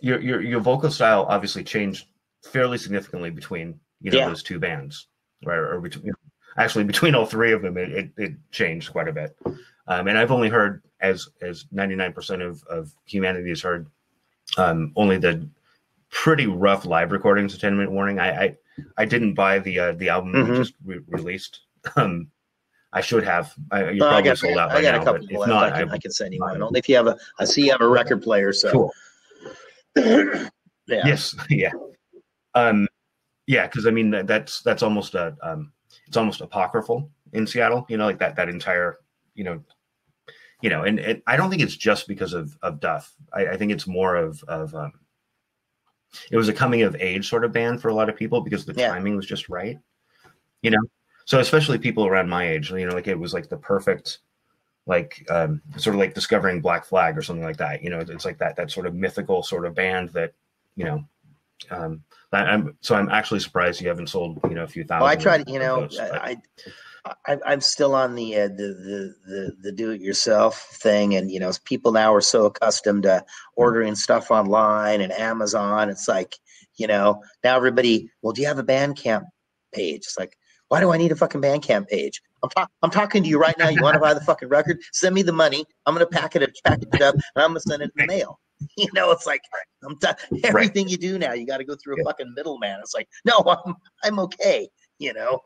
your 0.00 0.20
your 0.20 0.40
your 0.40 0.60
vocal 0.60 0.90
style 0.90 1.26
obviously 1.28 1.64
changed 1.64 2.06
fairly 2.44 2.78
significantly 2.78 3.30
between 3.30 3.78
you 4.00 4.10
know 4.10 4.18
Yeah. 4.18 4.28
those 4.28 4.42
two 4.42 4.58
bands, 4.58 5.08
right? 5.44 5.56
Or 5.58 5.80
between 5.80 6.12
actually 6.56 6.84
between 6.84 7.14
all 7.14 7.26
three 7.26 7.52
of 7.52 7.62
them, 7.62 7.76
it, 7.76 7.90
it, 7.92 8.10
it 8.16 8.32
changed 8.50 8.92
quite 8.92 9.08
a 9.08 9.12
bit. 9.12 9.36
Um, 9.86 10.06
and 10.08 10.16
I've 10.18 10.30
only 10.32 10.48
heard 10.48 10.82
as 11.00 11.28
as 11.42 11.66
ninety 11.72 11.94
nine 11.96 12.12
percent 12.12 12.42
of 12.42 12.62
of 12.64 12.92
humanity 13.04 13.48
has 13.50 13.62
heard 13.62 13.86
um, 14.56 14.92
only 14.96 15.18
the 15.18 15.46
pretty 16.10 16.46
rough 16.46 16.86
live 16.86 17.12
recordings 17.12 17.52
of 17.54 17.60
Ten 17.60 17.76
Minute 17.76 17.92
Warning. 17.92 18.18
I 18.18 18.44
I, 18.44 18.56
I 18.96 19.04
didn't 19.04 19.34
buy 19.34 19.58
the 19.58 19.78
uh, 19.78 19.92
the 19.92 20.08
album 20.08 20.32
Mhm. 20.32 20.50
we 20.50 20.56
just 20.56 20.74
re- 20.84 21.00
released. 21.08 21.60
Um, 21.96 22.30
I 22.92 23.00
should 23.00 23.24
have. 23.24 23.54
I, 23.70 23.90
you're 23.90 24.06
Uh, 24.06 24.16
I 24.16 24.22
got, 24.22 24.38
sold 24.38 24.56
out 24.56 24.70
I 24.70 24.74
by 24.76 24.82
got 24.82 24.94
now, 24.94 25.02
a 25.02 25.04
couple 25.04 25.26
if 25.28 25.38
left. 25.38 25.48
not, 25.48 25.72
I, 25.72 25.80
can, 25.80 25.90
I, 25.90 25.94
I 25.94 25.98
can 25.98 26.10
send 26.10 26.32
you 26.34 26.40
one. 26.40 26.62
Only 26.62 26.78
if 26.78 26.88
you 26.88 26.96
have 26.96 27.06
a. 27.06 27.16
I 27.38 27.44
see 27.44 27.66
you 27.66 27.72
have 27.72 27.80
a 27.82 27.88
record 27.88 28.22
player, 28.22 28.52
so 28.52 28.70
cool. 28.72 28.92
yeah. 29.96 30.48
Yes, 30.86 31.34
yeah, 31.50 31.72
um, 32.54 32.88
yeah. 33.46 33.66
Because 33.66 33.86
I 33.86 33.90
mean, 33.90 34.10
that, 34.10 34.26
that's 34.26 34.62
that's 34.62 34.82
almost 34.82 35.14
a 35.14 35.36
um, 35.42 35.72
it's 36.06 36.16
almost 36.16 36.40
apocryphal 36.40 37.10
in 37.34 37.46
Seattle. 37.46 37.84
You 37.88 37.96
know, 37.98 38.06
like 38.06 38.18
that 38.20 38.36
that 38.36 38.48
entire 38.48 38.98
you 39.34 39.44
know 39.44 39.62
you 40.62 40.70
know, 40.70 40.82
and, 40.82 40.98
and 40.98 41.22
I 41.26 41.36
don't 41.36 41.50
think 41.50 41.62
it's 41.62 41.76
just 41.76 42.08
because 42.08 42.32
of 42.32 42.56
of 42.62 42.80
Duff. 42.80 43.14
I, 43.34 43.48
I 43.48 43.56
think 43.56 43.70
it's 43.70 43.86
more 43.86 44.16
of 44.16 44.42
of 44.48 44.74
um, 44.74 44.92
it 46.30 46.36
was 46.36 46.48
a 46.48 46.54
coming 46.54 46.82
of 46.82 46.96
age 46.98 47.28
sort 47.28 47.44
of 47.44 47.52
band 47.52 47.82
for 47.82 47.88
a 47.88 47.94
lot 47.94 48.08
of 48.08 48.16
people 48.16 48.40
because 48.40 48.64
the 48.64 48.74
Yeah. 48.74 48.88
timing 48.88 49.14
was 49.14 49.26
just 49.26 49.48
right. 49.48 49.78
You 50.62 50.70
know, 50.70 50.80
so 51.28 51.40
especially 51.40 51.76
people 51.76 52.06
around 52.06 52.30
my 52.30 52.48
age, 52.48 52.70
you 52.70 52.86
know, 52.86 52.94
like 52.94 53.06
it 53.06 53.18
was 53.18 53.34
like 53.34 53.50
the 53.50 53.58
perfect, 53.58 54.20
like 54.86 55.26
um, 55.28 55.60
sort 55.76 55.94
of 55.94 56.00
like 56.00 56.14
discovering 56.14 56.62
Black 56.62 56.86
Flag 56.86 57.18
or 57.18 57.22
something 57.22 57.44
like 57.44 57.58
that. 57.58 57.82
You 57.82 57.90
know, 57.90 57.98
it's 58.00 58.24
like 58.24 58.38
that 58.38 58.56
that 58.56 58.70
sort 58.70 58.86
of 58.86 58.94
mythical 58.94 59.42
sort 59.42 59.66
of 59.66 59.74
band 59.74 60.08
that 60.14 60.32
you 60.74 60.86
know. 60.86 61.04
Um, 61.70 62.02
I'm 62.32 62.78
so 62.80 62.94
I'm 62.94 63.10
actually 63.10 63.40
surprised 63.40 63.82
you 63.82 63.88
haven't 63.88 64.08
sold 64.08 64.40
you 64.44 64.54
know 64.54 64.64
a 64.64 64.66
few 64.66 64.84
thousand. 64.84 65.02
Well, 65.02 65.12
I 65.12 65.16
tried, 65.16 65.46
you 65.50 65.58
know, 65.58 65.82
those, 65.82 65.98
I, 65.98 66.38
I, 67.04 67.12
I, 67.26 67.38
I'm 67.44 67.60
still 67.60 67.94
on 67.94 68.14
the, 68.14 68.36
uh, 68.36 68.48
the, 68.48 68.54
the, 68.56 69.14
the, 69.26 69.56
the 69.64 69.72
do-it-yourself 69.72 70.58
thing, 70.80 71.14
and 71.14 71.30
you 71.30 71.40
know, 71.40 71.52
people 71.64 71.92
now 71.92 72.14
are 72.14 72.22
so 72.22 72.46
accustomed 72.46 73.02
to 73.02 73.22
ordering 73.54 73.96
stuff 73.96 74.30
online 74.30 75.02
and 75.02 75.12
Amazon. 75.12 75.90
It's 75.90 76.08
like, 76.08 76.36
you 76.76 76.86
know, 76.86 77.22
now 77.44 77.56
everybody, 77.56 78.10
well, 78.22 78.32
do 78.32 78.40
you 78.40 78.46
have 78.46 78.58
a 78.58 78.64
Bandcamp 78.64 79.24
page? 79.72 80.00
It's 80.06 80.18
like, 80.18 80.38
why 80.68 80.80
do 80.80 80.92
I 80.92 80.96
need 80.98 81.12
a 81.12 81.16
fucking 81.16 81.40
Bandcamp 81.40 81.88
page? 81.88 82.20
I'm, 82.42 82.50
ta- 82.50 82.68
I'm 82.82 82.90
talking 82.90 83.22
to 83.22 83.28
you 83.28 83.38
right 83.38 83.56
now. 83.58 83.68
You 83.68 83.82
want 83.82 83.94
to 83.94 84.00
buy 84.00 84.14
the 84.14 84.20
fucking 84.20 84.48
record? 84.48 84.78
Send 84.92 85.14
me 85.14 85.22
the 85.22 85.32
money. 85.32 85.64
I'm 85.86 85.94
gonna 85.94 86.06
pack 86.06 86.36
it, 86.36 86.56
package 86.64 86.88
it 86.92 87.02
up, 87.02 87.14
and 87.14 87.22
I'm 87.36 87.50
gonna 87.50 87.60
send 87.60 87.82
it 87.82 87.90
in 87.96 88.06
the 88.06 88.06
mail. 88.06 88.38
You 88.76 88.88
know, 88.92 89.12
it's 89.12 89.24
like 89.24 89.40
I'm 89.84 89.96
t- 90.00 90.40
everything 90.42 90.88
you 90.88 90.96
do 90.96 91.16
now. 91.16 91.32
You 91.32 91.46
got 91.46 91.58
to 91.58 91.64
go 91.64 91.76
through 91.76 91.94
a 91.94 91.98
Yeah. 91.98 92.04
fucking 92.06 92.34
middleman. 92.36 92.80
It's 92.80 92.92
like, 92.92 93.08
no, 93.24 93.34
I'm 93.66 93.74
I'm 94.02 94.18
okay. 94.18 94.68
You 94.98 95.12
know. 95.14 95.40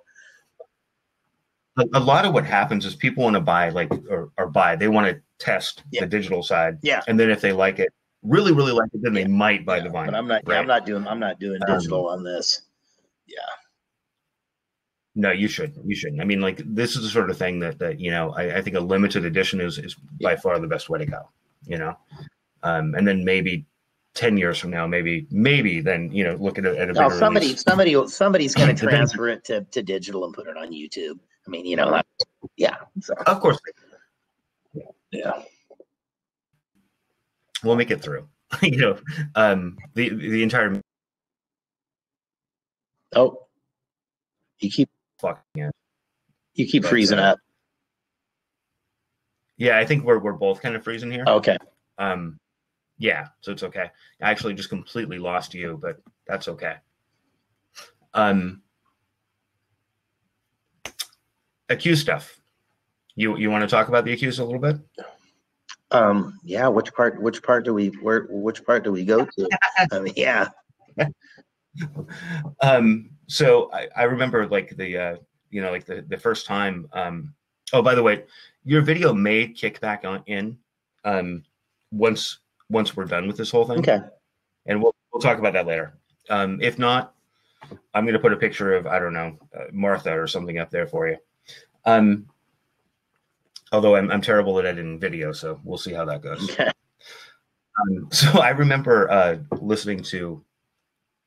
a, 1.94 2.00
lot 2.00 2.24
of 2.24 2.32
what 2.32 2.44
happens 2.46 2.86
is 2.86 2.94
people 2.94 3.22
want 3.24 3.34
to 3.34 3.40
buy 3.40 3.68
like 3.68 3.90
or, 4.10 4.30
or 4.38 4.46
buy 4.48 4.76
they 4.76 4.88
want 4.88 5.06
to 5.08 5.20
test 5.38 5.82
Yeah. 5.90 6.00
the 6.02 6.06
digital 6.06 6.42
side 6.42 6.78
Yeah. 6.82 7.02
and 7.06 7.18
then 7.20 7.30
if 7.30 7.40
they 7.42 7.52
like 7.52 7.78
it 7.78 7.92
really 8.22 8.52
really 8.52 8.72
like 8.72 8.88
it 8.94 9.02
then 9.02 9.14
Yeah. 9.14 9.22
they 9.24 9.28
might 9.28 9.64
buy 9.66 9.76
Yeah, 9.78 9.82
the 9.84 9.88
vinyl 9.90 10.06
But 10.06 10.14
I'm 10.14 10.26
not. 10.28 10.42
yeah, 10.46 10.54
right? 10.54 10.60
I'm 10.60 10.66
not 10.66 10.86
doing. 10.86 11.06
I'm 11.06 11.20
not 11.20 11.38
doing 11.38 11.60
Um, 11.68 11.76
digital 11.78 12.08
on 12.08 12.22
this. 12.24 12.62
Yeah. 13.26 13.38
No 15.14 15.30
you 15.30 15.48
shouldn't 15.48 15.84
you 15.86 15.94
shouldn't 15.94 16.20
i 16.20 16.24
mean 16.24 16.40
like 16.40 16.62
this 16.64 16.96
is 16.96 17.02
the 17.02 17.08
sort 17.08 17.30
of 17.30 17.36
thing 17.36 17.58
that 17.58 17.78
that 17.78 18.00
you 18.00 18.10
know 18.10 18.32
i, 18.36 18.56
I 18.58 18.62
think 18.62 18.76
a 18.76 18.80
limited 18.80 19.24
edition 19.24 19.60
is 19.60 19.78
is 19.78 19.94
by 20.20 20.36
far 20.36 20.58
the 20.58 20.66
best 20.66 20.88
way 20.88 20.98
to 20.98 21.06
go 21.06 21.28
you 21.66 21.78
know 21.78 21.96
um 22.62 22.94
and 22.94 23.06
then 23.06 23.24
maybe 23.24 23.66
10 24.14 24.36
years 24.36 24.58
from 24.58 24.70
now 24.70 24.86
maybe 24.86 25.26
maybe 25.30 25.80
then 25.80 26.10
you 26.12 26.24
know 26.24 26.34
look 26.36 26.58
at 26.58 26.66
a, 26.66 26.78
at 26.78 26.90
a 26.90 26.92
No, 26.92 27.08
somebody, 27.08 27.46
release. 27.46 27.62
somebody, 27.62 28.06
somebody's 28.08 28.54
going 28.54 28.74
to 28.76 28.86
transfer 28.86 29.28
it 29.28 29.44
to, 29.44 29.62
to 29.70 29.82
digital 29.82 30.26
and 30.26 30.34
put 30.34 30.46
it 30.48 30.56
on 30.56 30.70
YouTube. 30.70 31.18
I 31.46 31.50
mean, 31.50 31.64
you 31.64 31.76
know, 31.76 31.90
that, 31.90 32.04
yeah. 32.56 32.76
So, 33.00 33.14
of 33.26 33.40
course 33.40 33.58
yeah. 35.12 35.42
we'll 37.62 37.76
make 37.76 37.90
it 37.90 38.02
through 38.02 38.26
you 38.62 38.76
know 38.76 38.98
um 39.34 39.76
the 39.94 40.08
the 40.10 40.42
entire 40.42 40.80
Oh, 43.14 43.46
you 44.60 44.70
keep 44.70 44.88
fucking 45.22 45.42
yeah. 45.54 45.70
you 46.54 46.66
keep 46.66 46.82
But, 46.82 46.90
freezing 46.90 47.18
uh, 47.18 47.32
up. 47.32 47.38
yeah 49.56 49.78
i 49.78 49.86
think 49.86 50.04
we're, 50.04 50.18
we're 50.18 50.32
both 50.32 50.60
kind 50.60 50.76
of 50.76 50.84
freezing 50.84 51.10
here 51.10 51.24
Okay. 51.26 51.56
Um, 51.98 52.38
yeah, 52.98 53.28
so 53.40 53.52
it's 53.52 53.62
okay. 53.64 53.90
I 54.20 54.30
actually 54.30 54.54
just 54.54 54.68
completely 54.68 55.18
lost 55.18 55.54
you, 55.54 55.78
but 55.80 56.00
that's 56.26 56.48
okay. 56.48 56.76
Um, 58.14 58.62
accused 61.68 62.02
stuff. 62.02 62.38
You 63.14 63.36
you 63.36 63.50
want 63.50 63.62
to 63.62 63.68
talk 63.68 63.88
about 63.88 64.04
the 64.04 64.12
accused 64.12 64.38
a 64.40 64.44
little 64.44 64.60
bit? 64.60 64.76
Um. 65.90 66.38
Yeah. 66.44 66.68
Which 66.68 66.92
part? 66.94 67.20
Which 67.20 67.42
part 67.42 67.64
do 67.64 67.74
we? 67.74 67.88
Where? 67.88 68.26
Which 68.30 68.64
part 68.64 68.84
do 68.84 68.92
we 68.92 69.04
go 69.04 69.24
to? 69.24 69.48
I 69.92 69.98
mean, 69.98 70.14
yeah. 70.16 70.48
Um, 72.60 73.10
so 73.28 73.70
I, 73.72 73.88
I 73.96 74.02
remember 74.04 74.46
like 74.46 74.76
the 74.76 74.98
uh, 74.98 75.16
you 75.50 75.62
know 75.62 75.70
like 75.70 75.86
the 75.86 76.04
the 76.08 76.18
first 76.18 76.46
time. 76.46 76.88
Um, 76.92 77.34
oh, 77.72 77.82
by 77.82 77.94
the 77.94 78.02
way, 78.02 78.24
your 78.64 78.82
video 78.82 79.12
may 79.12 79.48
kick 79.48 79.80
back 79.80 80.04
on 80.04 80.22
in 80.26 80.58
um, 81.04 81.44
once 81.90 82.38
once 82.68 82.96
we're 82.96 83.04
done 83.04 83.26
with 83.26 83.36
this 83.36 83.50
whole 83.50 83.64
thing. 83.64 83.78
Okay. 83.78 84.00
and 84.66 84.82
we'll 84.82 84.94
we'll 85.12 85.20
talk 85.20 85.38
about 85.38 85.52
that 85.54 85.66
later. 85.66 85.94
Um, 86.30 86.60
if 86.60 86.78
not, 86.78 87.14
I'm 87.94 88.04
going 88.04 88.14
to 88.14 88.20
put 88.20 88.32
a 88.32 88.36
picture 88.36 88.74
of 88.74 88.86
I 88.86 88.98
don't 88.98 89.12
know 89.12 89.38
uh, 89.56 89.64
Martha 89.72 90.18
or 90.18 90.26
something 90.26 90.58
up 90.58 90.70
there 90.70 90.86
for 90.86 91.08
you. 91.08 91.16
Um, 91.84 92.26
although 93.72 93.96
I'm 93.96 94.10
I'm 94.10 94.20
terrible 94.20 94.58
at 94.58 94.66
editing 94.66 95.00
video, 95.00 95.32
so 95.32 95.60
we'll 95.64 95.78
see 95.78 95.92
how 95.92 96.04
that 96.04 96.22
goes. 96.22 96.50
Okay. 96.50 96.70
Um, 97.80 98.08
so 98.12 98.40
I 98.40 98.50
remember 98.50 99.10
uh, 99.10 99.38
listening 99.60 100.02
to 100.04 100.44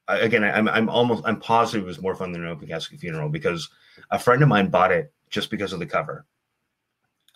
again. 0.08 0.44
I'm 0.44 0.68
I'm 0.68 0.90
almost 0.90 1.24
I'm 1.26 1.40
positive 1.40 1.84
it 1.84 1.88
was 1.88 2.02
more 2.02 2.16
fun 2.16 2.32
than 2.32 2.44
an 2.44 2.50
open 2.50 2.68
casket 2.68 3.00
funeral 3.00 3.30
because 3.30 3.70
a 4.12 4.20
friend 4.20 4.42
of 4.42 4.50
mine 4.50 4.70
bought 4.70 4.92
it 4.92 5.12
just 5.30 5.50
because 5.50 5.74
of 5.74 5.80
the 5.80 5.86
cover. 5.86 6.26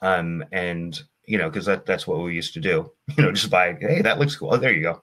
Um, 0.02 0.44
and 0.52 1.02
you 1.26 1.38
know, 1.38 1.50
because 1.50 1.66
that 1.66 1.86
that's 1.86 2.08
what 2.08 2.20
we 2.24 2.34
used 2.34 2.54
to 2.54 2.60
do. 2.60 2.92
You 3.18 3.24
know, 3.24 3.32
just 3.32 3.50
buy. 3.50 3.76
Hey, 3.80 4.02
that 4.02 4.20
looks 4.20 4.36
cool. 4.36 4.54
Oh, 4.54 4.58
there 4.58 4.72
you 4.72 4.84
go. 4.84 5.02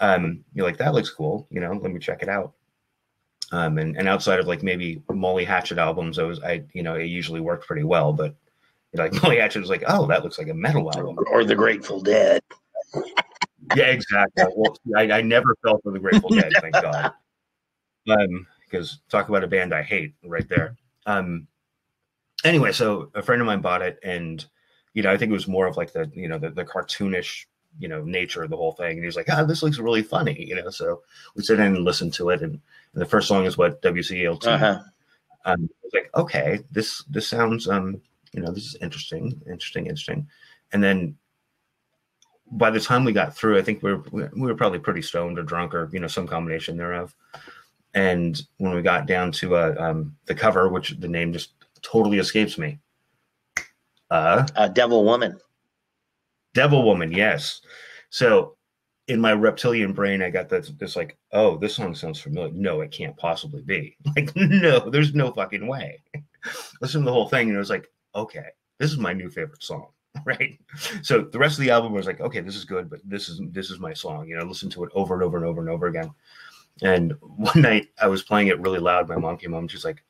Um, 0.00 0.44
you're 0.52 0.66
like 0.66 0.78
that 0.78 0.94
looks 0.94 1.10
cool. 1.10 1.46
You 1.50 1.60
know, 1.60 1.72
let 1.72 1.92
me 1.92 2.00
check 2.00 2.22
it 2.22 2.28
out. 2.28 2.54
Um, 3.52 3.78
and 3.78 3.96
and 3.96 4.08
outside 4.08 4.38
of 4.38 4.46
like 4.46 4.62
maybe 4.62 5.02
Molly 5.10 5.44
Hatchet 5.44 5.78
albums, 5.78 6.18
I 6.18 6.24
was 6.24 6.40
I 6.42 6.64
you 6.72 6.82
know 6.82 6.94
it 6.94 7.06
usually 7.06 7.40
worked 7.40 7.66
pretty 7.66 7.84
well, 7.84 8.12
but 8.12 8.34
like 8.94 9.12
Molly 9.22 9.38
Hatchet 9.38 9.60
was 9.60 9.70
like, 9.70 9.84
oh, 9.88 10.06
that 10.06 10.22
looks 10.22 10.38
like 10.38 10.48
a 10.48 10.54
metal 10.54 10.90
album. 10.92 11.18
Or 11.30 11.44
the 11.44 11.54
Grateful 11.54 12.00
Dead. 12.00 12.42
Yeah, 13.76 13.86
exactly. 13.86 14.44
Well, 14.54 14.76
I, 14.96 15.10
I 15.12 15.22
never 15.22 15.56
fell 15.62 15.80
for 15.82 15.92
the 15.92 15.98
Grateful 15.98 16.30
Dead, 16.30 16.52
thank 16.60 16.74
God. 16.82 17.12
Um, 18.08 18.46
because 18.64 19.00
talk 19.08 19.28
about 19.28 19.44
a 19.44 19.48
band 19.48 19.74
I 19.74 19.82
hate 19.82 20.14
right 20.24 20.48
there. 20.48 20.76
Um, 21.06 21.48
anyway, 22.44 22.72
so 22.72 23.10
a 23.14 23.22
friend 23.22 23.42
of 23.42 23.46
mine 23.46 23.60
bought 23.60 23.82
it, 23.82 23.98
and 24.02 24.44
you 24.94 25.02
know, 25.02 25.10
I 25.10 25.16
think 25.16 25.30
it 25.30 25.34
was 25.34 25.48
more 25.48 25.66
of 25.66 25.76
like 25.76 25.92
the 25.92 26.10
you 26.14 26.28
know 26.28 26.38
the, 26.38 26.50
the 26.50 26.64
cartoonish 26.64 27.46
you 27.78 27.88
know 27.88 28.02
nature 28.02 28.42
of 28.42 28.50
the 28.50 28.56
whole 28.56 28.72
thing. 28.72 28.92
And 28.92 29.00
he 29.00 29.06
was 29.06 29.16
like, 29.16 29.28
"Ah, 29.28 29.44
this 29.44 29.62
looks 29.62 29.78
really 29.78 30.02
funny," 30.02 30.46
you 30.48 30.54
know. 30.54 30.70
So 30.70 31.02
we 31.34 31.42
sit 31.42 31.60
in 31.60 31.74
and 31.74 31.84
listen 31.84 32.10
to 32.12 32.30
it, 32.30 32.42
and, 32.42 32.60
and 32.92 33.02
the 33.02 33.06
first 33.06 33.28
song 33.28 33.44
is 33.44 33.58
what 33.58 33.82
WCLT. 33.82 34.46
Uh-huh. 34.46 34.80
Um, 35.46 35.70
I 35.72 35.84
was 35.84 35.92
like, 35.92 36.10
okay, 36.14 36.60
this 36.70 37.02
this 37.04 37.28
sounds 37.28 37.68
um, 37.68 38.00
you 38.32 38.40
know, 38.40 38.52
this 38.52 38.66
is 38.66 38.76
interesting, 38.80 39.40
interesting, 39.46 39.86
interesting. 39.86 40.28
And 40.72 40.82
then 40.82 41.16
by 42.52 42.70
the 42.70 42.80
time 42.80 43.04
we 43.04 43.12
got 43.12 43.36
through, 43.36 43.58
I 43.58 43.62
think 43.62 43.82
we 43.82 43.94
were 43.94 44.02
we 44.12 44.28
were 44.46 44.54
probably 44.54 44.78
pretty 44.78 45.02
stoned 45.02 45.38
or 45.38 45.42
drunk 45.42 45.74
or 45.74 45.88
you 45.92 46.00
know 46.00 46.08
some 46.08 46.26
combination 46.26 46.76
thereof. 46.76 47.14
And 47.94 48.40
when 48.58 48.74
we 48.74 48.82
got 48.82 49.06
down 49.06 49.32
to 49.32 49.56
uh, 49.56 49.74
um, 49.78 50.16
the 50.26 50.34
cover, 50.34 50.68
which 50.68 50.90
the 50.98 51.08
name 51.08 51.32
just 51.32 51.52
totally 51.82 52.18
escapes 52.18 52.56
me, 52.56 52.78
uh, 54.10 54.46
Uh, 54.56 54.68
Devil 54.68 55.04
Woman. 55.04 55.38
Devil 56.54 56.84
Woman, 56.84 57.12
yes. 57.12 57.60
So 58.10 58.56
in 59.08 59.20
my 59.20 59.32
reptilian 59.32 59.92
brain, 59.92 60.22
I 60.22 60.30
got 60.30 60.48
this, 60.48 60.70
this 60.78 60.96
like, 60.96 61.16
oh, 61.32 61.56
this 61.56 61.74
song 61.74 61.94
sounds 61.94 62.20
familiar. 62.20 62.52
No, 62.52 62.80
it 62.80 62.90
can't 62.90 63.16
possibly 63.16 63.62
be. 63.62 63.96
Like, 64.16 64.34
no, 64.36 64.90
there's 64.90 65.14
no 65.14 65.32
fucking 65.32 65.66
way. 65.66 66.02
Listen 66.80 67.02
to 67.02 67.06
the 67.06 67.12
whole 67.12 67.28
thing, 67.28 67.48
and 67.48 67.56
it 67.56 67.58
was 67.58 67.70
like, 67.70 67.88
okay, 68.14 68.46
this 68.78 68.90
is 68.90 68.98
my 68.98 69.12
new 69.12 69.30
favorite 69.30 69.62
song, 69.62 69.88
right? 70.24 70.58
So 71.02 71.22
the 71.22 71.38
rest 71.38 71.58
of 71.58 71.64
the 71.64 71.70
album 71.70 71.92
was 71.92 72.06
like, 72.06 72.20
okay, 72.20 72.40
this 72.40 72.56
is 72.56 72.64
good, 72.64 72.90
but 72.90 73.00
this 73.04 73.28
is 73.28 73.40
this 73.50 73.70
is 73.70 73.78
my 73.78 73.92
song. 73.92 74.28
You 74.28 74.36
know, 74.36 74.44
listen 74.44 74.70
to 74.70 74.84
it 74.84 74.90
over 74.94 75.14
and 75.14 75.22
over 75.22 75.36
and 75.36 75.46
over 75.46 75.60
and 75.60 75.70
over 75.70 75.86
again. 75.86 76.10
And 76.82 77.14
one 77.20 77.60
night 77.62 77.88
I 78.00 78.08
was 78.08 78.22
playing 78.22 78.48
it 78.48 78.60
really 78.60 78.80
loud. 78.80 79.08
My 79.08 79.16
mom 79.16 79.36
came 79.36 79.52
home. 79.52 79.68
She's 79.68 79.84
like, 79.84 80.02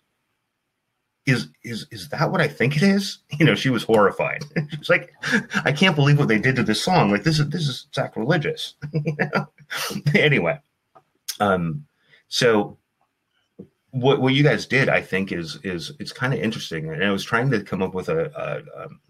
is 1.27 1.49
is 1.63 1.87
is 1.91 2.09
that 2.09 2.31
what 2.31 2.41
I 2.41 2.49
think 2.49 2.77
it 2.77 2.83
is? 2.83 3.19
You 3.39 3.47
know, 3.47 3.55
she 3.55 3.71
was 3.71 3.85
horrified. 3.85 4.43
She's 4.77 4.91
like, 4.91 5.13
I 5.65 5.73
can't 5.73 5.97
believe 5.97 6.19
what 6.19 6.29
they 6.29 6.39
did 6.39 6.57
to 6.57 6.63
this 6.63 6.83
song. 6.83 7.11
Like 7.11 7.23
this 7.23 7.39
is 7.39 7.49
this 7.49 7.69
is 7.69 7.87
sacrilegious. 7.93 8.75
Anyway, 10.15 10.59
um, 11.39 11.87
so 12.29 12.77
what 13.93 14.21
what 14.21 14.35
you 14.35 14.43
guys 14.43 14.67
did, 14.67 14.89
I 14.89 15.01
think, 15.01 15.33
is 15.33 15.59
is 15.63 15.93
it's 15.99 16.13
kind 16.13 16.35
of 16.35 16.41
interesting. 16.41 16.91
And 16.91 17.05
I 17.05 17.11
was 17.11 17.25
trying 17.25 17.51
to 17.51 17.63
come 17.63 17.83
up 17.83 17.95
with 17.95 18.09
a, 18.09 18.31
a 18.37 18.85
um, 18.85 19.01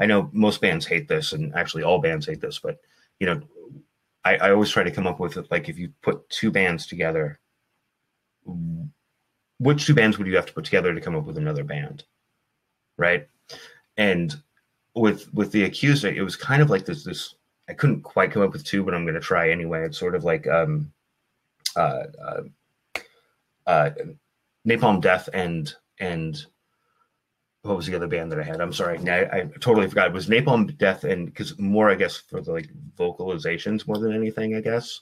I 0.00 0.06
know 0.06 0.30
most 0.32 0.60
bands 0.60 0.86
hate 0.86 1.08
this, 1.08 1.32
and 1.32 1.54
actually 1.54 1.82
all 1.82 2.00
bands 2.00 2.26
hate 2.26 2.40
this, 2.40 2.58
but 2.58 2.78
you 3.18 3.26
know, 3.26 3.42
I, 4.24 4.36
I 4.36 4.50
always 4.50 4.70
try 4.70 4.82
to 4.82 4.90
come 4.90 5.06
up 5.06 5.20
with 5.20 5.36
like 5.50 5.68
if 5.68 5.78
you 5.78 5.92
put 6.02 6.28
two 6.30 6.50
bands 6.50 6.86
together, 6.86 7.38
which 9.58 9.86
two 9.86 9.94
bands 9.94 10.18
would 10.18 10.26
you 10.26 10.36
have 10.36 10.46
to 10.46 10.52
put 10.52 10.64
together 10.64 10.94
to 10.94 11.00
come 11.00 11.14
up 11.14 11.24
with 11.24 11.38
another 11.38 11.64
band, 11.64 12.04
right? 12.96 13.28
And 13.96 14.34
with 14.94 15.32
with 15.34 15.52
the 15.52 15.64
accused, 15.64 16.04
it 16.04 16.22
was 16.22 16.36
kind 16.36 16.62
of 16.62 16.70
like 16.70 16.84
this 16.84 17.04
this. 17.04 17.34
I 17.68 17.74
couldn't 17.74 18.02
quite 18.02 18.32
come 18.32 18.42
up 18.42 18.52
with 18.52 18.64
two, 18.64 18.82
but 18.82 18.94
I'm 18.94 19.04
going 19.04 19.14
to 19.14 19.20
try 19.20 19.50
anyway. 19.50 19.84
It's 19.84 19.98
sort 19.98 20.16
of 20.16 20.24
like 20.24 20.48
um, 20.48 20.92
uh, 21.76 22.04
uh, 22.20 22.42
uh, 23.66 23.90
Napalm 24.66 25.00
Death 25.00 25.28
and 25.32 25.72
and 25.98 26.44
what 27.62 27.76
was 27.76 27.86
the 27.86 27.94
other 27.94 28.06
band 28.06 28.32
that 28.32 28.40
I 28.40 28.42
had? 28.42 28.60
I'm 28.60 28.72
sorry, 28.72 28.98
I, 29.08 29.20
I 29.20 29.40
totally 29.60 29.86
forgot. 29.88 30.08
It 30.08 30.14
was 30.14 30.28
Napalm 30.28 30.76
Death, 30.78 31.04
and 31.04 31.26
because 31.26 31.58
more, 31.58 31.90
I 31.90 31.94
guess, 31.94 32.16
for 32.16 32.40
the 32.40 32.52
like 32.52 32.70
vocalizations 32.98 33.86
more 33.86 33.98
than 33.98 34.14
anything, 34.14 34.54
I 34.54 34.60
guess. 34.60 35.00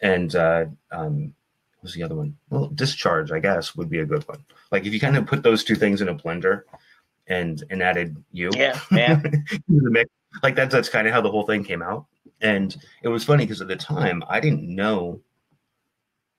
And 0.00 0.34
uh, 0.36 0.66
um, 0.92 1.34
what 1.76 1.82
was 1.82 1.94
the 1.94 2.04
other 2.04 2.14
one? 2.14 2.36
Well, 2.50 2.68
Discharge, 2.68 3.32
I 3.32 3.40
guess, 3.40 3.74
would 3.74 3.90
be 3.90 3.98
a 3.98 4.06
good 4.06 4.26
one. 4.28 4.44
Like 4.70 4.86
if 4.86 4.92
you 4.92 5.00
kind 5.00 5.16
of 5.16 5.26
put 5.26 5.42
those 5.42 5.64
two 5.64 5.74
things 5.74 6.00
in 6.00 6.08
a 6.08 6.14
blender 6.14 6.62
and 7.26 7.62
and 7.70 7.82
added 7.82 8.22
you, 8.30 8.50
Yeah, 8.54 8.78
yeah. 8.92 9.16
the 9.68 9.90
mix, 9.90 10.10
like 10.44 10.54
that's 10.54 10.72
that's 10.72 10.88
kind 10.88 11.08
of 11.08 11.12
how 11.12 11.20
the 11.20 11.30
whole 11.30 11.46
thing 11.46 11.64
came 11.64 11.82
out. 11.82 12.06
And 12.40 12.76
it 13.02 13.08
was 13.08 13.24
funny 13.24 13.44
because 13.44 13.60
at 13.60 13.68
the 13.68 13.76
time 13.76 14.22
I 14.28 14.38
didn't 14.38 14.62
know. 14.62 15.20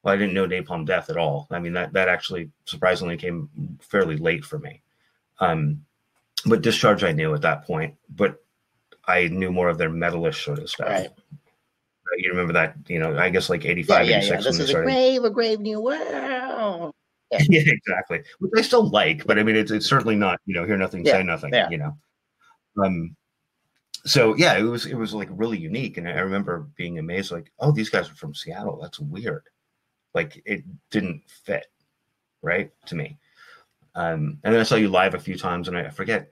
Well, 0.04 0.14
I 0.14 0.18
didn't 0.18 0.34
know 0.34 0.46
Napalm 0.46 0.86
Death 0.86 1.10
at 1.10 1.18
all. 1.18 1.48
I 1.52 1.60
mean 1.60 1.74
that 1.74 1.92
that 1.94 2.08
actually 2.08 2.50
surprisingly 2.66 3.18
came 3.18 3.50
fairly 3.82 4.16
late 4.16 4.46
for 4.46 4.60
me. 4.60 4.83
Um, 5.44 5.86
but 6.46 6.62
Discharge 6.62 7.04
I 7.04 7.12
knew 7.12 7.34
at 7.34 7.42
that 7.42 7.66
point, 7.66 7.96
but 8.10 8.44
I 9.08 9.28
knew 9.28 9.52
more 9.52 9.70
of 9.70 9.78
their 9.78 9.90
metalish 9.90 10.44
sort 10.44 10.60
of 10.60 10.70
stuff. 10.70 10.90
Right. 10.90 11.10
You 12.18 12.30
remember 12.30 12.54
that, 12.54 12.76
you 12.88 13.00
know, 13.00 13.18
I 13.18 13.30
guess 13.30 13.50
like 13.50 13.64
Yeah, 13.64 13.72
85, 13.72 14.08
yeah, 14.08 14.18
86 14.18 14.30
yeah. 14.30 14.52
This 14.52 14.60
is 14.60 14.70
a 14.70 14.74
grave, 14.74 15.24
a 15.24 15.30
grave 15.30 15.60
new 15.60 15.82
world. 15.82 16.94
yeah, 17.32 17.62
exactly. 17.66 18.22
Which 18.40 18.52
I 18.56 18.62
still 18.62 18.88
like, 18.90 19.26
but 19.26 19.40
I 19.40 19.44
mean, 19.44 19.56
it's, 19.56 19.72
it's 19.72 19.88
certainly 19.88 20.16
not, 20.16 20.40
you 20.46 20.54
know, 20.54 20.66
hear 20.66 20.78
nothing, 20.78 21.06
Yeah, 21.06 21.14
say 21.14 21.24
nothing, 21.24 21.54
yeah. 21.54 21.70
you 21.70 21.78
know. 21.78 21.98
Um, 22.84 23.16
so 24.06 24.36
yeah, 24.36 24.58
it 24.58 24.64
was 24.64 24.86
it 24.86 24.96
was 24.96 25.14
like 25.14 25.30
really 25.32 25.58
unique, 25.58 25.98
and 25.98 26.08
I 26.08 26.20
remember 26.20 26.68
being 26.76 27.00
amazed, 27.00 27.32
like, 27.32 27.52
oh, 27.60 27.72
these 27.72 27.90
guys 27.90 28.10
are 28.10 28.16
from 28.16 28.36
Seattle. 28.36 28.80
That's 28.82 29.00
weird. 29.00 29.44
Like 30.14 30.42
it 30.46 30.64
didn't 30.92 31.24
fit, 31.28 31.68
right, 32.42 32.72
to 32.88 32.96
me. 32.96 33.18
Um, 33.96 34.40
and 34.44 34.54
then 34.54 34.60
I 34.60 34.64
saw 34.64 34.76
you 34.76 34.90
live 34.90 35.14
a 35.14 35.20
few 35.20 35.38
times, 35.38 35.68
and 35.68 35.78
I 35.78 35.90
forget. 35.90 36.30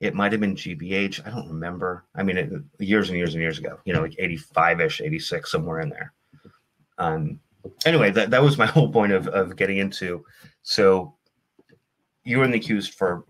It 0.00 0.14
might 0.14 0.30
have 0.30 0.40
been 0.40 0.54
GBH. 0.54 1.26
I 1.26 1.30
don't 1.30 1.48
remember. 1.48 2.04
I 2.14 2.22
mean, 2.22 2.36
it, 2.36 2.52
years 2.78 3.08
and 3.08 3.18
years 3.18 3.34
and 3.34 3.42
years 3.42 3.58
ago. 3.58 3.80
You 3.84 3.92
know, 3.92 4.02
like 4.02 4.14
eighty-five 4.18 4.80
ish, 4.80 5.00
eighty-six, 5.00 5.50
somewhere 5.50 5.80
in 5.80 5.88
there. 5.88 6.12
Um, 6.98 7.40
anyway, 7.84 8.10
that, 8.12 8.30
that 8.30 8.42
was 8.42 8.58
my 8.58 8.66
whole 8.74 8.92
point 8.92 9.12
of, 9.12 9.28
of 9.28 9.56
getting 9.56 9.78
into. 9.78 10.24
So 10.62 11.14
you 12.24 12.38
were 12.38 12.44
in 12.44 12.50
the 12.50 12.58
accused 12.58 12.94
for 12.94 13.24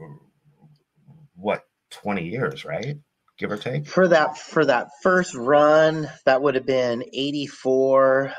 what, 1.36 1.62
20 1.90 2.26
years, 2.26 2.64
right? 2.64 2.96
Give 3.38 3.52
or 3.52 3.56
take? 3.56 3.86
For 3.86 4.08
that 4.08 4.36
for 4.36 4.64
that 4.64 4.88
first 5.00 5.34
run, 5.34 6.10
that 6.24 6.42
would 6.42 6.56
have 6.56 6.66
been 6.66 7.04
84 7.12 8.32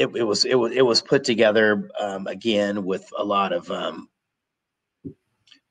It, 0.00 0.08
it 0.16 0.24
was 0.24 0.44
it 0.46 0.54
was 0.54 0.72
it 0.72 0.82
was 0.82 1.02
put 1.02 1.22
together 1.24 1.88
um, 2.00 2.26
again 2.26 2.84
with 2.84 3.08
a 3.18 3.24
lot 3.24 3.52
of 3.52 3.70
um, 3.70 4.08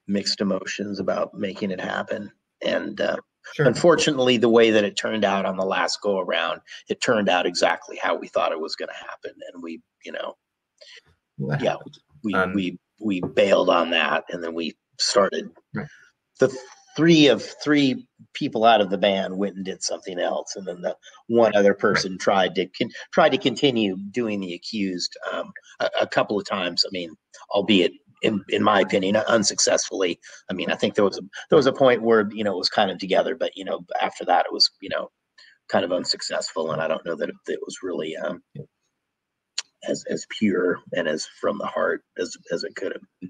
mixed 0.08 0.40
emotions 0.40 1.00
about 1.00 1.34
making 1.34 1.72
it 1.72 1.82
happen 1.82 2.32
and 2.64 3.02
uh, 3.02 3.18
Sure. 3.54 3.66
unfortunately 3.66 4.38
the 4.38 4.50
way 4.50 4.70
that 4.70 4.84
it 4.84 4.96
turned 4.96 5.26
out 5.26 5.46
on 5.46 5.58
the 5.58 5.66
last 5.66 6.02
go 6.02 6.20
around 6.20 6.62
it 6.90 7.02
turned 7.02 7.30
out 7.30 7.48
exactly 7.48 7.98
how 8.02 8.14
we 8.16 8.28
thought 8.28 8.52
it 8.52 8.60
was 8.60 8.76
going 8.76 8.90
to 8.90 8.94
happen 9.10 9.32
and 9.52 9.64
we 9.64 9.82
you 10.06 10.12
know 10.12 10.36
Well, 11.40 11.58
yeah. 11.62 11.78
we 12.24 12.34
Um, 12.36 12.54
we 12.54 12.78
we 13.00 13.22
bailed 13.22 13.70
on 13.72 13.90
that 13.92 14.26
and 14.30 14.44
then 14.44 14.54
we 14.54 14.78
started 15.00 15.50
Right. 15.74 15.88
the 16.40 16.56
three 16.96 17.28
of 17.28 17.44
three 17.64 18.08
people 18.34 18.66
out 18.66 18.82
of 18.82 18.90
the 18.90 18.98
band 18.98 19.38
went 19.38 19.56
and 19.56 19.66
did 19.66 19.82
something 19.84 20.20
else 20.20 20.56
and 20.56 20.68
then 20.68 20.82
the 20.82 20.96
one 21.28 21.56
other 21.56 21.74
person 21.74 22.18
tried 22.18 22.56
to 22.56 22.68
con- 22.68 22.92
tried 23.14 23.30
to 23.30 23.38
continue 23.38 23.96
doing 24.12 24.40
the 24.40 24.54
accused 24.54 25.18
um, 25.32 25.52
a, 25.80 25.90
a 26.02 26.08
couple 26.08 26.38
of 26.40 26.48
times. 26.48 26.84
I 26.86 26.90
mean 26.92 27.12
albeit 27.52 27.92
in, 28.22 28.44
in 28.50 28.64
my 28.64 28.82
opinion 28.82 29.16
unsuccessfully. 29.16 30.20
I 30.50 30.54
mean 30.54 30.70
i 30.72 30.76
think 30.76 30.96
there 30.96 31.06
was 31.06 31.18
a 31.18 31.22
there 31.50 31.58
was 31.58 31.68
a 31.68 31.74
point 31.74 32.02
where 32.02 32.30
you 32.32 32.44
know 32.44 32.54
it 32.54 32.58
was 32.58 32.70
kind 32.70 32.92
of 32.92 32.98
together 32.98 33.36
but 33.36 33.52
you 33.56 33.66
know 33.66 33.82
after 34.02 34.26
that 34.26 34.46
it 34.46 34.54
was 34.54 34.70
you 34.82 34.90
know 34.90 35.10
kind 35.70 35.86
of 35.86 35.92
unsuccessful 35.92 36.72
and 36.72 36.82
i 36.82 36.88
don't 36.88 37.06
know 37.06 37.16
that 37.16 37.30
it, 37.30 37.36
it 37.48 37.60
was 37.62 37.78
really 37.84 38.16
um 38.18 38.42
as 39.88 40.04
as 40.10 40.26
pure 40.40 40.80
and 40.94 41.08
as 41.08 41.28
from 41.40 41.58
the 41.58 41.66
heart 41.66 42.02
as 42.18 42.36
as 42.52 42.64
it 42.64 42.76
could 42.76 42.94
have 42.94 43.30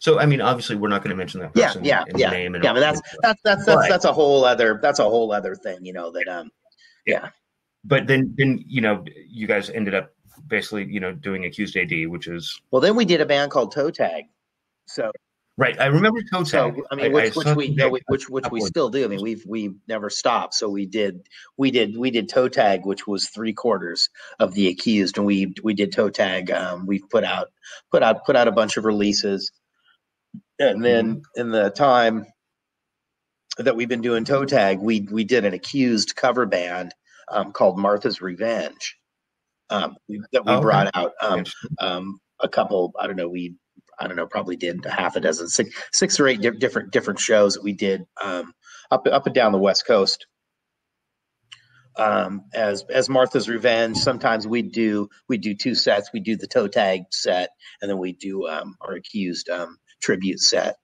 So, 0.00 0.18
I 0.18 0.26
mean, 0.26 0.40
obviously, 0.40 0.76
we're 0.76 0.88
not 0.88 1.02
going 1.02 1.10
to 1.10 1.16
mention 1.16 1.40
that 1.40 1.52
Yeah, 1.54 1.66
person 1.68 1.84
yeah, 1.84 2.04
in 2.08 2.18
yeah, 2.18 2.30
name. 2.30 2.54
And 2.54 2.62
yeah 2.64 2.72
but 2.72 2.80
that's 2.80 3.00
that's 3.22 3.40
that's 3.42 3.64
that's, 3.64 3.82
But- 3.82 3.88
that's 3.88 4.04
a 4.04 4.12
whole 4.12 4.44
other 4.44 4.78
that's 4.82 4.98
a 4.98 5.04
whole 5.04 5.32
other 5.32 5.54
thing 5.54 5.84
you 5.84 5.92
know 5.92 6.10
that 6.10 6.28
um 6.28 6.50
yeah. 7.06 7.30
but 7.84 8.06
then, 8.06 8.34
then 8.36 8.62
you 8.66 8.80
know, 8.80 9.04
you 9.28 9.46
guys 9.46 9.70
ended 9.70 9.94
up 9.94 10.12
basically, 10.48 10.84
you 10.86 10.98
know, 11.00 11.12
doing 11.12 11.44
Accused 11.44 11.76
AD, 11.76 11.92
which 12.08 12.26
is 12.26 12.60
well 12.70 12.80
then 12.80 12.96
we 12.96 13.04
did 13.04 13.20
a 13.20 13.26
band 13.26 13.50
called 13.50 13.72
toe 13.72 13.90
tag 13.90 14.24
so 14.86 15.10
right. 15.56 15.78
I 15.80 15.86
remember 15.86 16.20
Toe 16.22 16.44
so 16.44 16.70
Tag. 16.70 16.80
i 16.90 16.94
mean 16.94 17.12
which, 17.12 17.32
saw 17.34 17.54
which 17.54 17.56
we 17.56 17.88
which 17.88 18.02
which, 18.08 18.28
which 18.28 18.44
we 18.50 18.60
still 18.60 18.88
do 18.88 19.04
i 19.04 19.08
mean 19.08 19.22
we've 19.22 19.44
we 19.46 19.74
never 19.88 20.10
stopped 20.10 20.54
so 20.54 20.68
we 20.68 20.86
did 20.86 21.26
we 21.56 21.70
did 21.70 21.96
we 21.96 22.10
did 22.10 22.28
toe 22.28 22.48
tag 22.48 22.84
which 22.84 23.06
was 23.06 23.28
three 23.28 23.52
quarters 23.52 24.08
of 24.38 24.54
the 24.54 24.68
accused 24.68 25.18
and 25.18 25.26
we 25.26 25.52
we 25.62 25.74
did 25.74 25.92
toe 25.92 26.10
tag 26.10 26.50
um 26.50 26.86
we've 26.86 27.08
put 27.10 27.24
out 27.24 27.48
put 27.90 28.02
out 28.02 28.24
put 28.24 28.36
out 28.36 28.48
a 28.48 28.52
bunch 28.52 28.76
of 28.76 28.84
releases 28.84 29.52
and 30.58 30.84
then 30.84 31.22
in 31.34 31.50
the 31.50 31.70
time 31.70 32.26
that 33.58 33.76
we've 33.76 33.88
been 33.88 34.02
doing 34.02 34.24
toe 34.24 34.44
tag 34.44 34.78
we 34.78 35.06
we 35.10 35.24
did 35.24 35.44
an 35.44 35.54
accused 35.54 36.14
cover 36.16 36.46
band 36.46 36.94
um, 37.30 37.52
called 37.52 37.78
martha's 37.78 38.20
revenge 38.20 38.96
um, 39.70 39.96
that 40.32 40.44
we 40.44 40.52
Oh, 40.52 40.60
brought 40.60 40.90
out 40.94 41.12
um, 41.20 41.44
um, 41.80 42.20
a 42.40 42.48
couple 42.48 42.92
i 43.00 43.06
don't 43.06 43.16
know 43.16 43.28
we 43.28 43.54
i 43.98 44.06
don't 44.06 44.16
know 44.16 44.26
probably 44.26 44.56
did 44.56 44.84
a 44.86 44.90
half 44.90 45.16
a 45.16 45.20
dozen 45.20 45.48
six, 45.48 45.70
six 45.92 46.18
or 46.20 46.28
eight 46.28 46.40
di- 46.40 46.50
different 46.50 46.90
different 46.92 47.18
shows 47.18 47.54
that 47.54 47.62
we 47.64 47.72
did 47.72 48.02
um, 48.22 48.52
up 48.90 49.06
up 49.10 49.26
and 49.26 49.34
down 49.34 49.52
the 49.52 49.58
west 49.58 49.86
coast 49.86 50.26
um, 51.98 52.44
as 52.54 52.84
as 52.90 53.08
martha's 53.08 53.48
revenge 53.48 53.96
sometimes 53.96 54.46
we 54.46 54.62
do 54.62 55.08
we 55.28 55.38
do 55.38 55.54
two 55.54 55.74
sets 55.74 56.10
we 56.12 56.20
do 56.20 56.36
the 56.36 56.46
toe 56.46 56.68
tag 56.68 57.02
set 57.10 57.50
and 57.80 57.90
then 57.90 57.98
we 57.98 58.12
do 58.12 58.46
um, 58.48 58.76
our 58.82 58.94
accused 58.94 59.48
um, 59.48 59.78
tribute 60.02 60.40
set 60.40 60.76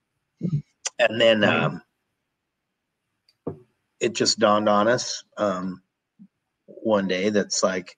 and 0.99 1.21
then 1.21 1.41
Mhm. 1.41 1.49
um, 1.65 1.83
it 4.01 4.15
just 4.15 4.39
dawned 4.39 4.69
on 4.69 4.89
us 4.89 5.23
um, 5.37 5.83
one 6.67 7.07
day 7.09 7.31
that's 7.31 7.63
like 7.63 7.97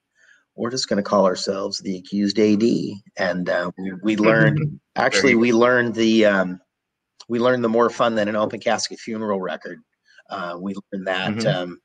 we're 0.55 0.69
just 0.71 0.87
going 0.87 0.97
to 0.97 1.03
call 1.09 1.25
ourselves 1.25 1.79
the 1.79 1.97
accused 1.97 2.39
AD. 2.39 2.63
And 3.17 3.49
uh, 3.49 3.71
we, 3.77 3.93
we 4.03 4.17
learned, 4.17 4.79
actually, 4.95 5.35
we 5.35 5.51
learned 5.51 5.95
the, 5.95 6.25
um, 6.25 6.61
we 7.27 7.39
learned 7.39 7.63
the 7.63 7.69
more 7.69 7.89
fun 7.89 8.15
than 8.15 8.27
an 8.27 8.35
open 8.35 8.59
casket 8.59 8.99
funeral 8.99 9.39
record. 9.39 9.79
Uh, 10.29 10.57
we 10.59 10.75
learned 10.91 11.07
that, 11.07 11.33
Mhm. 11.33 11.53
um, 11.53 11.81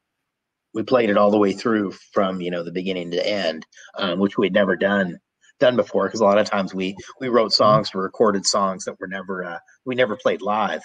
we 0.72 0.82
played 0.82 1.10
it 1.10 1.16
all 1.16 1.30
the 1.30 1.38
way 1.38 1.52
through 1.52 1.92
from, 2.12 2.40
you 2.40 2.50
know, 2.50 2.62
the 2.62 2.70
beginning 2.72 3.10
to 3.10 3.26
end, 3.26 3.66
um, 3.98 4.18
which 4.20 4.38
we 4.38 4.46
had 4.46 4.54
never 4.54 4.76
done, 4.76 5.18
done 5.58 5.76
before. 5.76 6.08
Cause 6.08 6.20
a 6.20 6.24
lot 6.24 6.38
of 6.38 6.48
times 6.48 6.72
we, 6.72 6.96
we 7.20 7.28
wrote 7.28 7.52
songs 7.52 7.90
or 7.94 8.02
recorded 8.02 8.46
songs 8.46 8.84
that 8.84 8.98
were 9.00 9.08
never, 9.08 9.44
uh, 9.44 9.58
we 9.84 9.94
never 9.94 10.16
played 10.16 10.42
live. 10.42 10.82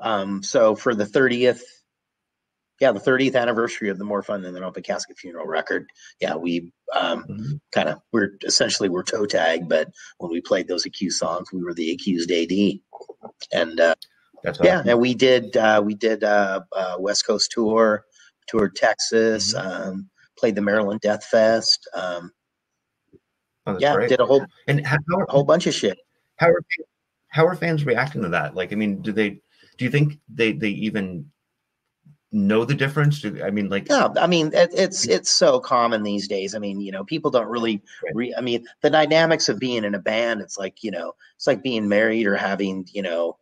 Um, 0.00 0.42
so 0.44 0.76
for 0.76 0.94
the 0.94 1.04
30th, 1.04 1.60
yeah, 2.80 2.92
the 2.92 3.00
30th 3.00 3.34
anniversary 3.34 3.88
of 3.88 3.98
the 3.98 4.04
More 4.04 4.22
Fun 4.22 4.42
Than 4.42 4.56
an 4.56 4.62
Open 4.62 4.82
Casket 4.82 5.18
Funeral 5.18 5.46
record. 5.46 5.88
Yeah, 6.20 6.36
we 6.36 6.72
um, 6.94 7.24
Mhm. 7.24 7.60
kind 7.72 7.88
of 7.88 8.00
we're 8.12 8.30
essentially 8.44 8.88
we're 8.88 9.02
toe 9.02 9.26
tag, 9.26 9.68
but 9.68 9.88
when 10.18 10.30
we 10.30 10.40
played 10.40 10.68
those 10.68 10.86
accused 10.86 11.18
songs, 11.18 11.52
we 11.52 11.62
were 11.62 11.74
the 11.74 11.90
accused 11.92 12.30
AD. 12.30 12.80
And 13.52 13.80
uh, 13.80 13.94
That's 14.44 14.60
yeah, 14.62 14.78
awesome. 14.78 14.88
and 14.90 15.00
we 15.00 15.14
did 15.14 15.56
uh, 15.56 15.82
we 15.84 15.94
did 15.94 16.22
uh, 16.24 16.60
uh, 16.72 16.96
West 16.98 17.26
Coast 17.26 17.50
tour, 17.50 18.04
toured 18.46 18.76
Texas, 18.76 19.54
um, 19.54 20.08
played 20.38 20.54
the 20.54 20.62
Maryland 20.62 21.00
Death 21.00 21.24
Fest. 21.24 21.88
Um, 21.94 22.32
Oh, 23.66 23.76
yeah, 23.78 23.94
great. 23.96 24.08
did 24.08 24.20
a 24.20 24.24
whole 24.24 24.46
And 24.66 24.86
how, 24.86 24.96
how, 25.10 25.24
a 25.28 25.30
whole 25.30 25.44
bunch 25.44 25.66
of 25.66 25.74
shit. 25.74 25.98
how 26.36 26.48
are 26.48 26.62
how 27.28 27.46
are 27.46 27.54
fans 27.54 27.84
reacting 27.84 28.22
to 28.22 28.30
that? 28.30 28.54
Like, 28.54 28.72
I 28.72 28.76
mean, 28.76 29.02
do 29.02 29.12
they 29.12 29.42
do 29.76 29.84
you 29.84 29.90
think 29.90 30.18
they 30.26 30.52
they 30.52 30.70
even 30.70 31.30
know 32.32 32.64
the 32.64 32.74
difference? 32.74 33.20
Do, 33.20 33.42
I 33.42 33.50
mean, 33.50 33.68
like, 33.68 33.88
Yeah, 33.88 34.08
I 34.18 34.26
mean 34.26 34.50
it, 34.52 34.70
it's 34.74 35.06
it's 35.08 35.30
so 35.30 35.60
common 35.60 36.02
these 36.02 36.28
days. 36.28 36.54
I 36.54 36.58
mean, 36.58 36.80
you 36.80 36.92
know, 36.92 37.04
people 37.04 37.30
don't 37.30 37.48
really. 37.48 37.82
Re, 38.14 38.34
I 38.36 38.40
mean, 38.40 38.64
the 38.82 38.90
dynamics 38.90 39.48
of 39.48 39.58
being 39.58 39.84
in 39.84 39.94
a 39.94 39.98
band. 39.98 40.40
It's 40.40 40.58
like 40.58 40.82
you 40.82 40.90
know, 40.90 41.12
it's 41.36 41.46
like 41.46 41.62
being 41.62 41.88
married 41.88 42.26
or 42.26 42.36
having 42.36 42.86
you 42.92 43.02
know, 43.02 43.38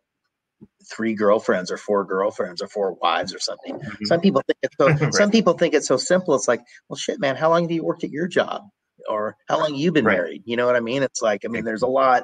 three 0.89 1.13
girlfriends 1.13 1.71
or 1.71 1.77
four 1.77 2.05
girlfriends 2.05 2.61
or 2.61 2.67
four 2.67 2.93
wives 2.93 3.33
or 3.33 3.39
something. 3.39 3.75
Mhm. 3.79 4.07
Some 4.07 4.21
people 4.21 4.41
think 4.47 4.57
it's 4.63 4.75
so. 4.77 4.87
Right. 5.05 5.13
Some 5.13 5.31
people 5.31 5.53
think 5.53 5.73
it's 5.73 5.87
so 5.87 5.97
simple. 5.97 6.33
It's 6.35 6.47
like, 6.47 6.61
well, 6.89 6.97
shit, 6.97 7.19
man. 7.19 7.35
How 7.35 7.49
long 7.49 7.63
have 7.63 7.71
you 7.71 7.83
worked 7.83 8.03
at 8.03 8.11
your 8.11 8.27
job, 8.27 8.63
or 9.09 9.35
how 9.49 9.59
long 9.59 9.75
you 9.75 9.91
been 9.91 10.05
Right. 10.05 10.17
married? 10.17 10.43
You 10.45 10.55
know 10.57 10.65
what 10.65 10.75
I 10.77 10.79
mean? 10.81 11.03
It's 11.03 11.21
like, 11.21 11.43
I 11.45 11.49
mean, 11.49 11.65
there's 11.65 11.81
a 11.83 11.87
lot. 11.87 12.23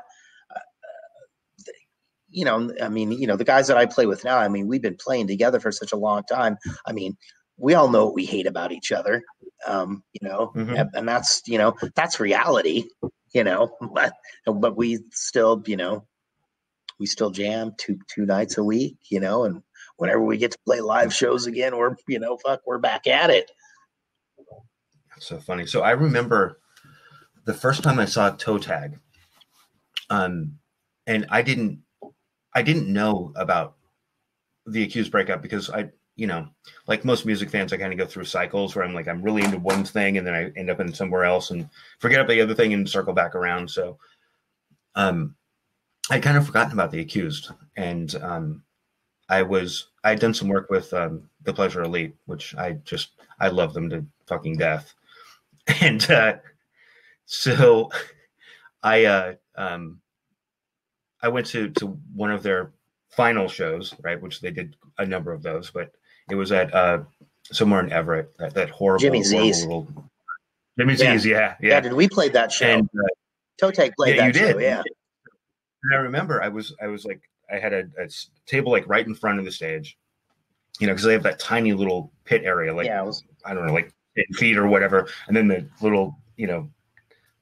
You 2.34 2.46
know, 2.46 2.74
I 2.82 2.90
mean, 2.90 3.12
you 3.12 3.28
know, 3.28 3.36
the 3.36 3.44
guys 3.44 3.68
that 3.68 3.78
I 3.78 3.86
play 3.86 4.06
with 4.06 4.24
now. 4.24 4.38
I 4.40 4.48
mean, 4.48 4.68
we've 4.68 4.82
been 4.82 4.98
playing 4.98 5.28
together 5.28 5.60
for 5.60 5.72
such 5.72 5.92
a 5.92 5.98
long 5.98 6.24
time. 6.24 6.58
I 6.88 6.92
mean, 6.92 7.16
we 7.58 7.76
all 7.76 7.90
know 7.90 8.06
what 8.06 8.16
we 8.16 8.26
hate 8.26 8.48
about 8.48 8.72
each 8.72 8.92
other. 8.92 9.22
Um, 9.68 10.04
you 10.14 10.28
know, 10.28 10.52
Mhm. 10.56 10.90
and, 10.94 11.08
that's 11.08 11.42
you 11.46 11.58
know 11.58 11.76
that's 11.96 12.20
reality. 12.20 12.86
You 13.34 13.44
know, 13.44 13.76
but 13.94 14.14
but 14.46 14.76
we 14.76 15.00
still 15.12 15.64
you 15.66 15.78
know 15.78 16.06
we 17.00 17.06
still 17.06 17.30
jam 17.30 17.74
two 17.78 17.98
two 18.14 18.26
nights 18.26 18.58
a 18.58 18.64
week. 18.64 18.98
You 19.10 19.20
know, 19.20 19.46
and 19.46 19.62
whenever 19.98 20.24
we 20.24 20.38
get 20.38 20.52
to 20.52 20.60
play 20.66 20.82
live 20.82 21.14
shows 21.14 21.46
again, 21.48 21.78
we're 21.78 21.96
you 22.08 22.20
know 22.20 22.38
fuck 22.38 22.62
we're 22.66 22.80
back 22.80 23.06
at 23.08 23.30
it. 23.30 23.52
so 25.20 25.38
funny. 25.40 25.66
So 25.66 25.82
I 25.82 25.92
remember 25.92 26.60
the 27.46 27.54
first 27.54 27.84
time 27.84 28.00
I 28.00 28.06
saw 28.06 28.32
Toe 28.32 28.58
Tag, 28.58 29.00
um, 30.10 30.58
and 31.08 31.26
I 31.30 31.42
didn't, 31.42 31.83
I 32.56 32.62
didn't 32.62 32.92
know 32.92 33.32
about 33.36 33.76
the 34.66 34.84
accused 34.84 35.12
breakup 35.12 35.42
because 35.42 35.70
I, 35.70 35.90
you 36.16 36.28
know, 36.28 36.48
like 36.88 37.04
most 37.04 37.26
music 37.26 37.50
fans, 37.50 37.74
I 37.74 37.78
kind 37.78 37.92
of 37.92 38.00
go 38.00 38.06
through 38.06 38.26
cycles 38.26 38.76
where 38.76 38.86
I'm 38.86 38.94
like, 38.94 39.08
I'm 39.08 39.22
really 39.22 39.44
into 39.44 39.58
one 39.58 39.84
thing, 39.84 40.18
and 40.18 40.26
then 40.26 40.34
I 40.34 40.52
end 40.58 40.70
up 40.70 40.80
in 40.80 40.94
somewhere 40.94 41.26
else 41.26 41.50
and 41.52 41.68
forget 42.00 42.20
about 42.20 42.30
the 42.30 42.42
other 42.42 42.54
thing 42.54 42.74
and 42.74 42.88
circle 42.88 43.14
back 43.14 43.36
around. 43.36 43.70
So, 43.70 43.98
um, 44.96 45.36
I'd 46.12 46.24
kind 46.24 46.38
of 46.38 46.46
forgotten 46.46 46.74
about 46.74 46.92
the 46.92 47.00
accused, 47.00 47.50
and 47.78 48.14
um, 48.22 48.64
I 49.30 49.42
was 49.42 49.88
I 50.04 50.12
had 50.12 50.20
done 50.20 50.34
some 50.34 50.50
work 50.50 50.70
with 50.70 50.94
um, 50.94 51.30
the 51.44 51.54
Pleasure 51.54 51.82
Elite, 51.82 52.16
which 52.26 52.56
I 52.56 52.74
just 52.84 53.12
I 53.40 53.48
love 53.48 53.74
them 53.74 53.90
to 53.90 54.06
fucking 54.28 54.58
death, 54.58 54.94
and 55.82 56.10
uh, 56.12 56.36
so 57.26 57.90
I 58.84 59.06
uh, 59.06 59.34
um, 59.56 60.02
I 61.24 61.30
went 61.30 61.48
to 61.48 61.70
to 61.70 61.88
one 62.14 62.30
of 62.32 62.44
their 62.44 62.72
final 63.10 63.48
shows, 63.48 63.96
right, 64.04 64.22
which 64.22 64.42
they 64.42 64.52
did 64.52 64.76
a 64.98 65.06
number 65.06 65.32
of 65.32 65.42
those, 65.42 65.72
but 65.72 65.92
it 66.30 66.36
was 66.36 66.52
at 66.52 66.74
uh, 66.74 67.00
somewhere 67.46 67.82
in 67.84 67.92
Everett, 67.92 68.38
that, 68.38 68.54
that 68.54 68.70
horrible, 68.70 69.00
Jimmy 69.02 69.20
horrible 69.24 69.54
Z's. 69.54 69.62
little 69.66 69.88
Jimmy 70.78 70.94
Yeah. 70.94 71.18
Z's, 71.18 71.26
yeah, 71.26 71.56
Yeah, 71.62 71.70
yeah, 71.70 71.80
did 71.80 71.94
we 71.94 72.08
played 72.08 72.34
that 72.34 72.52
show? 72.52 72.66
and 72.68 72.90
uh, 72.98 73.08
Toe 73.60 73.72
played 73.98 74.16
yeah, 74.16 74.28
that 74.28 74.28
you 74.28 74.34
show. 74.34 74.54
did. 74.54 74.62
Yeah, 74.62 74.82
And 75.84 75.94
I 75.94 75.98
remember 75.98 76.42
I 76.42 76.50
was 76.50 76.76
I 76.82 76.88
was 76.88 77.06
like 77.06 77.22
I 77.52 77.58
had 77.58 77.74
a 77.74 77.86
table 78.46 78.72
like 78.72 78.88
right 78.88 79.06
in 79.06 79.16
front 79.16 79.40
of 79.40 79.46
the 79.46 79.52
stage, 79.52 79.98
you 80.80 80.88
know, 80.88 80.94
because 80.94 81.06
they 81.06 81.14
have 81.14 81.24
that 81.24 81.40
tiny 81.40 81.74
little 81.74 82.12
pit 82.26 82.44
area, 82.44 82.74
like 82.74 82.88
yeah, 82.88 83.02
was 83.02 83.24
I 83.46 83.54
don't 83.54 83.66
know, 83.68 83.74
like 83.74 83.94
feet 84.34 84.58
or 84.58 84.68
whatever, 84.68 85.08
and 85.28 85.36
then 85.36 85.48
the 85.48 85.68
little 85.82 86.18
you 86.38 86.48
know 86.48 86.70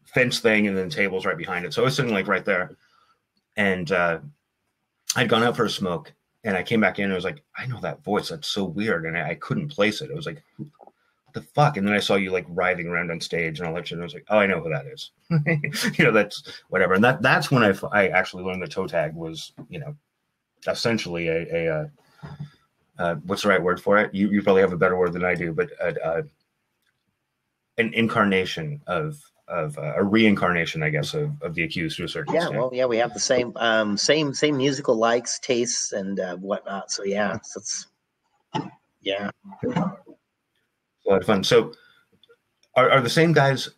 fence 0.06 0.40
thing, 0.40 0.68
and 0.68 0.78
then 0.78 0.90
tables 0.90 1.26
right 1.26 1.38
behind 1.38 1.66
it. 1.66 1.74
So 1.74 1.82
I 1.82 1.86
was 1.86 1.96
sitting 1.96 2.14
like 2.14 2.28
right 2.28 2.44
there, 2.44 2.76
and 3.58 3.92
uh, 3.92 4.20
I'd 5.16 5.30
gone 5.30 5.44
out 5.44 5.56
for 5.56 5.66
a 5.66 5.70
smoke, 5.70 6.14
and 6.44 6.56
I 6.56 6.64
came 6.64 6.82
back 6.82 7.00
in, 7.00 7.06
and 7.06 7.14
I 7.14 7.16
was 7.16 7.26
like, 7.26 7.44
I 7.58 7.66
know 7.66 7.80
that 7.82 8.04
voice. 8.04 8.30
That's 8.30 8.48
so 8.48 8.64
weird, 8.64 9.06
and 9.06 9.18
I, 9.18 9.32
I 9.32 9.36
couldn't 9.36 9.70
place 9.70 10.02
it. 10.02 10.12
I 10.12 10.16
was 10.16 10.26
like. 10.26 10.44
What 10.58 11.46
the 11.46 11.50
fuck? 11.54 11.78
And 11.78 11.88
then 11.88 11.94
I 11.94 12.02
saw 12.02 12.16
you 12.16 12.30
like 12.30 12.46
writhing 12.50 12.88
around 12.88 13.10
on 13.10 13.22
stage 13.22 13.60
and 13.60 13.66
all 13.66 13.74
that 13.76 13.88
shit. 13.88 13.96
And 13.96 14.04
I 14.04 14.06
was 14.06 14.14
like, 14.14 14.26
oh, 14.28 14.40
I 14.40 14.48
know 14.48 14.60
who 14.60 14.70
that 14.70 14.86
is. 14.86 15.12
you 15.98 16.04
know, 16.04 16.12
that's 16.12 16.44
whatever. 16.68 16.94
And 16.94 17.04
that 17.06 17.22
that's 17.22 17.50
when 17.50 17.64
I, 17.64 17.74
I 17.94 18.10
actually 18.10 18.44
learned 18.44 18.62
the 18.62 18.68
toe 18.68 18.86
tag 18.86 19.16
was, 19.16 19.54
you 19.70 19.80
know, 19.80 19.96
essentially 20.68 21.30
a, 21.30 21.56
a 21.56 21.74
uh, 21.74 21.88
uh, 23.02 23.16
what's 23.26 23.42
the 23.42 23.50
right 23.50 23.62
word 23.62 23.82
for 23.82 23.98
it? 23.98 24.14
You, 24.14 24.30
you 24.30 24.44
probably 24.44 24.62
have 24.62 24.74
a 24.74 24.78
better 24.78 24.98
word 24.98 25.14
than 25.14 25.26
I 25.26 25.34
do, 25.34 25.54
but 25.54 25.70
uh, 25.82 25.94
uh, 26.04 26.22
an 27.78 27.94
incarnation 27.94 28.82
of 28.88 29.18
of 29.52 29.78
uh, 29.78 29.94
a 29.98 30.04
reincarnation, 30.04 30.82
I 30.82 30.90
guess, 30.90 31.14
of, 31.14 31.32
of 31.42 31.54
the 31.54 31.64
accused 31.64 31.98
to 31.98 32.06
a 32.06 32.08
certain 32.08 32.34
yeah. 32.34 32.42
extent. 32.42 32.60
Well, 32.60 32.72
yeah, 32.74 32.86
we 32.86 32.98
have 32.98 33.14
the 33.14 33.20
same 33.20 33.54
um 33.58 33.98
same 33.98 34.34
same 34.34 34.58
musical 34.58 34.96
likes, 34.96 35.40
tastes, 35.40 35.92
and 35.92 36.20
uh, 36.20 36.38
whatnot. 36.38 36.92
So 36.92 37.04
yeah, 37.04 37.38
so 37.44 37.60
it's 37.60 37.88
yeah. 39.02 39.30
a 39.64 39.70
lot 41.06 41.22
of 41.22 41.26
fun. 41.26 41.44
So, 41.44 41.74
are, 42.76 42.90
are 42.90 43.02
the 43.02 43.10
same 43.10 43.34
guys? 43.34 43.70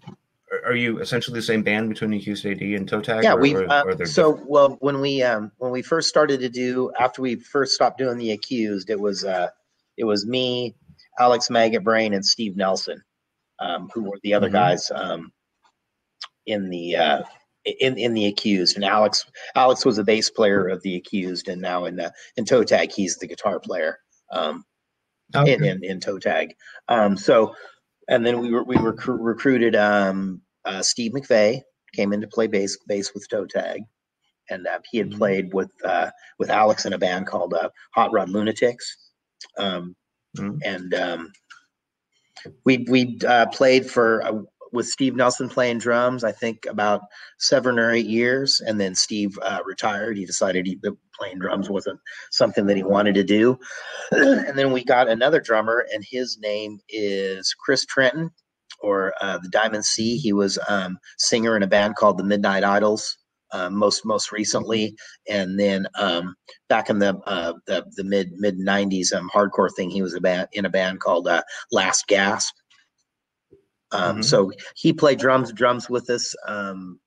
Are, 0.65 0.75
you 0.75 0.99
essentially 0.99 1.39
the 1.39 1.45
same 1.45 1.63
band 1.63 1.89
between 1.89 2.11
the 2.11 2.17
accused 2.17 2.45
AD 2.45 2.61
and 2.61 2.87
toe 2.87 3.01
tag? 3.01 3.23
Yeah, 3.23 3.33
or, 3.33 3.39
we 3.39 3.55
uh, 3.55 3.83
or 3.83 4.05
so 4.05 4.39
well 4.45 4.77
when 4.81 5.01
we 5.01 5.23
um 5.23 5.51
when 5.57 5.71
we 5.71 5.81
first 5.81 6.09
started 6.09 6.39
to 6.41 6.49
do 6.49 6.91
after 6.99 7.21
we 7.23 7.35
first 7.35 7.73
stopped 7.73 7.97
doing 7.97 8.17
the 8.17 8.31
accused, 8.31 8.91
it 8.91 8.99
was 8.99 9.25
uh 9.25 9.49
it 9.97 10.03
was 10.03 10.27
me, 10.27 10.75
Alex 11.19 11.49
Maggot 11.49 11.83
Brain, 11.83 12.13
and 12.13 12.23
Steve 12.23 12.55
Nelson, 12.55 13.01
um, 13.59 13.89
who 13.93 14.03
were 14.03 14.19
the 14.21 14.35
other 14.35 14.49
Mhm. 14.49 14.53
guys 14.53 14.91
um 14.93 15.31
in 16.45 16.69
the 16.69 16.95
uh 16.95 17.23
in 17.65 17.97
in 17.97 18.13
the 18.13 18.25
accused, 18.25 18.75
and 18.75 18.83
Alex 18.85 19.25
Alex 19.55 19.85
was 19.85 19.97
a 19.97 20.03
bass 20.03 20.29
player 20.29 20.67
of 20.67 20.81
the 20.83 20.95
accused, 20.95 21.47
and 21.47 21.61
now 21.61 21.85
in 21.85 21.95
the 21.95 22.11
in 22.37 22.45
toe 22.45 22.63
tag 22.63 22.91
he's 22.91 23.17
the 23.17 23.27
guitar 23.27 23.59
player. 23.59 23.99
Um, 24.31 24.65
Okay. 25.35 25.53
in, 25.53 25.63
in 25.63 25.83
in 25.83 25.99
toe 25.99 26.19
tag. 26.19 26.53
Um, 26.89 27.17
so, 27.17 27.55
and 28.07 28.23
then 28.23 28.39
we 28.39 28.51
were 28.51 28.63
we 28.63 28.77
were 28.77 28.93
recru- 28.93 29.17
recruited 29.19 29.75
um, 29.75 30.41
uh, 30.65 30.83
Steve 30.83 31.13
McVeigh 31.13 31.61
came 31.95 32.13
in 32.13 32.21
to 32.21 32.27
play 32.27 32.45
bass 32.45 32.77
bass 32.87 33.15
with 33.15 33.27
toe 33.29 33.47
tag, 33.47 33.81
and 34.51 34.67
uh, 34.67 34.77
he 34.91 34.99
had 34.99 35.09
Mhm. 35.09 35.17
played 35.17 35.53
with 35.53 35.71
uh, 35.83 36.11
with 36.37 36.51
Alex 36.51 36.85
in 36.85 36.93
a 36.93 36.99
band 36.99 37.25
called 37.25 37.55
uh, 37.55 37.69
Hot 37.95 38.11
Rod 38.11 38.29
Lunatics, 38.29 38.85
um, 39.57 39.95
Mhm. 40.37 40.59
and 40.63 40.93
um, 40.93 41.31
we 42.65 42.85
we 42.89 43.17
uh, 43.27 43.47
played 43.47 43.89
for. 43.89 44.45
With 44.73 44.87
Steve 44.87 45.15
Nelson 45.15 45.49
playing 45.49 45.77
drums, 45.77 46.23
I 46.23 46.31
think 46.31 46.65
about 46.67 47.01
seven 47.37 47.77
or 47.77 47.91
eight 47.91 48.07
years, 48.07 48.59
and 48.59 48.81
then 48.81 48.95
Steve 48.95 49.37
uh, 49.43 49.59
retired. 49.63 50.17
He 50.17 50.25
decided 50.25 50.65
he, 50.65 50.79
playing 51.17 51.39
drums 51.39 51.69
wasn't 51.69 51.99
something 52.31 52.65
that 52.65 52.75
he 52.75 52.83
wanted 52.83 53.13
to 53.15 53.23
do, 53.23 53.59
and 54.11 54.57
then 54.57 54.71
we 54.71 54.83
got 54.83 55.07
another 55.07 55.39
drummer, 55.39 55.85
and 55.93 56.03
his 56.03 56.39
name 56.41 56.79
is 56.89 57.53
Chris 57.53 57.85
Trenton, 57.85 58.31
or 58.81 59.13
uh, 59.21 59.37
the 59.37 59.49
Diamond 59.49 59.85
C. 59.85 60.17
He 60.17 60.33
was 60.33 60.57
um, 60.67 60.97
singer 61.17 61.55
in 61.55 61.63
a 61.63 61.67
band 61.67 61.95
called 61.95 62.17
the 62.17 62.23
Midnight 62.23 62.63
Idols. 62.63 63.17
Uh, 63.51 63.69
most 63.69 64.03
most 64.03 64.31
recently, 64.31 64.95
and 65.29 65.59
then 65.59 65.85
um, 65.99 66.33
back 66.69 66.89
in 66.89 66.97
the 66.97 67.15
uh, 67.27 67.53
the, 67.67 67.85
the 67.95 68.03
mid 68.03 68.31
mid 68.37 68.57
'90s 68.57 69.13
um, 69.13 69.29
hardcore 69.31 69.69
thing, 69.75 69.91
he 69.91 70.01
was 70.01 70.15
a 70.15 70.19
band 70.19 70.47
in 70.53 70.65
a 70.65 70.71
band 70.71 70.99
called 70.99 71.27
uh, 71.27 71.43
Last 71.71 72.07
Gasp. 72.07 72.51
Um, 73.93 74.19
Mhm. 74.19 74.23
So 74.25 74.51
he 74.75 74.93
played 74.93 75.19
drums 75.19 75.53
drums 75.53 75.89
with 75.89 76.09
us 76.09 76.35
um, 76.47 76.99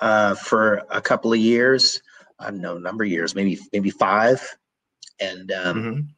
uh, 0.00 0.34
for 0.34 0.82
a 0.90 1.00
couple 1.00 1.32
of 1.32 1.38
years. 1.38 2.02
I 2.38 2.50
don't 2.50 2.60
know, 2.60 2.78
number 2.78 3.04
of 3.04 3.10
years, 3.10 3.34
maybe 3.34 3.58
maybe 3.72 3.90
five, 3.90 4.56
and 5.20 5.52
um, 5.52 5.82
Mhm. 5.82 6.08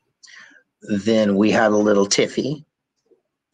then 1.05 1.37
we 1.37 1.51
had 1.51 1.73
a 1.73 1.77
little 1.77 2.07
tiffy 2.07 2.65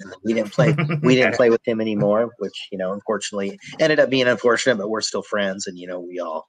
And 0.00 0.14
we 0.24 0.32
didn't 0.34 0.52
play. 0.52 0.74
We 1.02 1.14
didn't 1.14 1.34
play 1.36 1.50
with 1.50 1.62
him 1.66 1.80
anymore, 1.80 2.30
which 2.38 2.68
you 2.72 2.78
know, 2.78 2.92
unfortunately, 2.92 3.58
ended 3.80 4.00
up 4.00 4.10
being 4.10 4.28
unfortunate. 4.28 4.76
But 4.78 4.90
we're 4.90 5.00
still 5.02 5.22
friends, 5.22 5.66
and 5.66 5.78
you 5.78 5.86
know, 5.86 6.00
we 6.00 6.20
all 6.20 6.48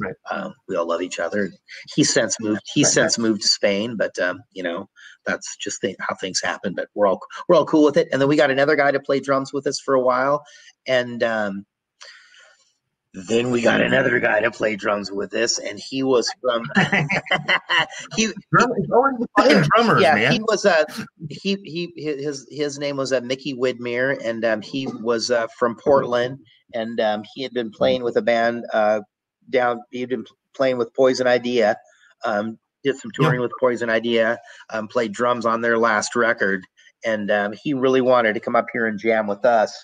Right. 0.00 0.14
um, 0.30 0.54
we 0.68 0.76
all 0.76 0.86
love 0.86 1.02
each 1.02 1.18
other. 1.18 1.50
He 1.94 2.04
since 2.04 2.36
moved. 2.40 2.60
He 2.72 2.84
Right. 2.84 2.92
since 2.92 3.18
moved 3.18 3.42
to 3.42 3.48
Spain, 3.48 3.96
but 3.96 4.18
um, 4.18 4.40
you 4.52 4.62
know, 4.62 4.88
that's 5.26 5.56
just 5.56 5.80
the, 5.80 5.96
how 6.00 6.14
things 6.14 6.40
happen. 6.42 6.74
But 6.74 6.88
we're 6.94 7.06
all 7.06 7.20
we're 7.48 7.56
all 7.56 7.66
cool 7.66 7.84
with 7.84 7.96
it. 7.96 8.08
And 8.12 8.20
then 8.20 8.28
we 8.28 8.36
got 8.36 8.50
another 8.50 8.76
guy 8.76 8.90
to 8.90 9.00
play 9.00 9.20
drums 9.20 9.52
with 9.52 9.66
us 9.66 9.80
for 9.80 9.94
a 9.94 10.00
while, 10.00 10.44
and 10.86 11.22
um, 11.22 11.66
then 13.14 13.50
we 13.50 13.62
got 13.62 13.80
another 13.80 14.20
guy 14.20 14.40
to 14.40 14.50
play 14.50 14.76
drums 14.76 15.10
with 15.10 15.34
us, 15.34 15.58
and 15.58 15.78
he 15.80 16.02
was 16.02 16.30
from 16.40 16.62
he 18.16 18.26
Drum- 18.52 18.72
it's 18.76 18.90
always 18.92 19.14
the 19.18 19.26
fucking 19.36 19.62
drummers, 19.74 20.02
yeah, 20.02 20.14
man. 20.14 20.32
he 20.32 20.40
was 20.40 20.64
uh 20.66 20.84
he 21.30 21.56
he 21.64 21.92
his 21.96 22.46
his 22.50 22.78
name 22.78 22.96
was 22.98 23.12
uh, 23.12 23.20
Mickey 23.22 23.54
Widmere, 23.54 24.18
and 24.24 24.44
um, 24.44 24.60
he 24.62 24.86
was 24.86 25.30
uh, 25.30 25.46
from 25.58 25.74
Portland, 25.76 26.38
and 26.74 27.00
um, 27.00 27.24
he 27.34 27.42
had 27.42 27.52
been 27.52 27.70
playing 27.70 28.02
with 28.02 28.16
a 28.16 28.22
band 28.22 28.64
uh 28.72 29.00
down. 29.50 29.80
He 29.90 30.00
had 30.00 30.08
been 30.08 30.24
playing 30.54 30.78
with 30.78 30.94
Poison 30.94 31.26
Idea, 31.26 31.76
um, 32.24 32.58
did 32.84 32.96
some 32.96 33.10
touring 33.12 33.40
with 33.40 33.52
Poison 33.60 33.90
Idea, 33.90 34.38
um, 34.70 34.88
played 34.88 35.12
drums 35.12 35.46
on 35.46 35.60
their 35.60 35.78
last 35.78 36.16
record, 36.16 36.64
and 37.04 37.30
um, 37.30 37.54
he 37.62 37.74
really 37.74 38.00
wanted 38.00 38.34
to 38.34 38.40
come 38.40 38.56
up 38.56 38.66
here 38.72 38.86
and 38.86 38.98
jam 38.98 39.26
with 39.26 39.44
us. 39.44 39.74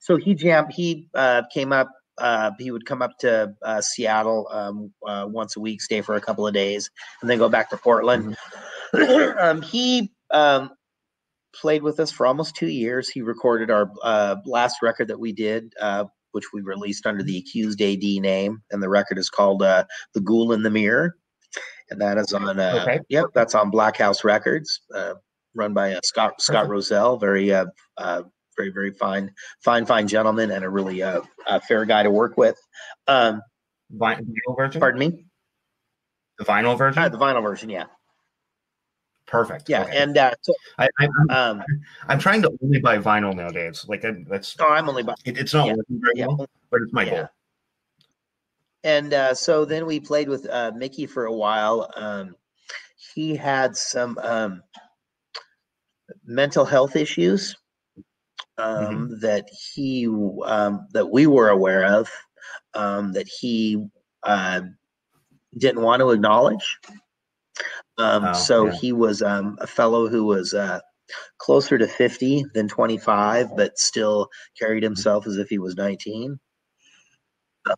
So 0.00 0.16
he 0.16 0.34
jammed. 0.34 0.72
He 0.72 1.08
uh, 1.14 1.42
came 1.52 1.72
up. 1.72 1.88
Uh, 2.18 2.50
he 2.58 2.70
would 2.70 2.84
come 2.84 3.02
up 3.02 3.18
to 3.20 3.54
uh, 3.62 3.80
Seattle 3.80 4.48
um, 4.50 4.92
uh, 5.06 5.26
once 5.28 5.56
a 5.56 5.60
week, 5.60 5.80
stay 5.80 6.02
for 6.02 6.16
a 6.16 6.20
couple 6.20 6.46
of 6.46 6.52
days, 6.52 6.90
and 7.20 7.30
then 7.30 7.38
go 7.38 7.48
back 7.48 7.70
to 7.70 7.76
Portland. 7.76 8.36
um, 9.38 9.62
he 9.62 10.12
um, 10.30 10.70
played 11.54 11.82
with 11.82 12.00
us 12.00 12.10
for 12.10 12.26
almost 12.26 12.56
two 12.56 12.68
years. 12.68 13.08
He 13.08 13.22
recorded 13.22 13.70
our 13.70 13.90
uh, 14.02 14.36
last 14.44 14.82
record 14.82 15.08
that 15.08 15.20
we 15.20 15.32
did, 15.32 15.72
uh, 15.80 16.04
which 16.32 16.52
we 16.52 16.60
released 16.60 17.06
under 17.06 17.22
the 17.22 17.38
Accused 17.38 17.80
AD 17.80 18.02
name, 18.02 18.62
and 18.70 18.82
the 18.82 18.88
record 18.88 19.18
is 19.18 19.30
called 19.30 19.62
uh, 19.62 19.84
"The 20.14 20.20
Ghoul 20.20 20.52
in 20.52 20.62
the 20.62 20.70
Mirror," 20.70 21.16
and 21.90 22.00
that 22.00 22.18
is 22.18 22.32
on. 22.32 22.58
Uh, 22.58 22.80
Okay. 22.82 23.00
Yep, 23.08 23.26
that's 23.34 23.54
on 23.54 23.70
Black 23.70 23.96
House 23.96 24.24
Records, 24.24 24.80
uh, 24.94 25.14
run 25.54 25.72
by 25.72 25.92
uh, 25.94 26.00
Scott 26.04 26.40
Scott. 26.40 26.68
Roselle. 26.68 27.16
Very, 27.16 27.52
uh, 27.52 27.66
uh, 27.98 28.22
very, 28.56 28.70
very 28.70 28.92
fine, 28.92 29.30
fine, 29.64 29.86
fine 29.86 30.08
gentleman, 30.08 30.50
and 30.50 30.64
a 30.64 30.68
really 30.70 31.02
fair 31.68 31.84
guy 31.84 32.02
to 32.02 32.10
work 32.10 32.36
with. 32.36 32.56
Um, 33.06 33.40
vinyl 33.94 34.24
version. 34.56 34.80
pardon 34.80 34.98
me. 34.98 35.24
The 36.38 36.44
vinyl 36.44 36.76
version. 36.76 37.10
The 37.12 37.18
vinyl 37.18 37.42
version, 37.42 37.68
yeah, 37.68 37.84
Perfect. 39.32 39.68
yeah, 39.68 39.82
Okay. 39.82 39.96
and 39.96 40.18
uh, 40.18 40.34
so 40.42 40.52
I, 40.78 40.88
I, 41.00 41.08
I'm, 41.18 41.30
um, 41.30 41.64
I'm 42.08 42.18
trying 42.18 42.42
to 42.42 42.52
only 42.62 42.80
buy 42.80 42.98
vinyl 42.98 43.34
nowadays. 43.34 43.86
Like 43.88 44.04
I, 44.04 44.12
that's 44.28 44.54
oh, 44.60 44.68
I'm 44.68 44.88
only. 44.90 45.02
buying. 45.02 45.16
it, 45.24 45.38
it's 45.38 45.54
not 45.54 45.66
Yeah. 45.66 45.74
working 45.74 46.00
very 46.00 46.12
Yeah, 46.16 46.26
well, 46.26 46.46
but 46.70 46.82
it's 46.82 46.92
my 46.92 47.04
Yeah. 47.04 47.10
goal. 47.10 47.28
and 48.84 49.14
uh, 49.14 49.34
so 49.34 49.64
then 49.64 49.86
we 49.86 49.98
played 49.98 50.28
with 50.28 50.46
uh, 50.50 50.72
Mickey 50.76 51.06
for 51.06 51.24
a 51.24 51.32
while. 51.32 51.90
Um, 51.96 52.36
he 53.14 53.34
had 53.34 53.74
some 53.74 54.18
um, 54.18 54.62
mental 56.26 56.66
health 56.66 56.94
issues 56.94 57.56
um, 58.58 59.18
that 59.20 59.48
he 59.72 60.06
um, 60.44 60.86
that 60.92 61.10
we 61.10 61.26
were 61.26 61.48
aware 61.48 61.86
of 61.86 62.10
um, 62.74 63.12
that 63.12 63.28
he 63.28 63.82
uh, 64.24 64.60
didn't 65.56 65.82
want 65.82 66.00
to 66.00 66.10
acknowledge. 66.10 66.78
Um, 67.98 68.24
Oh, 68.26 68.32
so 68.34 68.66
yeah. 68.66 68.72
he 68.80 68.92
was 68.92 69.22
um, 69.22 69.58
a 69.60 69.66
fellow 69.66 70.08
who 70.08 70.24
was 70.24 70.54
uh, 70.54 70.80
closer 71.38 71.78
to 71.78 71.88
50 71.88 72.46
than 72.54 72.68
25, 72.68 73.56
but 73.56 73.78
still 73.78 74.28
carried 74.58 74.82
himself 74.82 75.26
as 75.26 75.36
if 75.38 75.48
he 75.48 75.58
was 75.58 75.76
19. 75.76 76.38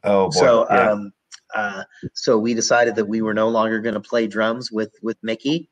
Oh 0.05 0.31
boy. 0.31 0.33
So, 0.39 0.67
yeah. 0.71 0.91
um, 0.93 1.13
uh, 1.55 1.85
so 2.15 2.39
we 2.39 2.55
decided 2.55 2.97
that 2.97 3.07
we 3.07 3.23
were 3.23 3.35
no 3.35 3.49
longer 3.49 3.81
going 3.81 3.95
to 3.95 4.01
play 4.01 4.27
drums 4.27 4.71
with 4.73 4.93
with 5.03 5.19
Mickey, 5.23 5.71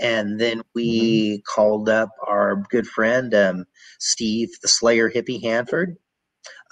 and 0.00 0.40
then 0.40 0.62
we 0.74 0.86
Mm-hmm. 0.90 1.54
called 1.54 1.88
up 1.88 2.10
our 2.26 2.56
good 2.70 2.86
friend 2.86 3.34
um, 3.34 3.66
Steve, 4.00 4.50
the 4.62 4.68
Slayer 4.68 5.10
hippie 5.10 5.42
Hanford. 5.42 5.96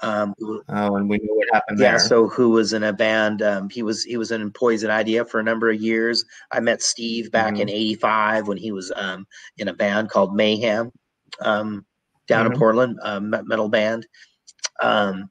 Um, 0.03 0.32
who- 0.38 0.62
oh, 0.68 0.96
and 0.96 1.09
we 1.09 1.18
know 1.18 1.34
what 1.34 1.49
happened 1.53 1.80
yeah, 1.80 1.90
there. 1.92 1.99
so 1.99 2.28
who 2.28 2.51
was 2.51 2.72
in 2.72 2.84
a 2.84 2.92
band? 2.92 3.42
Um, 3.42 3.68
he 3.68 3.82
was 3.82 4.05
he 4.05 4.16
was 4.16 4.30
in 4.30 4.51
Poison 4.53 4.90
Idea 4.90 5.24
for 5.24 5.40
a 5.40 5.42
number 5.42 5.70
of 5.70 5.80
years. 5.80 6.24
I 6.53 6.61
met 6.61 6.82
Steve 6.82 7.32
back 7.32 7.59
in 7.59 7.68
'85 7.68 8.46
when 8.46 8.57
he 8.59 8.70
was 8.70 8.92
um, 8.94 9.26
in 9.57 9.66
a 9.68 9.74
band 9.74 10.09
called 10.11 10.36
Mayhem 10.36 10.92
um, 11.40 11.84
down 12.28 12.46
in 12.46 12.53
Mhm. 12.53 12.59
Portland, 12.59 12.99
me- 13.30 13.42
metal 13.44 13.68
band. 13.68 14.07
Um, 14.80 15.30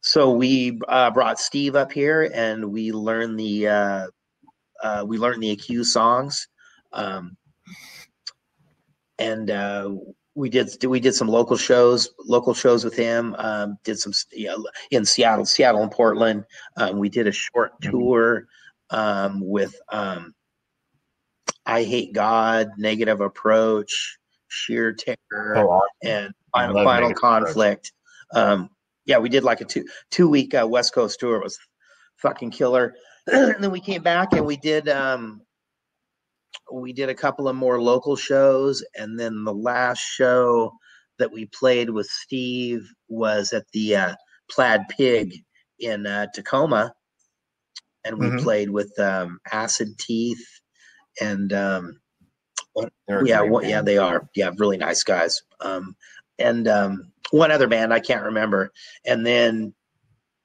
so 0.00 0.32
we 0.32 0.80
uh, 0.88 1.12
brought 1.12 1.38
Steve 1.38 1.76
up 1.76 1.92
here 1.92 2.28
and 2.34 2.64
we 2.72 2.90
learned 2.90 3.38
the 3.38 3.68
uh, 3.68 4.06
uh, 4.82 5.04
we 5.06 5.18
learned 5.18 5.40
the 5.40 5.52
accused 5.52 5.92
songs, 5.92 6.48
um, 6.92 7.36
and 9.20 9.50
uh, 9.52 9.94
we 10.34 10.48
did 10.48 10.82
we 10.84 11.00
did 11.00 11.14
some 11.14 11.28
local 11.28 11.56
shows 11.56 12.08
local 12.24 12.54
shows 12.54 12.84
with 12.84 12.96
him. 12.96 13.34
Um, 13.38 13.78
did 13.84 13.98
some 13.98 14.12
yeah, 14.32 14.54
in 14.90 15.04
Seattle, 15.04 15.44
Seattle 15.44 15.82
and 15.82 15.90
Portland. 15.90 16.44
Um, 16.76 16.98
we 16.98 17.08
did 17.08 17.26
a 17.26 17.32
short 17.32 17.72
Mhm. 17.80 17.90
tour 17.90 18.46
um, 18.90 19.40
with 19.42 19.74
um, 19.90 20.34
I 21.66 21.84
Hate 21.84 22.12
God, 22.12 22.70
Negative 22.78 23.20
Approach, 23.20 24.18
Sheer 24.48 24.92
Terror 24.92 25.56
oh, 25.56 25.68
awesome. 25.68 25.86
and 26.02 26.34
final 26.52 26.82
final 26.84 27.14
conflict. 27.14 27.92
Um, 28.34 28.70
yeah, 29.04 29.18
we 29.18 29.28
did 29.28 29.44
like 29.44 29.60
a 29.60 29.64
two 29.64 29.84
two 30.10 30.28
week 30.28 30.54
uh, 30.54 30.66
West 30.66 30.94
Coast 30.94 31.20
tour. 31.20 31.36
It 31.36 31.44
was 31.44 31.58
fucking 32.16 32.50
killer. 32.52 32.94
and 33.26 33.62
then 33.62 33.70
we 33.70 33.80
came 33.80 34.02
back 34.02 34.32
and 34.32 34.46
we 34.46 34.56
did 34.56 34.88
um, 34.88 35.42
we 36.72 36.92
did 36.92 37.08
a 37.08 37.14
couple 37.14 37.48
of 37.48 37.56
more 37.56 37.80
local 37.80 38.16
shows, 38.16 38.84
and 38.96 39.18
then 39.18 39.44
the 39.44 39.54
last 39.54 40.00
show 40.00 40.72
that 41.18 41.30
we 41.32 41.46
played 41.46 41.90
with 41.90 42.06
Steve 42.06 42.88
was 43.08 43.52
at 43.52 43.64
the 43.72 43.96
uh, 43.96 44.14
Plaid 44.50 44.82
Pig 44.88 45.34
in 45.78 46.06
uh, 46.06 46.26
Tacoma, 46.34 46.94
and 48.04 48.18
we 48.18 48.26
Mhm. 48.26 48.42
played 48.42 48.70
with 48.70 48.98
um, 48.98 49.38
Acid 49.50 49.98
Teeth 49.98 50.60
and 51.20 51.52
um, 51.52 52.00
yeah, 53.26 53.42
one, 53.42 53.68
yeah, 53.68 53.82
they 53.82 53.98
are. 53.98 54.28
Yeah, 54.34 54.50
really 54.56 54.78
nice 54.78 55.02
guys. 55.02 55.42
Um, 55.60 55.94
and 56.38 56.66
um, 56.68 57.12
one 57.30 57.50
other 57.50 57.68
band 57.68 57.92
I 57.92 58.00
can't 58.00 58.24
remember. 58.24 58.72
And 59.04 59.26
then, 59.26 59.74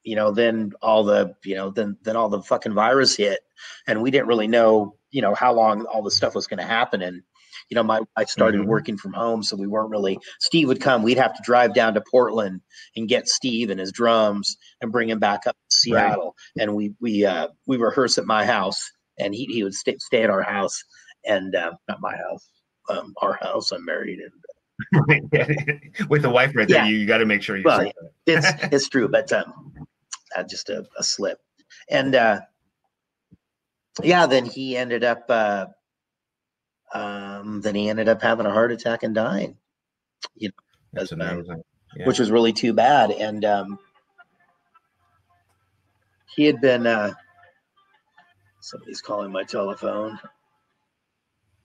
you 0.03 0.15
know, 0.15 0.31
then 0.31 0.73
all 0.81 1.03
the, 1.05 1.35
you 1.45 1.55
know, 1.55 1.69
then 1.69 1.97
then 2.01 2.15
all 2.17 2.29
the 2.29 2.41
fucking 2.41 2.73
virus 2.73 3.15
hit, 3.15 3.39
and 3.87 4.01
we 4.01 4.11
didn't 4.11 4.27
really 4.27 4.47
know, 4.47 4.96
you 5.11 5.21
know, 5.21 5.33
how 5.35 5.53
long 5.53 5.85
all 5.85 6.01
this 6.01 6.15
stuff 6.15 6.35
was 6.35 6.47
going 6.47 6.59
to 6.59 6.65
happen. 6.65 7.01
And 7.01 7.21
you 7.69 7.75
know, 7.75 7.83
my 7.83 7.99
I 8.15 8.25
started 8.25 8.61
Mhm. 8.61 8.65
working 8.67 8.97
from 8.97 9.13
home, 9.13 9.43
so 9.43 9.55
we 9.55 9.67
weren't 9.67 9.89
really. 9.89 10.19
Steve 10.39 10.67
would 10.67 10.79
come. 10.81 11.03
We'd 11.03 11.17
have 11.17 11.33
to 11.33 11.41
drive 11.43 11.73
down 11.73 11.93
to 11.95 12.03
Portland 12.09 12.61
and 12.95 13.09
get 13.09 13.27
Steve 13.27 13.69
and 13.69 13.79
his 13.79 13.91
drums 13.91 14.57
and 14.81 14.91
bring 14.91 15.09
him 15.09 15.19
back 15.19 15.47
up 15.47 15.55
to 15.55 15.75
Seattle. 15.75 16.35
And 16.59 16.75
we 16.75 16.93
we 17.01 17.25
uh, 17.25 17.47
we 17.65 17.77
rehearse 17.77 18.17
at 18.17 18.25
my 18.25 18.45
house, 18.45 18.79
and 19.17 19.33
he 19.33 19.45
he 19.45 19.63
would 19.63 19.73
stay 19.73 19.97
stay 19.99 20.23
at 20.23 20.29
our 20.29 20.43
house, 20.43 20.81
and 21.25 21.55
uh, 21.55 21.71
not 21.89 21.99
my 21.99 22.15
house, 22.15 22.47
um, 22.89 23.13
our 23.21 23.37
house. 23.41 23.71
I'm 23.71 23.83
married, 23.83 24.19
and 24.19 24.31
With 26.09 26.21
the 26.21 26.29
wife 26.29 26.55
right 26.55 26.67
there, 26.67 26.85
you, 26.85 26.97
you 26.97 27.07
got 27.07 27.17
to 27.17 27.25
make 27.25 27.41
sure 27.41 27.57
you. 27.57 27.63
Well, 27.63 27.91
it's 28.25 28.47
it's 28.71 28.89
true, 28.89 29.07
but 29.07 29.31
um, 29.33 29.73
uh, 30.37 30.43
just 30.43 30.69
a, 30.69 30.85
a 30.97 31.03
slip. 31.03 31.39
And 31.89 32.15
uh, 32.15 32.41
yeah, 34.03 34.25
then 34.27 34.45
he 34.45 34.77
ended 34.77 35.03
up. 35.03 35.25
Uh, 35.29 35.65
um, 36.93 37.61
then 37.61 37.75
he 37.75 37.89
ended 37.89 38.07
up 38.07 38.21
having 38.21 38.45
a 38.45 38.51
heart 38.51 38.71
attack 38.71 39.03
and 39.03 39.13
dying, 39.13 39.57
as 40.95 41.09
bad. 41.11 41.31
amazing. 41.33 41.63
Yeah. 41.95 42.05
which 42.05 42.19
was 42.19 42.31
really 42.31 42.53
too 42.53 42.73
bad. 42.73 43.11
And 43.11 43.43
um, 43.45 43.79
he 46.35 46.45
had 46.45 46.61
been. 46.61 46.87
Uh, 46.87 47.13
somebody's 48.61 49.01
calling 49.01 49.31
my 49.31 49.43
telephone, 49.43 50.19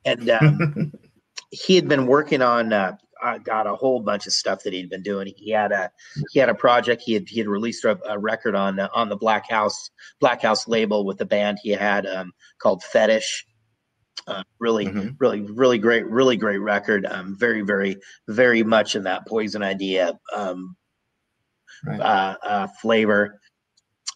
and 0.05 0.30
um, 0.30 0.93
he 1.51 1.76
had 1.76 1.89
been 1.89 2.07
working 2.07 2.43
on 2.43 2.72
uh, 2.72 2.97
uh, 3.22 3.38
got 3.38 3.66
a 3.66 3.74
whole 3.74 4.00
bunch 4.00 4.26
of 4.26 4.32
stuff 4.32 4.62
that 4.64 4.72
he'd 4.72 4.90
been 4.90 5.02
doing. 5.02 5.32
He 5.36 5.50
had 5.50 5.72
a 5.72 5.90
he 6.32 6.38
had 6.40 6.48
a 6.48 6.54
project. 6.54 7.02
He 7.04 7.14
had 7.14 7.28
he 7.28 7.38
had 7.38 7.48
released 7.48 7.84
a, 7.84 7.98
a 8.08 8.18
record 8.18 8.54
on 8.54 8.78
uh, 8.80 8.88
on 8.94 9.08
the 9.08 9.16
Black 9.16 9.48
House 9.48 9.90
Black 10.20 10.42
House 10.42 10.66
label 10.68 11.04
with 11.04 11.20
a 11.20 11.26
band 11.26 11.58
he 11.62 11.70
had 11.70 12.06
um, 12.06 12.32
called 12.58 12.82
Fetish. 12.82 13.46
Uh, 14.28 14.42
really, 14.60 14.86
Mhm. 14.86 15.16
really, 15.18 15.40
really 15.40 15.78
great, 15.78 16.06
really 16.06 16.36
great 16.36 16.58
record. 16.58 17.04
Um, 17.06 17.36
very, 17.36 17.62
very, 17.62 17.96
very 18.28 18.62
much 18.62 18.94
in 18.94 19.02
that 19.04 19.26
Poison 19.26 19.62
idea 19.64 20.18
um, 20.34 20.76
Right. 21.84 22.00
uh, 22.00 22.36
uh, 22.42 22.66
flavor. 22.80 23.40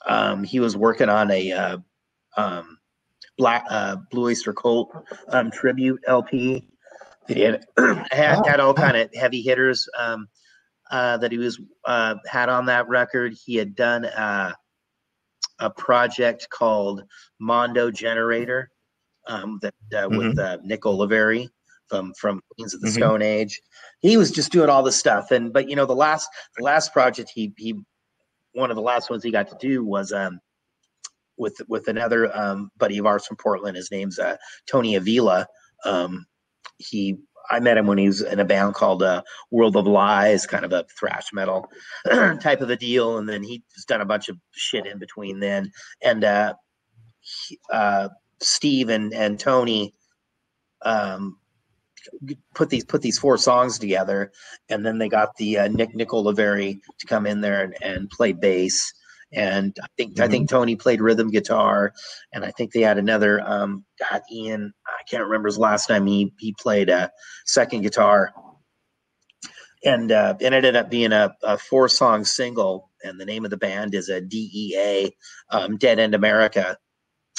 Um, 0.07 0.45
he 0.45 0.61
was 0.61 0.77
working 0.77 1.09
on 1.09 1.31
a 1.33 1.51
uh, 1.51 1.79
um, 2.37 2.79
black 3.37 3.65
uh, 3.69 3.97
Blue 4.13 4.27
Oyster 4.27 4.53
Cult 4.53 4.93
um, 5.29 5.51
tribute 5.51 6.01
LP 6.07 6.69
He 7.29 7.41
had 7.43 7.65
had, 8.11 8.47
had 8.47 8.61
all 8.61 8.71
oh. 8.71 8.75
kind 8.75 8.97
of 8.97 9.11
heavy 9.15 9.43
hitters 9.43 9.89
um, 9.99 10.29
uh, 10.91 11.17
that 11.19 11.33
he 11.33 11.39
was 11.39 11.61
uh, 11.85 12.17
had 12.27 12.49
on 12.49 12.67
that 12.67 12.89
record. 12.89 13.35
He 13.45 13.57
had 13.57 13.75
done 13.75 14.05
uh, 14.05 14.53
a 15.59 15.71
project 15.71 16.49
called 16.51 17.03
Mondo 17.41 17.91
Generator 17.91 18.71
um, 19.27 19.59
that 19.63 19.75
uh, 19.95 20.09
with 20.09 20.39
uh, 20.39 20.59
Nick 20.63 20.83
Oliveri 20.83 21.49
from 21.89 22.13
from 22.19 22.41
Queens 22.55 22.75
of 22.75 22.81
the 22.81 22.89
Mhm. 22.89 22.95
Stone 22.95 23.23
Age. 23.23 23.61
He 24.01 24.17
was 24.17 24.31
just 24.31 24.53
doing 24.53 24.69
all 24.69 24.83
this 24.83 24.99
stuff, 24.99 25.31
and 25.31 25.53
but 25.53 25.69
you 25.69 25.77
know 25.77 25.87
the 25.87 25.95
last 25.95 26.29
the 26.57 26.65
last 26.65 26.93
project 26.93 27.31
he 27.35 27.53
he 27.57 27.75
one 28.53 28.71
of 28.71 28.77
the 28.77 28.83
last 28.83 29.11
ones 29.11 29.23
he 29.23 29.31
got 29.31 29.49
to 29.49 29.57
do 29.61 29.85
was 29.85 30.13
um 30.13 30.41
with 31.37 31.57
with 31.69 31.89
another 31.89 32.35
um 32.37 32.71
buddy 32.77 32.99
of 32.99 33.07
ours 33.07 33.27
from 33.27 33.37
Portland. 33.37 33.77
His 33.77 33.91
name's 33.91 34.19
uh, 34.19 34.37
Tony 34.67 34.97
Avila. 34.97 35.47
Um, 35.85 36.27
he 36.79 37.17
I 37.51 37.61
met 37.61 37.79
him 37.79 37.87
when 37.87 37.99
he 37.99 38.07
was 38.07 38.23
in 38.23 38.41
a 38.41 38.45
band 38.45 38.75
called 38.75 39.03
uh, 39.03 39.23
World 39.51 39.77
of 39.77 39.87
Lies, 39.87 40.47
kind 40.47 40.65
of 40.65 40.73
a 40.73 40.85
thrash 40.99 41.33
metal 41.33 41.71
type 42.41 42.61
of 42.61 42.71
a 42.71 42.77
deal, 42.77 43.19
and 43.19 43.29
then 43.29 43.43
he's 43.43 43.63
done 43.87 44.01
a 44.01 44.07
bunch 44.07 44.29
of 44.29 44.37
shit 44.53 44.87
in 44.87 44.99
between 44.99 45.41
then. 45.41 45.71
And 46.03 46.25
uh, 46.25 46.55
he, 47.21 47.59
uh, 47.73 48.09
Steve 48.41 48.89
and 48.89 49.15
and 49.15 49.39
Tony 49.39 49.95
um, 50.83 51.39
put 52.55 52.71
these 52.71 52.85
put 52.85 53.03
these 53.03 53.19
four 53.19 53.39
songs 53.39 53.79
together, 53.79 54.33
and 54.69 54.85
then 54.85 54.99
they 54.99 55.09
got 55.09 55.37
the 55.37 55.59
uh, 55.59 55.69
Nick 55.69 55.93
Oliveri 55.93 56.81
to 56.99 57.07
come 57.07 57.27
in 57.27 57.41
there 57.41 57.63
and, 57.63 57.77
and 57.83 58.11
play 58.11 58.33
bass. 58.33 58.93
And 59.33 59.77
I 59.83 59.87
think 59.97 60.21
I 60.21 60.29
think 60.29 60.49
Tony 60.49 60.77
played 60.77 61.01
rhythm 61.01 61.31
guitar, 61.31 61.93
and 62.33 62.45
I 62.45 62.53
think 62.53 62.73
they 62.73 62.81
had 62.81 62.97
another 62.97 63.41
um, 63.41 63.85
God 63.99 64.23
Ian. 64.33 64.73
I 64.87 65.03
can't 65.11 65.25
remember 65.25 65.49
his 65.49 65.59
last 65.59 65.91
name. 65.91 66.07
He 66.07 66.33
he 66.39 66.55
played 66.59 66.89
a 66.89 67.11
second 67.45 67.83
guitar, 67.83 68.33
and 69.85 70.13
uh, 70.13 70.35
it 70.41 70.53
ended 70.53 70.77
up 70.77 70.91
being 70.91 71.13
a, 71.13 71.35
a 71.43 71.59
four 71.59 71.89
song 71.89 72.25
single. 72.25 72.91
And 73.05 73.21
the 73.21 73.27
name 73.27 73.45
of 73.45 73.51
the 73.51 73.57
band 73.57 73.95
is 73.95 74.09
a 74.09 74.21
DEA, 74.21 75.11
um, 75.51 75.77
Dead 75.77 75.99
End 75.99 76.15
America, 76.15 76.77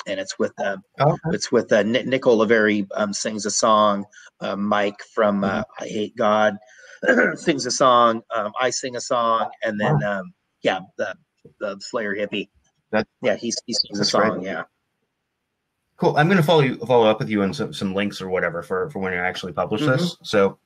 and 0.06 0.20
it's 0.20 0.38
with 0.38 0.54
uh, 0.60 0.78
Oh, 1.00 1.18
it's 1.32 1.52
with 1.52 1.72
uh, 1.72 1.84
Nick, 1.84 2.06
Nick 2.06 2.22
Oliveri 2.24 2.88
um, 2.96 3.14
sings 3.14 3.46
a 3.46 3.52
song. 3.52 4.06
Uh, 4.40 4.56
Mike 4.56 5.02
from 5.14 5.44
uh, 5.44 5.64
I 5.80 5.88
Hate 5.88 6.16
God 6.16 6.58
sings 7.36 7.66
a 7.66 7.72
song. 7.72 8.22
Um, 8.34 8.52
I 8.60 8.70
sing 8.70 8.96
a 8.96 9.02
song, 9.02 9.50
and 9.64 9.80
then 9.80 10.04
um, 10.04 10.34
yeah, 10.64 10.80
the 10.98 11.16
the 11.60 11.78
Slayer 11.80 12.16
hippie. 12.16 12.50
That- 12.92 13.08
yeah, 13.22 13.36
he, 13.36 13.54
he 13.66 13.74
sings 13.74 13.98
a 13.98 13.98
that's 14.00 14.10
song. 14.12 14.40
great. 14.40 14.46
Yeah, 14.46 14.64
Cool. 15.98 16.16
I'm 16.16 16.28
going 16.28 16.38
to 16.38 16.44
follow 16.44 16.62
you, 16.62 16.78
follow 16.86 17.08
up 17.10 17.20
with 17.20 17.30
you 17.30 17.42
on 17.42 17.54
some, 17.54 17.74
some 17.74 17.94
links 17.96 18.22
or 18.22 18.30
whatever 18.30 18.62
for, 18.62 18.90
for 18.92 19.00
when 19.00 19.14
you 19.14 19.20
actually 19.20 19.54
publish 19.54 19.82
Mm-hmm. 19.82 19.92
this. 19.94 20.16
So 20.24 20.60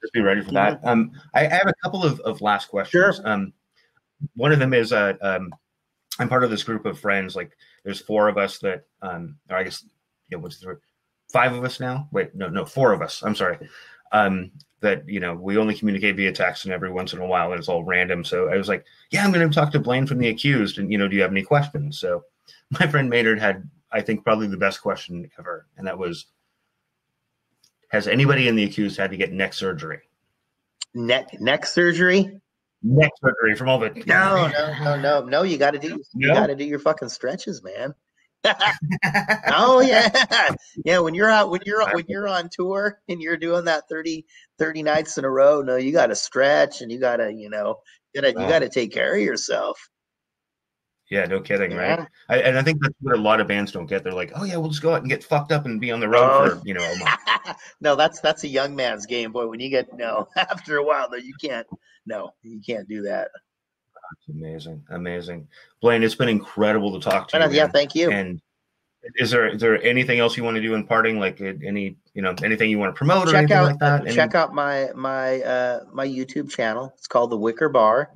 just 0.00 0.12
be 0.14 0.20
ready 0.22 0.40
for 0.40 0.52
that. 0.52 0.80
Um, 0.82 1.12
I, 1.34 1.46
I 1.46 1.50
have 1.50 1.66
a 1.66 1.74
couple 1.82 2.04
of, 2.04 2.20
of 2.20 2.40
last 2.40 2.68
questions. 2.68 3.16
Sure. 3.16 3.28
Um, 3.28 3.52
one 4.34 4.50
of 4.52 4.58
them 4.58 4.72
is 4.72 4.92
uh, 4.92 5.12
um, 5.20 5.52
I'm 6.18 6.28
part 6.28 6.42
of 6.42 6.50
this 6.50 6.62
group 6.64 6.86
of 6.86 6.98
friends. 6.98 7.36
Like 7.36 7.52
there's 7.84 8.00
four 8.00 8.28
of 8.28 8.38
us 8.38 8.58
that, 8.60 8.84
um, 9.02 9.36
or 9.50 9.56
I 9.56 9.64
guess, 9.64 9.84
yeah, 10.30 10.38
what's 10.38 10.58
the 10.58 10.78
five 11.32 11.52
of 11.52 11.64
us 11.64 11.80
now? 11.80 12.08
Wait, 12.10 12.34
no, 12.34 12.48
no, 12.48 12.64
four 12.64 12.92
of 12.92 13.02
us. 13.02 13.22
I'm 13.22 13.34
sorry. 13.34 13.58
Um, 14.12 14.50
that 14.80 15.08
you 15.08 15.18
know 15.18 15.34
we 15.34 15.58
only 15.58 15.74
communicate 15.74 16.16
via 16.16 16.30
text 16.30 16.64
and 16.64 16.72
every 16.72 16.90
once 16.90 17.12
in 17.12 17.18
a 17.18 17.26
while 17.26 17.50
and 17.50 17.58
it's 17.58 17.68
all 17.68 17.82
random. 17.82 18.24
So 18.24 18.48
I 18.48 18.56
was 18.56 18.68
like, 18.68 18.84
yeah, 19.10 19.24
I'm 19.24 19.32
going 19.32 19.48
to 19.48 19.54
talk 19.54 19.72
to 19.72 19.80
Blaine 19.80 20.06
from 20.06 20.18
the 20.18 20.28
accused, 20.28 20.78
and 20.78 20.90
you 20.90 20.98
know, 20.98 21.08
do 21.08 21.16
you 21.16 21.22
have 21.22 21.32
any 21.32 21.42
questions? 21.42 21.98
So 21.98 22.24
my 22.78 22.86
friend 22.86 23.10
Maynard 23.10 23.40
had, 23.40 23.68
I 23.90 24.00
think, 24.00 24.24
probably 24.24 24.46
the 24.46 24.56
best 24.56 24.80
question 24.80 25.28
ever, 25.38 25.66
and 25.76 25.86
that 25.86 25.98
was, 25.98 26.26
has 27.88 28.06
anybody 28.06 28.46
in 28.48 28.54
the 28.56 28.64
accused 28.64 28.96
had 28.96 29.10
to 29.10 29.16
get 29.16 29.32
neck 29.32 29.52
surgery? 29.54 30.00
neck 30.94 31.40
neck 31.40 31.66
surgery. 31.66 32.40
Neck 32.82 33.10
surgery 33.20 33.56
from 33.56 33.68
all 33.68 33.78
the 33.78 33.90
No, 34.06 34.48
no, 34.48 34.74
no, 34.84 35.00
no, 35.00 35.24
no. 35.24 35.42
You 35.42 35.58
got 35.58 35.72
to 35.72 35.78
do 35.80 36.00
you 36.14 36.28
No? 36.28 36.34
got 36.34 36.46
to 36.46 36.54
do 36.54 36.64
your 36.64 36.78
fucking 36.78 37.08
stretches, 37.08 37.62
man. 37.62 37.92
oh 39.48 39.80
yeah 39.80 40.54
yeah 40.84 40.98
when 40.98 41.14
you're 41.14 41.30
out 41.30 41.50
when 41.50 41.60
you're 41.66 41.84
when 41.92 42.04
you're 42.08 42.28
on 42.28 42.48
tour 42.52 43.00
and 43.08 43.20
you're 43.20 43.36
doing 43.36 43.64
that 43.64 43.84
30 43.88 44.24
30 44.58 44.82
nights 44.82 45.18
in 45.18 45.24
a 45.24 45.30
row 45.30 45.60
no 45.62 45.76
you 45.76 45.92
got 45.92 46.06
to 46.06 46.14
stretch 46.14 46.80
and 46.80 46.90
you 46.92 47.00
got 47.00 47.16
to 47.16 47.32
you 47.32 47.50
know 47.50 47.76
you 48.14 48.20
got 48.22 48.32
to 48.32 48.40
you 48.40 48.48
got 48.48 48.58
to 48.60 48.68
take 48.68 48.92
care 48.92 49.14
of 49.14 49.20
yourself 49.20 49.78
Yeah, 51.10 51.24
no 51.24 51.40
kidding, 51.40 51.74
right? 51.74 52.06
I, 52.28 52.38
and 52.40 52.58
I 52.58 52.62
think 52.62 52.82
that's 52.82 52.94
what 53.00 53.16
a 53.16 53.20
lot 53.20 53.40
of 53.40 53.48
bands 53.48 53.72
don't 53.72 53.86
get. 53.86 54.04
They're 54.04 54.12
like, 54.12 54.32
oh 54.34 54.44
yeah, 54.44 54.56
we'll 54.58 54.68
just 54.68 54.82
go 54.82 54.92
out 54.92 55.00
and 55.00 55.08
get 55.08 55.24
fucked 55.24 55.52
up 55.52 55.64
and 55.64 55.80
be 55.80 55.90
on 55.90 56.00
the 56.00 56.08
road 56.08 56.30
Oh. 56.30 56.48
for 56.60 56.62
you 56.66 56.74
know 56.74 56.84
a 56.84 56.98
month. 56.98 57.56
no 57.80 57.96
that's 57.96 58.20
that's 58.20 58.44
a 58.44 58.48
young 58.48 58.76
man's 58.76 59.06
game 59.06 59.32
boy 59.32 59.46
when 59.48 59.58
you 59.60 59.70
get 59.70 59.92
no 59.96 60.28
after 60.36 60.76
a 60.76 60.84
while 60.84 61.08
though 61.10 61.16
you 61.16 61.34
can't 61.42 61.66
no 62.06 62.30
you 62.42 62.60
can't 62.64 62.86
do 62.88 63.02
that 63.02 63.28
amazing, 64.30 64.82
amazing. 64.90 65.48
Blaine, 65.80 66.02
it's 66.02 66.14
been 66.14 66.28
incredible 66.28 66.98
to 66.98 67.10
talk 67.10 67.28
to 67.28 67.42
uh, 67.42 67.48
you. 67.48 67.56
yeah 67.56 67.64
man. 67.64 67.72
thank 67.72 67.94
you 67.94 68.10
And 68.10 68.40
is 69.14 69.30
there 69.30 69.46
is 69.48 69.60
there 69.60 69.80
anything 69.82 70.18
else 70.18 70.36
you 70.36 70.44
want 70.44 70.56
to 70.56 70.60
do 70.62 70.74
in 70.74 70.84
parting? 70.86 71.18
Like 71.20 71.40
uh, 71.40 71.52
any 71.64 71.96
you 72.14 72.22
know 72.22 72.34
anything 72.42 72.68
you 72.70 72.78
want 72.78 72.94
to 72.94 72.98
promote 72.98 73.28
or 73.28 73.32
check 73.32 73.38
anything 73.38 73.56
out 73.56 73.64
like 73.64 73.78
that? 73.78 74.00
Any- 74.06 74.14
check 74.14 74.34
out 74.34 74.52
my 74.54 74.88
my 74.94 75.40
uh 75.42 75.80
my 75.92 76.06
youtube 76.06 76.50
channel 76.50 76.92
it's 76.98 77.06
called 77.06 77.30
the 77.30 77.36
wicker 77.36 77.68
bar 77.68 78.10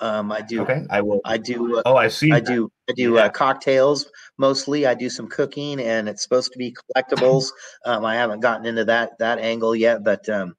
um 0.00 0.30
i 0.30 0.40
do 0.40 0.62
Okay, 0.62 0.84
I 0.90 1.00
will. 1.00 1.20
i 1.24 1.36
do 1.36 1.78
uh, 1.78 1.82
Oh, 1.86 1.96
I 1.96 2.08
see. 2.08 2.30
I 2.32 2.38
that. 2.40 2.46
do 2.46 2.70
I 2.88 2.92
do 2.92 3.14
Yeah. 3.14 3.22
uh, 3.24 3.28
cocktails 3.30 4.06
mostly. 4.38 4.86
I 4.86 4.94
do 4.94 5.10
some 5.10 5.26
cooking, 5.28 5.80
and 5.80 6.08
it's 6.08 6.22
supposed 6.22 6.52
to 6.52 6.58
be 6.58 6.74
collectibles. 6.94 7.48
Um, 7.84 8.04
I 8.04 8.14
haven't 8.14 8.40
gotten 8.40 8.64
into 8.66 8.84
that 8.84 9.18
that 9.18 9.38
angle 9.40 9.74
yet, 9.74 10.04
but 10.04 10.28
um, 10.28 10.54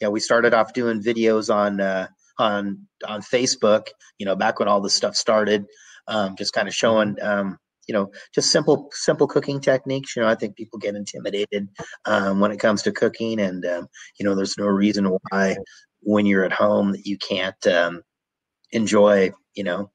yeah, 0.00 0.08
we 0.08 0.20
started 0.20 0.52
off 0.52 0.72
doing 0.74 1.02
videos 1.02 1.52
on 1.54 1.80
uh, 1.80 2.08
on 2.38 2.86
on 3.06 3.22
Facebook. 3.22 3.88
You 4.18 4.26
know, 4.26 4.36
back 4.36 4.58
when 4.58 4.68
all 4.68 4.80
this 4.80 4.94
stuff 4.94 5.16
started, 5.16 5.66
um, 6.08 6.36
just 6.36 6.52
kind 6.52 6.68
of 6.68 6.74
showing. 6.74 7.16
Um, 7.22 7.58
you 7.88 7.94
know, 7.94 8.12
just 8.32 8.52
simple, 8.52 8.88
simple 8.92 9.26
cooking 9.26 9.60
techniques. 9.60 10.14
You 10.14 10.22
know, 10.22 10.28
I 10.28 10.36
think 10.36 10.54
people 10.54 10.78
get 10.78 10.94
intimidated 10.94 11.68
um, 12.04 12.38
when 12.38 12.52
it 12.52 12.60
comes 12.60 12.82
to 12.82 12.92
cooking, 12.92 13.40
and 13.40 13.64
um, 13.66 13.88
you 14.18 14.24
know, 14.24 14.34
there's 14.34 14.56
no 14.58 14.66
reason 14.66 15.06
why 15.30 15.56
when 16.02 16.24
you're 16.24 16.44
at 16.44 16.52
home 16.52 16.92
that 16.92 17.06
you 17.06 17.18
can't 17.18 17.66
um, 17.66 18.02
enjoy. 18.72 19.32
You 19.54 19.64
know, 19.64 19.90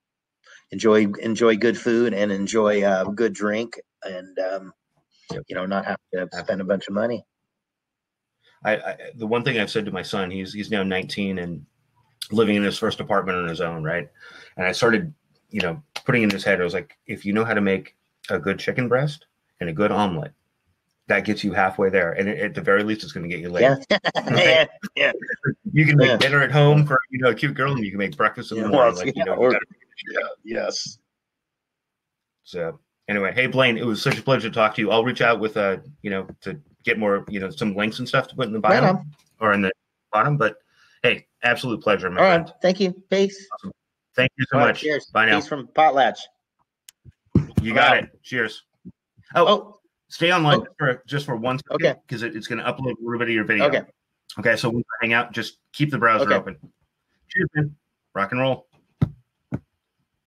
enjoy 0.72 1.08
enjoy 1.22 1.56
good 1.56 1.78
food 1.78 2.14
and 2.14 2.32
enjoy 2.32 2.84
uh, 2.84 3.06
good 3.06 3.34
drink 3.34 3.80
and 4.04 4.38
um, 4.40 4.74
you 5.48 5.56
know 5.56 5.66
not 5.66 5.86
have 5.86 6.00
to 6.14 6.28
spend 6.34 6.60
a 6.60 6.66
bunch 6.66 6.88
of 6.88 6.94
money 6.94 7.24
I, 8.66 8.76
I 8.78 8.98
the 9.16 9.28
one 9.28 9.44
thing 9.44 9.60
I've 9.60 9.70
said 9.70 9.86
to 9.86 9.92
my 9.92 10.02
son, 10.02 10.32
he's 10.32 10.52
he's 10.52 10.72
now 10.72 10.84
19 10.84 11.38
and 11.38 11.66
living 12.32 12.56
in 12.56 12.64
his 12.64 12.78
first 12.78 13.00
apartment 13.00 13.38
on 13.38 13.48
his 13.48 13.62
own, 13.62 13.84
right? 13.84 14.10
And 14.58 14.66
I 14.66 14.72
started, 14.72 15.14
you 15.50 15.62
know, 15.62 15.82
putting 16.06 16.24
in 16.24 16.30
his 16.30 16.44
head, 16.44 16.62
I 16.62 16.64
was 16.64 16.74
like, 16.74 16.98
if 17.08 17.26
you 17.26 17.34
know 17.34 17.46
how 17.46 17.54
to 17.54 17.62
make 17.62 17.96
a 18.30 18.40
good 18.40 18.60
chicken 18.60 18.88
breast 18.88 19.26
and 19.60 19.70
a 19.70 19.74
good 19.74 19.92
omelet, 19.92 20.32
that 21.08 21.26
gets 21.26 21.44
you 21.44 21.54
halfway 21.54 21.90
there, 21.90 22.14
and 22.14 22.28
it, 22.28 22.40
at 22.40 22.56
the 22.56 22.62
very 22.62 22.84
least, 22.84 23.04
it's 23.04 23.12
going 23.14 23.30
to 23.30 23.34
get 23.34 23.42
you 23.42 23.50
laid. 23.50 23.62
yeah 23.64 23.76
yeah 24.38 24.66
yeah 24.96 25.12
You 25.72 25.86
can 25.86 25.98
make 25.98 26.10
Yeah. 26.10 26.18
dinner 26.18 26.42
at 26.42 26.52
home 26.52 26.86
for 26.86 27.00
you 27.12 27.20
know 27.20 27.30
a 27.30 27.36
cute 27.36 27.54
girl, 27.54 27.74
and 27.74 27.84
you 27.86 27.92
can 27.92 28.00
make 28.00 28.18
breakfast 28.18 28.52
in 28.52 28.58
the 28.58 28.64
Yeah, 28.66 28.72
morning. 28.72 28.96
like, 28.96 29.06
yeah, 29.08 29.12
you 29.16 29.26
know, 29.26 29.34
or- 29.36 29.52
you 29.54 29.60
yeah 30.12 30.28
yes 30.44 30.98
so 32.44 32.80
anyway, 33.08 33.32
hey 33.34 33.48
Blaine, 33.48 33.78
it 33.78 33.86
was 33.86 34.02
such 34.02 34.18
a 34.18 34.22
pleasure 34.22 34.50
to 34.50 34.54
talk 34.54 34.76
to 34.76 34.82
you. 34.82 34.92
I'll 34.92 35.04
reach 35.04 35.22
out 35.22 35.40
with 35.40 35.58
uh, 35.58 35.78
you 36.02 36.10
know, 36.10 36.28
to 36.42 36.60
get 36.84 37.00
more, 37.00 37.26
you 37.30 37.40
know, 37.40 37.50
some 37.50 37.76
links 37.76 38.00
and 38.00 38.08
stuff 38.08 38.28
to 38.30 38.36
put 38.36 38.48
in 38.48 38.54
the 38.54 38.60
bio 38.60 38.94
Right 38.94 39.04
or 39.40 39.54
in 39.54 39.62
the 39.62 39.72
bottom. 40.12 40.38
But 40.38 40.54
hey, 40.54 40.65
absolute 41.46 41.82
pleasure, 41.82 42.10
my 42.10 42.20
all 42.22 42.28
friend. 42.28 42.46
right 42.46 42.54
thank 42.62 42.80
you 42.80 42.92
peace 43.10 43.48
Thank 44.16 44.32
you 44.38 44.46
so 44.50 44.58
All 44.58 44.64
right, 44.64 44.68
much. 44.70 44.80
cheers 44.80 45.08
Bye 45.08 45.26
now. 45.26 45.36
peace 45.40 45.48
from 45.48 45.68
potlatch 45.68 46.20
You 47.62 47.74
got 47.74 47.92
Wow. 47.92 48.04
it. 48.04 48.10
Cheers. 48.24 48.64
Oh, 49.36 49.46
oh 49.48 49.80
stay 50.08 50.32
online 50.32 50.60
oh. 50.62 50.68
for 50.80 51.04
just 51.06 51.26
for 51.26 51.36
one 51.36 51.58
second 51.60 51.86
Okay. 51.88 52.00
because 52.08 52.24
it, 52.24 52.34
it's 52.36 52.48
going 52.48 52.60
to 52.60 52.66
upload 52.66 52.94
a 52.98 53.04
little 53.04 53.20
bit 53.20 53.28
of 53.28 53.34
your 53.34 53.44
video. 53.44 53.66
okay 53.66 53.82
Okay. 54.40 54.56
So 54.56 54.70
when 54.70 54.80
you 54.80 54.84
hang 55.02 55.14
out, 55.14 55.34
just 55.34 55.58
keep 55.74 55.92
the 55.92 55.98
browser 55.98 56.26
Okay. 56.26 56.36
open. 56.36 56.58
Cheers, 57.30 57.50
man. 57.56 57.76
Rock 58.14 58.32
and 58.32 58.40
roll. 58.40 58.68